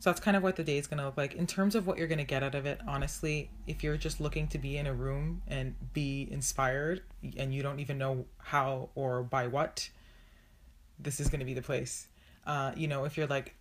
so 0.00 0.08
that's 0.08 0.18
kind 0.20 0.34
of 0.34 0.42
what 0.42 0.56
the 0.56 0.64
day 0.64 0.78
is 0.78 0.86
going 0.86 0.96
to 0.96 1.04
look 1.04 1.18
like. 1.18 1.34
In 1.34 1.46
terms 1.46 1.74
of 1.74 1.86
what 1.86 1.98
you're 1.98 2.08
going 2.08 2.18
to 2.18 2.24
get 2.24 2.42
out 2.42 2.54
of 2.54 2.64
it, 2.64 2.80
honestly, 2.88 3.50
if 3.66 3.84
you're 3.84 3.98
just 3.98 4.18
looking 4.18 4.48
to 4.48 4.58
be 4.58 4.78
in 4.78 4.86
a 4.86 4.94
room 4.94 5.42
and 5.46 5.74
be 5.92 6.26
inspired 6.30 7.02
and 7.36 7.54
you 7.54 7.62
don't 7.62 7.80
even 7.80 7.98
know 7.98 8.24
how 8.38 8.88
or 8.94 9.22
by 9.22 9.46
what, 9.46 9.90
this 10.98 11.20
is 11.20 11.28
going 11.28 11.40
to 11.40 11.44
be 11.44 11.52
the 11.52 11.60
place. 11.60 12.08
Uh, 12.46 12.72
you 12.74 12.88
know, 12.88 13.04
if 13.04 13.18
you're 13.18 13.26
like 13.26 13.54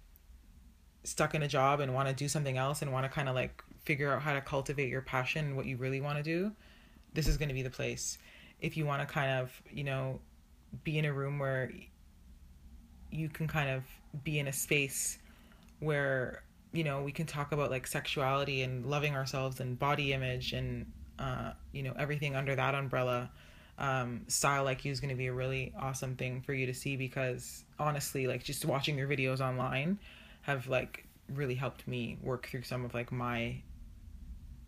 stuck 1.04 1.36
in 1.36 1.44
a 1.44 1.48
job 1.48 1.82
and 1.82 1.94
want 1.94 2.08
to 2.08 2.16
do 2.16 2.30
something 2.30 2.58
else 2.58 2.82
and 2.82 2.94
want 2.94 3.04
to 3.04 3.10
kind 3.10 3.28
of 3.28 3.36
like 3.36 3.62
figure 3.84 4.10
out 4.10 4.22
how 4.22 4.34
to 4.34 4.40
cultivate 4.40 4.88
your 4.88 5.02
passion 5.02 5.46
and 5.46 5.58
what 5.58 5.66
you 5.66 5.76
really 5.76 6.00
want 6.00 6.18
to 6.18 6.24
do, 6.24 6.54
this 7.14 7.28
is 7.28 7.36
going 7.36 7.50
to 7.50 7.56
be 7.56 7.64
the 7.64 7.70
place. 7.70 8.18
If 8.62 8.78
you 8.78 8.86
want 8.86 9.06
to 9.06 9.14
kind 9.14 9.42
of, 9.42 9.62
you 9.70 9.84
know, 9.84 10.22
be 10.86 11.00
in 11.00 11.04
a 11.04 11.12
room 11.12 11.38
where 11.38 11.70
you 13.12 13.28
can 13.28 13.46
kind 13.46 13.70
of 13.70 13.84
be 14.24 14.40
in 14.40 14.48
a 14.48 14.54
space 14.54 15.20
where 15.80 16.44
you 16.72 16.84
know 16.84 17.02
we 17.02 17.12
can 17.12 17.26
talk 17.26 17.52
about 17.52 17.72
like 17.72 17.88
sexuality 17.88 18.62
and 18.62 18.86
loving 18.86 19.16
ourselves 19.16 19.60
and 19.60 19.78
body 19.80 20.14
image 20.14 20.54
and 20.54 20.86
uh, 21.18 21.52
you 21.72 21.84
know 21.84 21.94
everything 21.98 22.36
under 22.36 22.56
that 22.56 22.76
umbrella 22.76 23.30
um, 23.78 24.22
StyleLikeU 24.28 24.92
is 24.92 25.00
going 25.00 25.10
to 25.10 25.16
be 25.16 25.28
a 25.28 25.34
really 25.34 25.74
awesome 25.80 26.16
thing 26.16 26.42
for 26.42 26.54
you 26.54 26.66
to 26.66 26.74
see 26.74 26.98
because 26.98 27.64
honestly 27.80 28.28
like 28.28 28.44
just 28.44 28.66
watching 28.66 28.98
your 28.98 29.08
videos 29.08 29.40
online 29.40 29.98
have 30.42 30.68
like 30.68 31.06
really 31.34 31.56
helped 31.56 31.88
me 31.88 32.18
work 32.22 32.48
through 32.48 32.64
some 32.64 32.84
of 32.84 32.94
like 32.94 33.12
my 33.12 33.56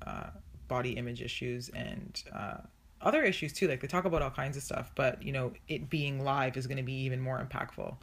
uh, 0.05 0.29
body 0.67 0.91
image 0.91 1.21
issues 1.21 1.69
and 1.69 2.23
uh, 2.33 2.57
other 3.01 3.23
issues 3.23 3.51
too 3.51 3.67
like 3.67 3.81
they 3.81 3.87
talk 3.87 4.05
about 4.05 4.21
all 4.21 4.29
kinds 4.29 4.55
of 4.55 4.63
stuff 4.63 4.91
but 4.95 5.21
you 5.21 5.31
know 5.31 5.51
it 5.67 5.89
being 5.89 6.23
live 6.23 6.55
is 6.55 6.67
going 6.67 6.77
to 6.77 6.83
be 6.83 7.03
even 7.03 7.19
more 7.19 7.45
impactful. 7.45 7.95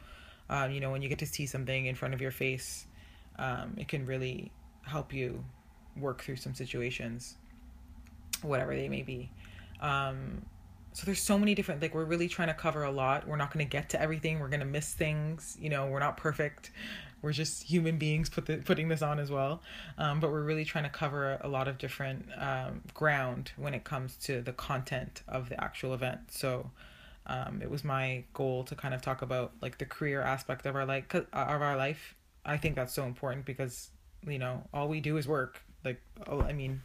Um, 0.51 0.71
you 0.71 0.79
know 0.79 0.91
when 0.91 1.01
you 1.01 1.09
get 1.09 1.19
to 1.19 1.25
see 1.25 1.45
something 1.45 1.87
in 1.87 1.95
front 1.95 2.13
of 2.13 2.21
your 2.21 2.31
face 2.31 2.85
um, 3.39 3.73
it 3.77 3.87
can 3.87 4.05
really 4.05 4.51
help 4.83 5.13
you 5.13 5.43
work 5.97 6.21
through 6.21 6.35
some 6.35 6.53
situations, 6.53 7.37
whatever 8.41 8.75
they 8.75 8.89
may 8.89 9.01
be. 9.01 9.31
Um, 9.81 10.43
so 10.93 11.05
there's 11.05 11.21
so 11.21 11.37
many 11.37 11.55
different 11.55 11.81
like 11.81 11.93
we're 11.93 12.03
really 12.03 12.27
trying 12.27 12.49
to 12.49 12.53
cover 12.53 12.83
a 12.83 12.91
lot. 12.91 13.27
We're 13.27 13.37
not 13.37 13.53
going 13.53 13.65
to 13.65 13.69
get 13.69 13.89
to 13.91 14.01
everything. 14.01 14.39
We're 14.39 14.49
going 14.49 14.59
to 14.59 14.65
miss 14.65 14.93
things. 14.93 15.57
You 15.59 15.69
know 15.69 15.87
we're 15.87 15.99
not 15.99 16.17
perfect. 16.17 16.71
We're 17.21 17.33
just 17.33 17.63
human 17.63 17.97
beings 17.97 18.29
put 18.29 18.45
the, 18.45 18.57
putting 18.57 18.87
this 18.87 19.01
on 19.01 19.19
as 19.19 19.29
well. 19.29 19.61
Um, 19.97 20.19
but 20.19 20.31
we're 20.31 20.43
really 20.43 20.65
trying 20.65 20.85
to 20.85 20.89
cover 20.89 21.37
a 21.41 21.49
lot 21.49 21.67
of 21.67 21.77
different 21.77 22.25
um, 22.37 22.81
ground 22.93 23.51
when 23.57 23.73
it 23.73 23.83
comes 23.83 24.15
to 24.23 24.41
the 24.41 24.53
content 24.53 25.21
of 25.27 25.49
the 25.49 25.61
actual 25.61 25.93
event. 25.93 26.19
So 26.29 26.71
um, 27.27 27.61
it 27.61 27.69
was 27.69 27.83
my 27.83 28.23
goal 28.33 28.63
to 28.63 28.75
kind 28.75 28.93
of 28.93 29.01
talk 29.01 29.21
about 29.21 29.51
like 29.61 29.77
the 29.77 29.85
career 29.85 30.21
aspect 30.21 30.65
of 30.65 30.75
our 30.75 30.85
like 30.85 31.13
of 31.13 31.27
our 31.33 31.77
life 31.77 32.15
i 32.45 32.57
think 32.57 32.75
that's 32.75 32.93
so 32.93 33.03
important 33.03 33.45
because 33.45 33.89
you 34.27 34.39
know 34.39 34.63
all 34.73 34.87
we 34.87 34.99
do 34.99 35.17
is 35.17 35.27
work. 35.27 35.61
Like 35.85 36.01
i 36.27 36.53
mean 36.53 36.81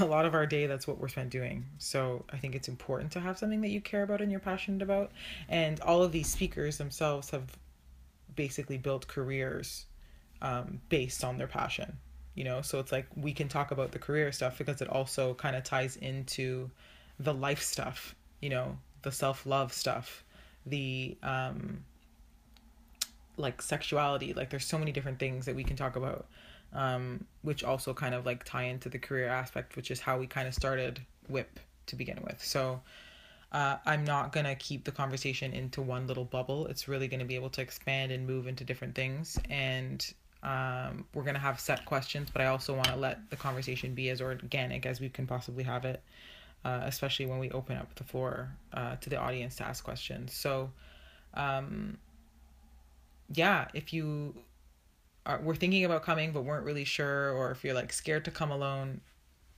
a 0.00 0.04
lot 0.04 0.26
of 0.26 0.34
our 0.34 0.46
day 0.46 0.66
that's 0.66 0.86
what 0.86 0.98
we're 0.98 1.08
spent 1.08 1.30
doing. 1.30 1.64
So 1.78 2.24
i 2.30 2.36
think 2.36 2.54
it's 2.54 2.68
important 2.68 3.12
to 3.12 3.20
have 3.20 3.38
something 3.38 3.60
that 3.62 3.70
you 3.70 3.80
care 3.80 4.02
about 4.02 4.20
and 4.20 4.30
you're 4.30 4.40
passionate 4.40 4.82
about. 4.82 5.12
And 5.48 5.80
all 5.80 6.02
of 6.02 6.12
these 6.12 6.28
speakers 6.28 6.78
themselves 6.78 7.30
have 7.30 7.56
basically 8.36 8.78
built 8.78 9.06
careers 9.06 9.86
um, 10.42 10.80
based 10.88 11.24
on 11.24 11.38
their 11.38 11.46
passion 11.46 11.98
you 12.34 12.44
know? 12.44 12.62
So 12.62 12.78
it's 12.78 12.92
like 12.92 13.06
we 13.16 13.32
can 13.32 13.48
talk 13.48 13.70
about 13.70 13.90
the 13.92 13.98
career 13.98 14.30
stuff 14.32 14.56
because 14.56 14.80
it 14.80 14.88
also 14.88 15.34
kind 15.34 15.56
of 15.56 15.64
ties 15.64 15.96
into 15.96 16.70
the 17.18 17.34
life 17.34 17.62
stuff 17.62 18.14
you 18.40 18.50
know? 18.50 18.78
The 19.02 19.12
self-love 19.12 19.72
stuff 19.72 20.24
the 20.66 21.16
um 21.22 21.84
like 23.40 23.60
sexuality 23.62 24.32
like 24.34 24.50
there's 24.50 24.66
so 24.66 24.78
many 24.78 24.92
different 24.92 25.18
things 25.18 25.46
that 25.46 25.56
we 25.56 25.64
can 25.64 25.76
talk 25.76 25.96
about 25.96 26.26
um, 26.72 27.24
which 27.42 27.64
also 27.64 27.92
kind 27.92 28.14
of 28.14 28.26
like 28.26 28.44
tie 28.44 28.64
into 28.64 28.88
the 28.88 28.98
career 28.98 29.28
aspect, 29.28 29.76
which 29.76 29.90
is 29.90 30.00
how 30.00 30.18
we 30.18 30.26
kind 30.26 30.46
of 30.46 30.54
started 30.54 31.00
WIP 31.28 31.58
to 31.86 31.96
begin 31.96 32.20
with. 32.24 32.42
So 32.44 32.80
uh, 33.52 33.76
I'm 33.84 34.04
not 34.04 34.32
gonna 34.32 34.54
keep 34.54 34.84
the 34.84 34.92
conversation 34.92 35.52
into 35.52 35.82
one 35.82 36.06
little 36.06 36.24
bubble. 36.24 36.66
It's 36.66 36.86
really 36.86 37.08
gonna 37.08 37.24
be 37.24 37.34
able 37.34 37.50
to 37.50 37.60
expand 37.60 38.12
and 38.12 38.26
move 38.26 38.46
into 38.46 38.64
different 38.64 38.94
things, 38.94 39.38
and 39.48 40.06
um, 40.42 41.04
we're 41.12 41.24
gonna 41.24 41.40
have 41.40 41.58
set 41.58 41.84
questions. 41.84 42.30
But 42.32 42.42
I 42.42 42.46
also 42.46 42.74
want 42.74 42.88
to 42.88 42.96
let 42.96 43.28
the 43.30 43.36
conversation 43.36 43.94
be 43.94 44.10
as 44.10 44.20
organic 44.20 44.86
as 44.86 45.00
we 45.00 45.08
can 45.08 45.26
possibly 45.26 45.64
have 45.64 45.84
it, 45.84 46.02
uh, 46.64 46.82
especially 46.84 47.26
when 47.26 47.40
we 47.40 47.50
open 47.50 47.76
up 47.76 47.92
the 47.96 48.04
floor 48.04 48.50
uh, 48.72 48.96
to 48.96 49.10
the 49.10 49.16
audience 49.16 49.56
to 49.56 49.64
ask 49.66 49.82
questions. 49.82 50.32
So, 50.32 50.70
um, 51.34 51.98
yeah, 53.32 53.68
if 53.74 53.92
you 53.92 54.34
are, 55.26 55.40
were 55.40 55.54
thinking 55.54 55.84
about 55.84 56.02
coming 56.02 56.32
but 56.32 56.42
weren't 56.42 56.64
really 56.64 56.84
sure, 56.84 57.32
or 57.32 57.50
if 57.50 57.64
you're 57.64 57.74
like 57.74 57.92
scared 57.92 58.24
to 58.24 58.30
come 58.30 58.50
alone, 58.50 59.00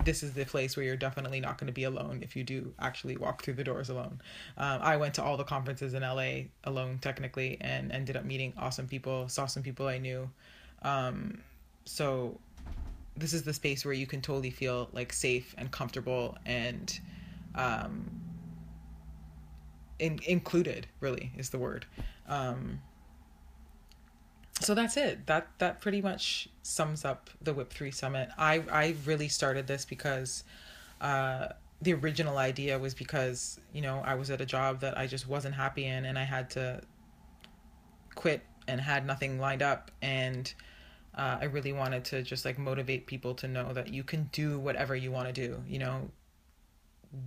this 0.04 0.22
is 0.22 0.32
the 0.32 0.44
place 0.44 0.76
where 0.76 0.84
you're 0.84 0.96
definitely 0.96 1.40
not 1.40 1.58
going 1.58 1.68
to 1.68 1.72
be 1.72 1.84
alone 1.84 2.20
if 2.22 2.34
you 2.34 2.42
do 2.42 2.74
actually 2.80 3.16
walk 3.16 3.42
through 3.42 3.54
the 3.54 3.64
doors 3.64 3.88
alone. 3.88 4.20
Um, 4.56 4.80
I 4.82 4.96
went 4.96 5.14
to 5.14 5.22
all 5.22 5.36
the 5.36 5.44
conferences 5.44 5.94
in 5.94 6.02
LA 6.02 6.48
alone, 6.64 6.98
technically, 7.00 7.56
and 7.60 7.92
ended 7.92 8.16
up 8.16 8.24
meeting 8.24 8.52
awesome 8.58 8.86
people, 8.88 9.28
saw 9.28 9.46
some 9.46 9.62
people 9.62 9.86
I 9.86 9.98
knew. 9.98 10.28
Um, 10.82 11.40
so, 11.84 12.38
this 13.16 13.32
is 13.32 13.42
the 13.42 13.52
space 13.52 13.84
where 13.84 13.94
you 13.94 14.06
can 14.06 14.20
totally 14.20 14.50
feel 14.50 14.88
like 14.92 15.12
safe 15.12 15.54
and 15.58 15.70
comfortable 15.70 16.36
and 16.46 16.98
um, 17.54 18.10
in- 19.98 20.20
included, 20.26 20.86
really, 21.00 21.30
is 21.36 21.50
the 21.50 21.58
word. 21.58 21.86
Um, 22.26 22.80
so 24.62 24.74
that's 24.74 24.96
it. 24.96 25.26
That 25.26 25.48
that 25.58 25.80
pretty 25.80 26.00
much 26.00 26.48
sums 26.62 27.04
up 27.04 27.30
the 27.40 27.52
WIP 27.52 27.72
3 27.72 27.90
summit. 27.90 28.28
I 28.38 28.62
i 28.70 28.96
really 29.04 29.28
started 29.28 29.66
this 29.66 29.84
because 29.84 30.44
uh 31.00 31.48
the 31.80 31.92
original 31.94 32.38
idea 32.38 32.78
was 32.78 32.94
because 32.94 33.58
you 33.72 33.82
know 33.82 34.00
i 34.04 34.14
was 34.14 34.30
at 34.30 34.40
a 34.40 34.46
job 34.46 34.80
that 34.80 34.96
i 34.96 35.04
just 35.04 35.26
wasn't 35.26 35.52
happy 35.52 35.84
in 35.84 36.04
and 36.04 36.16
i 36.16 36.22
had 36.22 36.48
to 36.48 36.80
quit 38.14 38.40
and 38.68 38.80
had 38.80 39.04
nothing 39.04 39.40
lined 39.40 39.62
up. 39.62 39.90
And 40.00 40.52
uh, 41.14 41.38
i 41.40 41.44
really 41.44 41.72
wanted 41.72 42.04
to 42.06 42.22
just 42.22 42.44
like 42.44 42.58
motivate 42.58 43.06
people 43.06 43.34
to 43.34 43.48
know 43.48 43.72
that 43.72 43.88
you 43.88 44.02
can 44.04 44.30
do 44.32 44.58
whatever 44.58 44.96
you 44.96 45.10
want 45.10 45.26
to 45.26 45.32
do 45.32 45.62
you 45.66 45.78
know? 45.78 46.10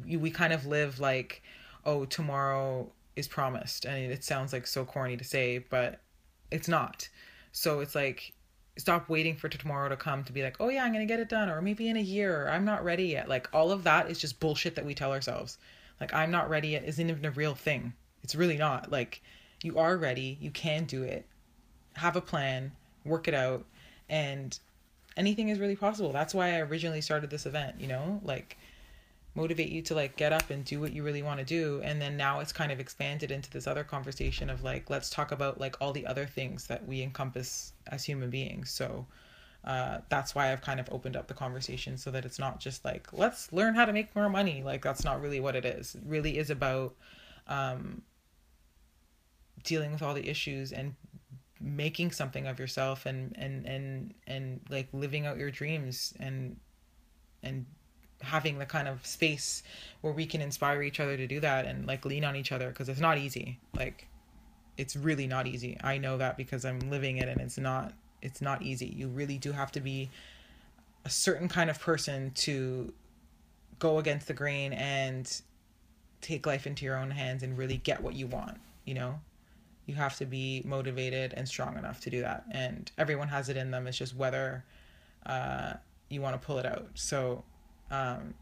We, 0.03 0.17
we 0.17 0.31
kind 0.31 0.53
of 0.53 0.65
live 0.65 0.99
like 0.99 1.43
oh 1.85 2.05
tomorrow 2.05 2.91
is 3.15 3.27
promised. 3.27 3.85
And 3.85 4.11
it 4.11 4.23
sounds 4.23 4.51
like 4.53 4.67
so 4.67 4.85
corny 4.85 5.17
to 5.17 5.23
say 5.23 5.59
but 5.59 5.99
it's 6.51 6.67
not 6.67 7.09
so 7.55 7.79
it's 7.79 7.95
like 7.95 8.33
stop 8.77 9.07
waiting 9.07 9.37
for 9.37 9.47
tomorrow 9.47 9.87
to 9.87 9.95
come 9.95 10.25
to 10.25 10.33
be 10.33 10.43
like, 10.43 10.57
oh 10.59 10.67
yeah, 10.67 10.83
I'm 10.83 10.91
gonna 10.91 11.05
get 11.05 11.21
it 11.21 11.29
done, 11.29 11.49
or 11.49 11.61
maybe 11.61 11.87
in 11.87 11.95
a 11.95 12.01
year, 12.01 12.43
or 12.43 12.49
I'm 12.49 12.65
not 12.65 12.83
ready 12.83 13.05
yet. 13.05 13.29
Like 13.29 13.47
all 13.53 13.71
of 13.71 13.85
that 13.85 14.11
is 14.11 14.19
just 14.19 14.41
bullshit 14.41 14.75
that 14.75 14.85
we 14.85 14.93
tell 14.93 15.13
ourselves. 15.13 15.57
Like 16.01 16.13
I'm 16.13 16.31
not 16.31 16.49
ready 16.49 16.69
yet 16.69 16.83
isn't 16.83 17.09
even 17.09 17.23
a 17.23 17.31
real 17.31 17.55
thing. 17.55 17.93
It's 18.23 18.35
really 18.35 18.57
not. 18.57 18.91
Like 18.91 19.21
you 19.63 19.79
are 19.79 19.95
ready, 19.95 20.37
you 20.41 20.51
can 20.51 20.83
do 20.83 21.03
it. 21.03 21.25
Have 21.93 22.17
a 22.17 22.21
plan, 22.21 22.73
work 23.05 23.29
it 23.29 23.33
out, 23.33 23.63
and 24.09 24.59
anything 25.15 25.47
is 25.47 25.59
really 25.59 25.77
possible. 25.77 26.11
That's 26.11 26.33
why 26.33 26.55
I 26.55 26.59
originally 26.59 26.99
started 26.99 27.29
this 27.29 27.45
event, 27.45 27.79
you 27.79 27.87
know? 27.87 28.19
Like 28.21 28.57
motivate 29.35 29.69
you 29.69 29.81
to 29.81 29.93
like 29.93 30.15
get 30.15 30.31
up 30.31 30.49
and 30.49 30.63
do 30.65 30.79
what 30.79 30.93
you 30.93 31.03
really 31.03 31.21
want 31.21 31.39
to 31.39 31.45
do 31.45 31.81
and 31.83 32.01
then 32.01 32.15
now 32.15 32.39
it's 32.39 32.53
kind 32.53 32.71
of 32.71 32.79
expanded 32.79 33.31
into 33.31 33.49
this 33.51 33.67
other 33.67 33.83
conversation 33.83 34.49
of 34.49 34.63
like 34.63 34.89
let's 34.89 35.09
talk 35.09 35.31
about 35.31 35.59
like 35.59 35.75
all 35.81 35.91
the 35.91 36.07
other 36.07 36.25
things 36.25 36.67
that 36.67 36.87
we 36.87 37.01
encompass 37.01 37.73
as 37.87 38.03
human 38.03 38.29
beings 38.29 38.71
so 38.71 39.05
uh, 39.65 39.99
that's 40.09 40.35
why 40.35 40.51
I've 40.51 40.61
kind 40.61 40.79
of 40.79 40.87
opened 40.91 41.15
up 41.15 41.27
the 41.27 41.33
conversation 41.33 41.97
so 41.97 42.11
that 42.11 42.23
it's 42.23 42.37
not 42.37 42.59
just 42.59 42.85
like 42.85 43.11
let's 43.11 43.51
learn 43.51 43.73
how 43.73 43.85
to 43.85 43.93
make 43.93 44.15
more 44.15 44.29
money. 44.29 44.61
Like 44.63 44.83
that's 44.83 45.03
not 45.03 45.21
really 45.21 45.39
what 45.39 45.55
it 45.55 45.65
is. 45.65 45.95
It 45.95 46.03
really 46.05 46.37
is 46.37 46.51
about 46.51 46.93
um, 47.47 48.03
dealing 49.63 49.91
with 49.91 50.03
all 50.03 50.13
the 50.13 50.29
issues 50.29 50.71
and 50.71 50.93
making 51.59 52.11
something 52.11 52.45
of 52.45 52.59
yourself 52.59 53.07
and 53.07 53.35
and 53.39 53.65
and 53.65 54.13
and 54.27 54.59
like 54.69 54.87
living 54.93 55.25
out 55.25 55.37
your 55.37 55.49
dreams 55.49 56.13
and 56.19 56.57
and 57.41 57.65
having 58.25 58.59
the 58.59 58.65
kind 58.65 58.87
of 58.87 59.05
space 59.05 59.63
where 60.01 60.13
we 60.13 60.25
can 60.25 60.41
inspire 60.41 60.81
each 60.81 60.99
other 60.99 61.17
to 61.17 61.27
do 61.27 61.39
that 61.39 61.65
and 61.65 61.87
like 61.87 62.05
lean 62.05 62.23
on 62.23 62.35
each 62.35 62.51
other 62.51 62.69
because 62.69 62.89
it's 62.89 62.99
not 62.99 63.17
easy. 63.17 63.59
Like 63.75 64.07
it's 64.77 64.95
really 64.95 65.27
not 65.27 65.47
easy. 65.47 65.77
I 65.83 65.97
know 65.97 66.17
that 66.17 66.37
because 66.37 66.65
i'm 66.65 66.79
living 66.89 67.17
it 67.17 67.29
and 67.29 67.39
it's 67.39 67.57
not 67.57 67.93
it's 68.21 68.41
not 68.41 68.61
easy. 68.61 68.87
You 68.87 69.07
really 69.07 69.37
do 69.37 69.51
have 69.51 69.71
to 69.73 69.79
be 69.79 70.09
a 71.05 71.09
certain 71.09 71.47
kind 71.47 71.69
of 71.69 71.79
person 71.79 72.31
to 72.31 72.91
go 73.77 73.99
against 73.99 74.27
the 74.27 74.33
grain 74.33 74.73
and 74.73 75.41
take 76.21 76.45
life 76.47 76.65
into 76.65 76.85
your 76.85 76.97
own 76.97 77.11
hands 77.11 77.43
and 77.43 77.57
really 77.57 77.77
get 77.77 78.01
what 78.01 78.15
you 78.15 78.25
want 78.27 78.57
you 78.85 78.93
know? 78.93 79.19
You 79.87 79.95
have 79.95 80.15
to 80.17 80.25
be 80.25 80.63
motivated 80.65 81.33
and 81.35 81.47
strong 81.47 81.77
enough 81.77 81.99
to 82.01 82.09
do 82.09 82.21
that 82.21 82.45
and 82.51 82.89
everyone 82.97 83.27
has 83.27 83.49
it 83.49 83.57
in 83.57 83.71
them. 83.71 83.85
It's 83.87 83.97
just 83.97 84.15
whether 84.15 84.63
uh, 85.25 85.73
you 86.09 86.21
want 86.21 86.39
to 86.39 86.45
pull 86.45 86.57
it 86.57 86.65
out. 86.65 86.87
So 86.95 87.43
um, 87.91 88.33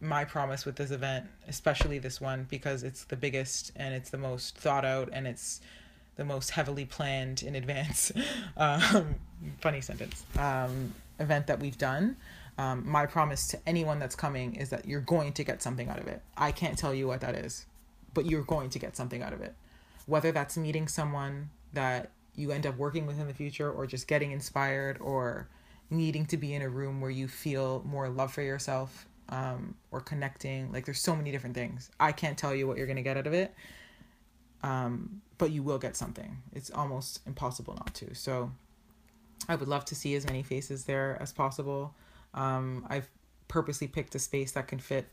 my 0.00 0.24
promise 0.24 0.64
with 0.64 0.76
this 0.76 0.90
event, 0.90 1.26
especially 1.48 1.98
this 1.98 2.20
one, 2.20 2.46
because 2.50 2.82
it's 2.82 3.04
the 3.04 3.16
biggest 3.16 3.72
and 3.76 3.94
it's 3.94 4.10
the 4.10 4.18
most 4.18 4.56
thought 4.56 4.84
out 4.84 5.08
and 5.12 5.26
it's 5.26 5.60
the 6.16 6.24
most 6.24 6.50
heavily 6.50 6.84
planned 6.84 7.42
in 7.42 7.54
advance. 7.54 8.12
um, 8.56 9.16
funny 9.60 9.80
sentence. 9.80 10.24
Um, 10.38 10.94
event 11.18 11.46
that 11.46 11.60
we've 11.60 11.78
done. 11.78 12.16
Um, 12.58 12.88
my 12.88 13.04
promise 13.04 13.48
to 13.48 13.58
anyone 13.66 13.98
that's 13.98 14.16
coming 14.16 14.54
is 14.54 14.70
that 14.70 14.86
you're 14.86 15.00
going 15.00 15.32
to 15.34 15.44
get 15.44 15.62
something 15.62 15.88
out 15.88 15.98
of 15.98 16.06
it. 16.06 16.22
I 16.36 16.52
can't 16.52 16.78
tell 16.78 16.94
you 16.94 17.06
what 17.06 17.20
that 17.20 17.34
is, 17.34 17.66
but 18.14 18.26
you're 18.26 18.42
going 18.42 18.70
to 18.70 18.78
get 18.78 18.96
something 18.96 19.22
out 19.22 19.34
of 19.34 19.42
it. 19.42 19.54
Whether 20.06 20.32
that's 20.32 20.56
meeting 20.56 20.88
someone 20.88 21.50
that 21.74 22.10
you 22.34 22.50
end 22.50 22.66
up 22.66 22.76
working 22.76 23.06
with 23.06 23.20
in 23.20 23.26
the 23.26 23.34
future 23.34 23.70
or 23.70 23.86
just 23.86 24.06
getting 24.08 24.32
inspired 24.32 24.98
or 25.00 25.48
needing 25.90 26.26
to 26.26 26.36
be 26.36 26.54
in 26.54 26.62
a 26.62 26.68
room 26.68 27.00
where 27.00 27.10
you 27.10 27.28
feel 27.28 27.82
more 27.86 28.08
love 28.08 28.32
for 28.32 28.42
yourself 28.42 29.06
um, 29.28 29.74
or 29.90 30.00
connecting. 30.00 30.72
Like 30.72 30.84
there's 30.84 31.00
so 31.00 31.14
many 31.14 31.30
different 31.30 31.54
things. 31.54 31.90
I 31.98 32.12
can't 32.12 32.36
tell 32.36 32.54
you 32.54 32.66
what 32.66 32.76
you're 32.76 32.86
gonna 32.86 33.02
get 33.02 33.16
out 33.16 33.26
of 33.26 33.34
it, 33.34 33.54
um, 34.62 35.20
but 35.38 35.50
you 35.50 35.62
will 35.62 35.78
get 35.78 35.96
something. 35.96 36.38
It's 36.52 36.70
almost 36.70 37.20
impossible 37.26 37.74
not 37.74 37.94
to. 37.94 38.14
So 38.14 38.50
I 39.48 39.54
would 39.54 39.68
love 39.68 39.84
to 39.86 39.94
see 39.94 40.14
as 40.14 40.26
many 40.26 40.42
faces 40.42 40.84
there 40.84 41.18
as 41.20 41.32
possible. 41.32 41.94
Um, 42.34 42.86
I've 42.88 43.08
purposely 43.48 43.86
picked 43.86 44.14
a 44.14 44.18
space 44.18 44.52
that 44.52 44.68
can 44.68 44.78
fit, 44.78 45.06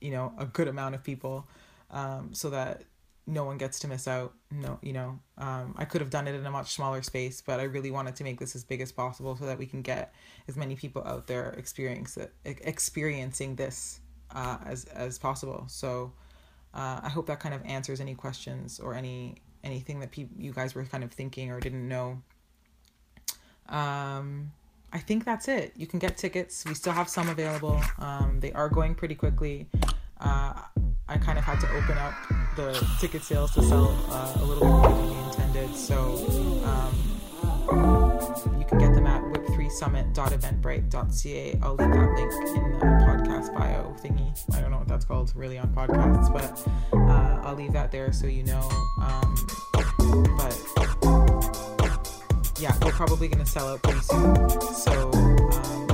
you 0.00 0.10
know, 0.10 0.32
a 0.38 0.44
good 0.44 0.68
amount 0.68 0.94
of 0.94 1.02
people, 1.02 1.46
um, 1.90 2.30
so 2.32 2.50
that 2.50 2.82
no 3.26 3.44
one 3.44 3.56
gets 3.58 3.78
to 3.80 3.88
miss 3.88 4.06
out. 4.06 4.34
No, 4.50 4.78
you 4.82 4.92
know, 4.92 5.18
um, 5.38 5.74
I 5.78 5.84
could 5.84 6.00
have 6.00 6.10
done 6.10 6.28
it 6.28 6.34
in 6.34 6.44
a 6.44 6.50
much 6.50 6.74
smaller 6.74 7.02
space, 7.02 7.42
but 7.44 7.58
I 7.60 7.64
really 7.64 7.90
wanted 7.90 8.16
to 8.16 8.24
make 8.24 8.38
this 8.38 8.54
as 8.54 8.64
big 8.64 8.80
as 8.80 8.92
possible 8.92 9.36
so 9.36 9.46
that 9.46 9.58
we 9.58 9.66
can 9.66 9.82
get 9.82 10.14
as 10.48 10.56
many 10.56 10.76
people 10.76 11.02
out 11.04 11.26
there 11.26 11.50
experience 11.52 12.16
it, 12.16 12.32
experiencing 12.44 13.56
this 13.56 14.00
uh, 14.34 14.58
as 14.66 14.84
as 14.86 15.18
possible. 15.18 15.64
So 15.68 16.12
uh, 16.74 17.00
I 17.02 17.08
hope 17.08 17.26
that 17.26 17.40
kind 17.40 17.54
of 17.54 17.64
answers 17.64 18.00
any 18.00 18.14
questions 18.14 18.78
or 18.78 18.94
any 18.94 19.36
anything 19.62 20.00
that 20.00 20.10
pe- 20.10 20.28
you 20.36 20.52
guys 20.52 20.74
were 20.74 20.84
kind 20.84 21.02
of 21.02 21.10
thinking 21.10 21.50
or 21.50 21.60
didn't 21.60 21.88
know. 21.88 22.22
Um, 23.68 24.52
I 24.92 24.98
think 24.98 25.24
that's 25.24 25.48
it. 25.48 25.72
You 25.76 25.86
can 25.86 25.98
get 25.98 26.16
tickets. 26.16 26.64
We 26.66 26.74
still 26.74 26.92
have 26.92 27.08
some 27.08 27.28
available. 27.28 27.80
Um, 27.98 28.38
they 28.40 28.52
are 28.52 28.68
going 28.68 28.94
pretty 28.94 29.14
quickly. 29.14 29.68
Uh, 30.20 30.54
I 31.06 31.18
kind 31.18 31.38
of 31.38 31.44
had 31.44 31.60
to 31.60 31.68
open 31.70 31.98
up 31.98 32.14
the 32.56 32.72
ticket 32.98 33.22
sales 33.22 33.52
to 33.52 33.62
sell 33.62 33.94
uh, 34.10 34.32
a 34.36 34.44
little 34.44 34.64
bit 34.64 34.70
more 34.70 34.88
than 34.88 35.10
we 35.10 35.16
intended. 35.28 35.76
So 35.76 36.16
um, 36.64 36.94
you 38.58 38.64
can 38.64 38.78
get 38.78 38.94
them 38.94 39.06
at 39.06 39.22
whip3summit.eventbrite.ca. 39.22 41.58
I'll 41.62 41.74
leave 41.74 41.90
that 41.90 42.14
link 42.14 42.32
in 42.56 42.78
the 42.78 42.86
podcast 43.04 43.52
bio 43.54 43.94
thingy. 44.02 44.32
I 44.56 44.62
don't 44.62 44.70
know 44.70 44.78
what 44.78 44.88
that's 44.88 45.04
called 45.04 45.30
really 45.36 45.58
on 45.58 45.74
podcasts, 45.74 46.32
but 46.32 46.66
uh, 46.96 47.42
I'll 47.44 47.54
leave 47.54 47.74
that 47.74 47.92
there 47.92 48.10
so 48.10 48.26
you 48.26 48.44
know. 48.44 48.66
Um, 49.02 49.36
but 50.38 50.58
yeah, 52.58 52.74
we're 52.82 52.92
probably 52.92 53.28
going 53.28 53.44
to 53.44 53.50
sell 53.50 53.68
out 53.68 53.82
pretty 53.82 54.00
soon. 54.00 54.34
So 54.72 55.10
um, 55.12 55.86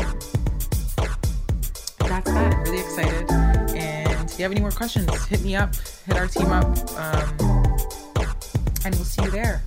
that's 1.98 2.30
that. 2.30 2.54
I'm 2.54 2.62
really 2.62 2.78
excited. 2.78 3.28
You 4.40 4.44
have 4.44 4.52
any 4.52 4.62
more 4.62 4.70
questions, 4.70 5.26
hit 5.26 5.42
me 5.42 5.54
up, 5.54 5.76
hit 6.06 6.16
our 6.16 6.26
team 6.26 6.46
up, 6.46 6.64
um, 6.96 7.36
and 8.86 8.94
we'll 8.94 9.04
see 9.04 9.22
you 9.22 9.30
there. 9.30 9.62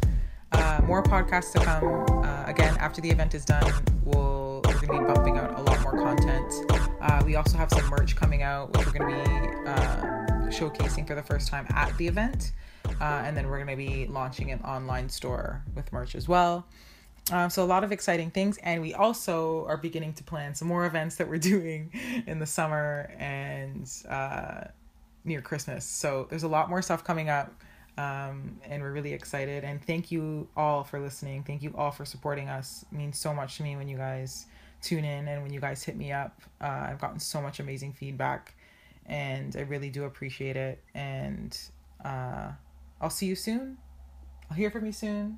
Uh, 0.51 0.81
more 0.85 1.03
podcasts 1.03 1.51
to 1.51 1.59
come. 1.59 1.85
Uh, 2.25 2.45
again, 2.47 2.75
after 2.79 2.99
the 2.99 3.07
event 3.07 3.35
is 3.35 3.45
done, 3.45 3.71
we'll, 4.03 4.63
we're 4.65 4.87
going 4.87 4.87
to 4.87 5.07
be 5.07 5.13
bumping 5.13 5.37
out 5.37 5.59
a 5.59 5.61
lot 5.61 5.79
more 5.81 5.91
content. 5.91 6.51
Uh, 6.99 7.21
we 7.23 7.35
also 7.35 7.55
have 7.55 7.69
some 7.69 7.87
merch 7.87 8.15
coming 8.15 8.41
out, 8.41 8.75
which 8.75 8.87
we're 8.87 8.93
going 8.93 9.13
to 9.13 9.29
be 9.29 9.69
uh, 9.69 10.01
showcasing 10.49 11.05
for 11.05 11.13
the 11.13 11.21
first 11.21 11.49
time 11.49 11.67
at 11.69 11.95
the 11.97 12.07
event. 12.07 12.53
Uh, 12.99 13.21
and 13.23 13.37
then 13.37 13.49
we're 13.49 13.63
going 13.63 13.67
to 13.67 13.75
be 13.75 14.07
launching 14.07 14.49
an 14.49 14.59
online 14.61 15.07
store 15.07 15.61
with 15.75 15.93
merch 15.93 16.15
as 16.15 16.27
well. 16.27 16.65
Um, 17.31 17.49
so 17.49 17.63
a 17.63 17.65
lot 17.65 17.83
of 17.83 17.91
exciting 17.91 18.31
things, 18.31 18.57
and 18.63 18.81
we 18.81 18.93
also 18.93 19.65
are 19.67 19.77
beginning 19.77 20.13
to 20.13 20.23
plan 20.23 20.53
some 20.55 20.67
more 20.67 20.85
events 20.85 21.15
that 21.15 21.29
we're 21.29 21.37
doing 21.53 21.91
in 22.27 22.39
the 22.39 22.45
summer 22.45 23.11
and 23.17 23.89
uh, 24.09 24.65
near 25.23 25.41
Christmas. 25.41 25.85
So 25.85 26.27
there's 26.29 26.43
a 26.43 26.49
lot 26.49 26.69
more 26.69 26.81
stuff 26.81 27.03
coming 27.03 27.29
up, 27.29 27.53
um, 27.97 28.59
and 28.65 28.81
we're 28.81 28.91
really 28.91 29.13
excited. 29.13 29.63
And 29.63 29.81
thank 29.81 30.11
you 30.11 30.49
all 30.57 30.83
for 30.83 30.99
listening. 30.99 31.43
Thank 31.43 31.63
you 31.63 31.73
all 31.77 31.91
for 31.91 32.03
supporting 32.03 32.49
us. 32.49 32.83
It 32.91 32.95
means 32.95 33.17
so 33.17 33.33
much 33.33 33.57
to 33.57 33.63
me 33.63 33.77
when 33.77 33.87
you 33.87 33.97
guys 33.97 34.47
tune 34.81 35.05
in 35.05 35.29
and 35.29 35.41
when 35.41 35.53
you 35.53 35.61
guys 35.61 35.81
hit 35.81 35.95
me 35.95 36.11
up. 36.11 36.41
Uh, 36.59 36.87
I've 36.89 36.99
gotten 36.99 37.19
so 37.19 37.41
much 37.41 37.61
amazing 37.61 37.93
feedback, 37.93 38.53
and 39.05 39.55
I 39.55 39.61
really 39.61 39.89
do 39.89 40.03
appreciate 40.03 40.57
it. 40.57 40.83
And 40.93 41.57
uh, 42.03 42.51
I'll 42.99 43.09
see 43.09 43.27
you 43.27 43.35
soon. 43.35 43.77
I'll 44.51 44.57
hear 44.57 44.69
from 44.69 44.85
you 44.85 44.91
soon. 44.91 45.37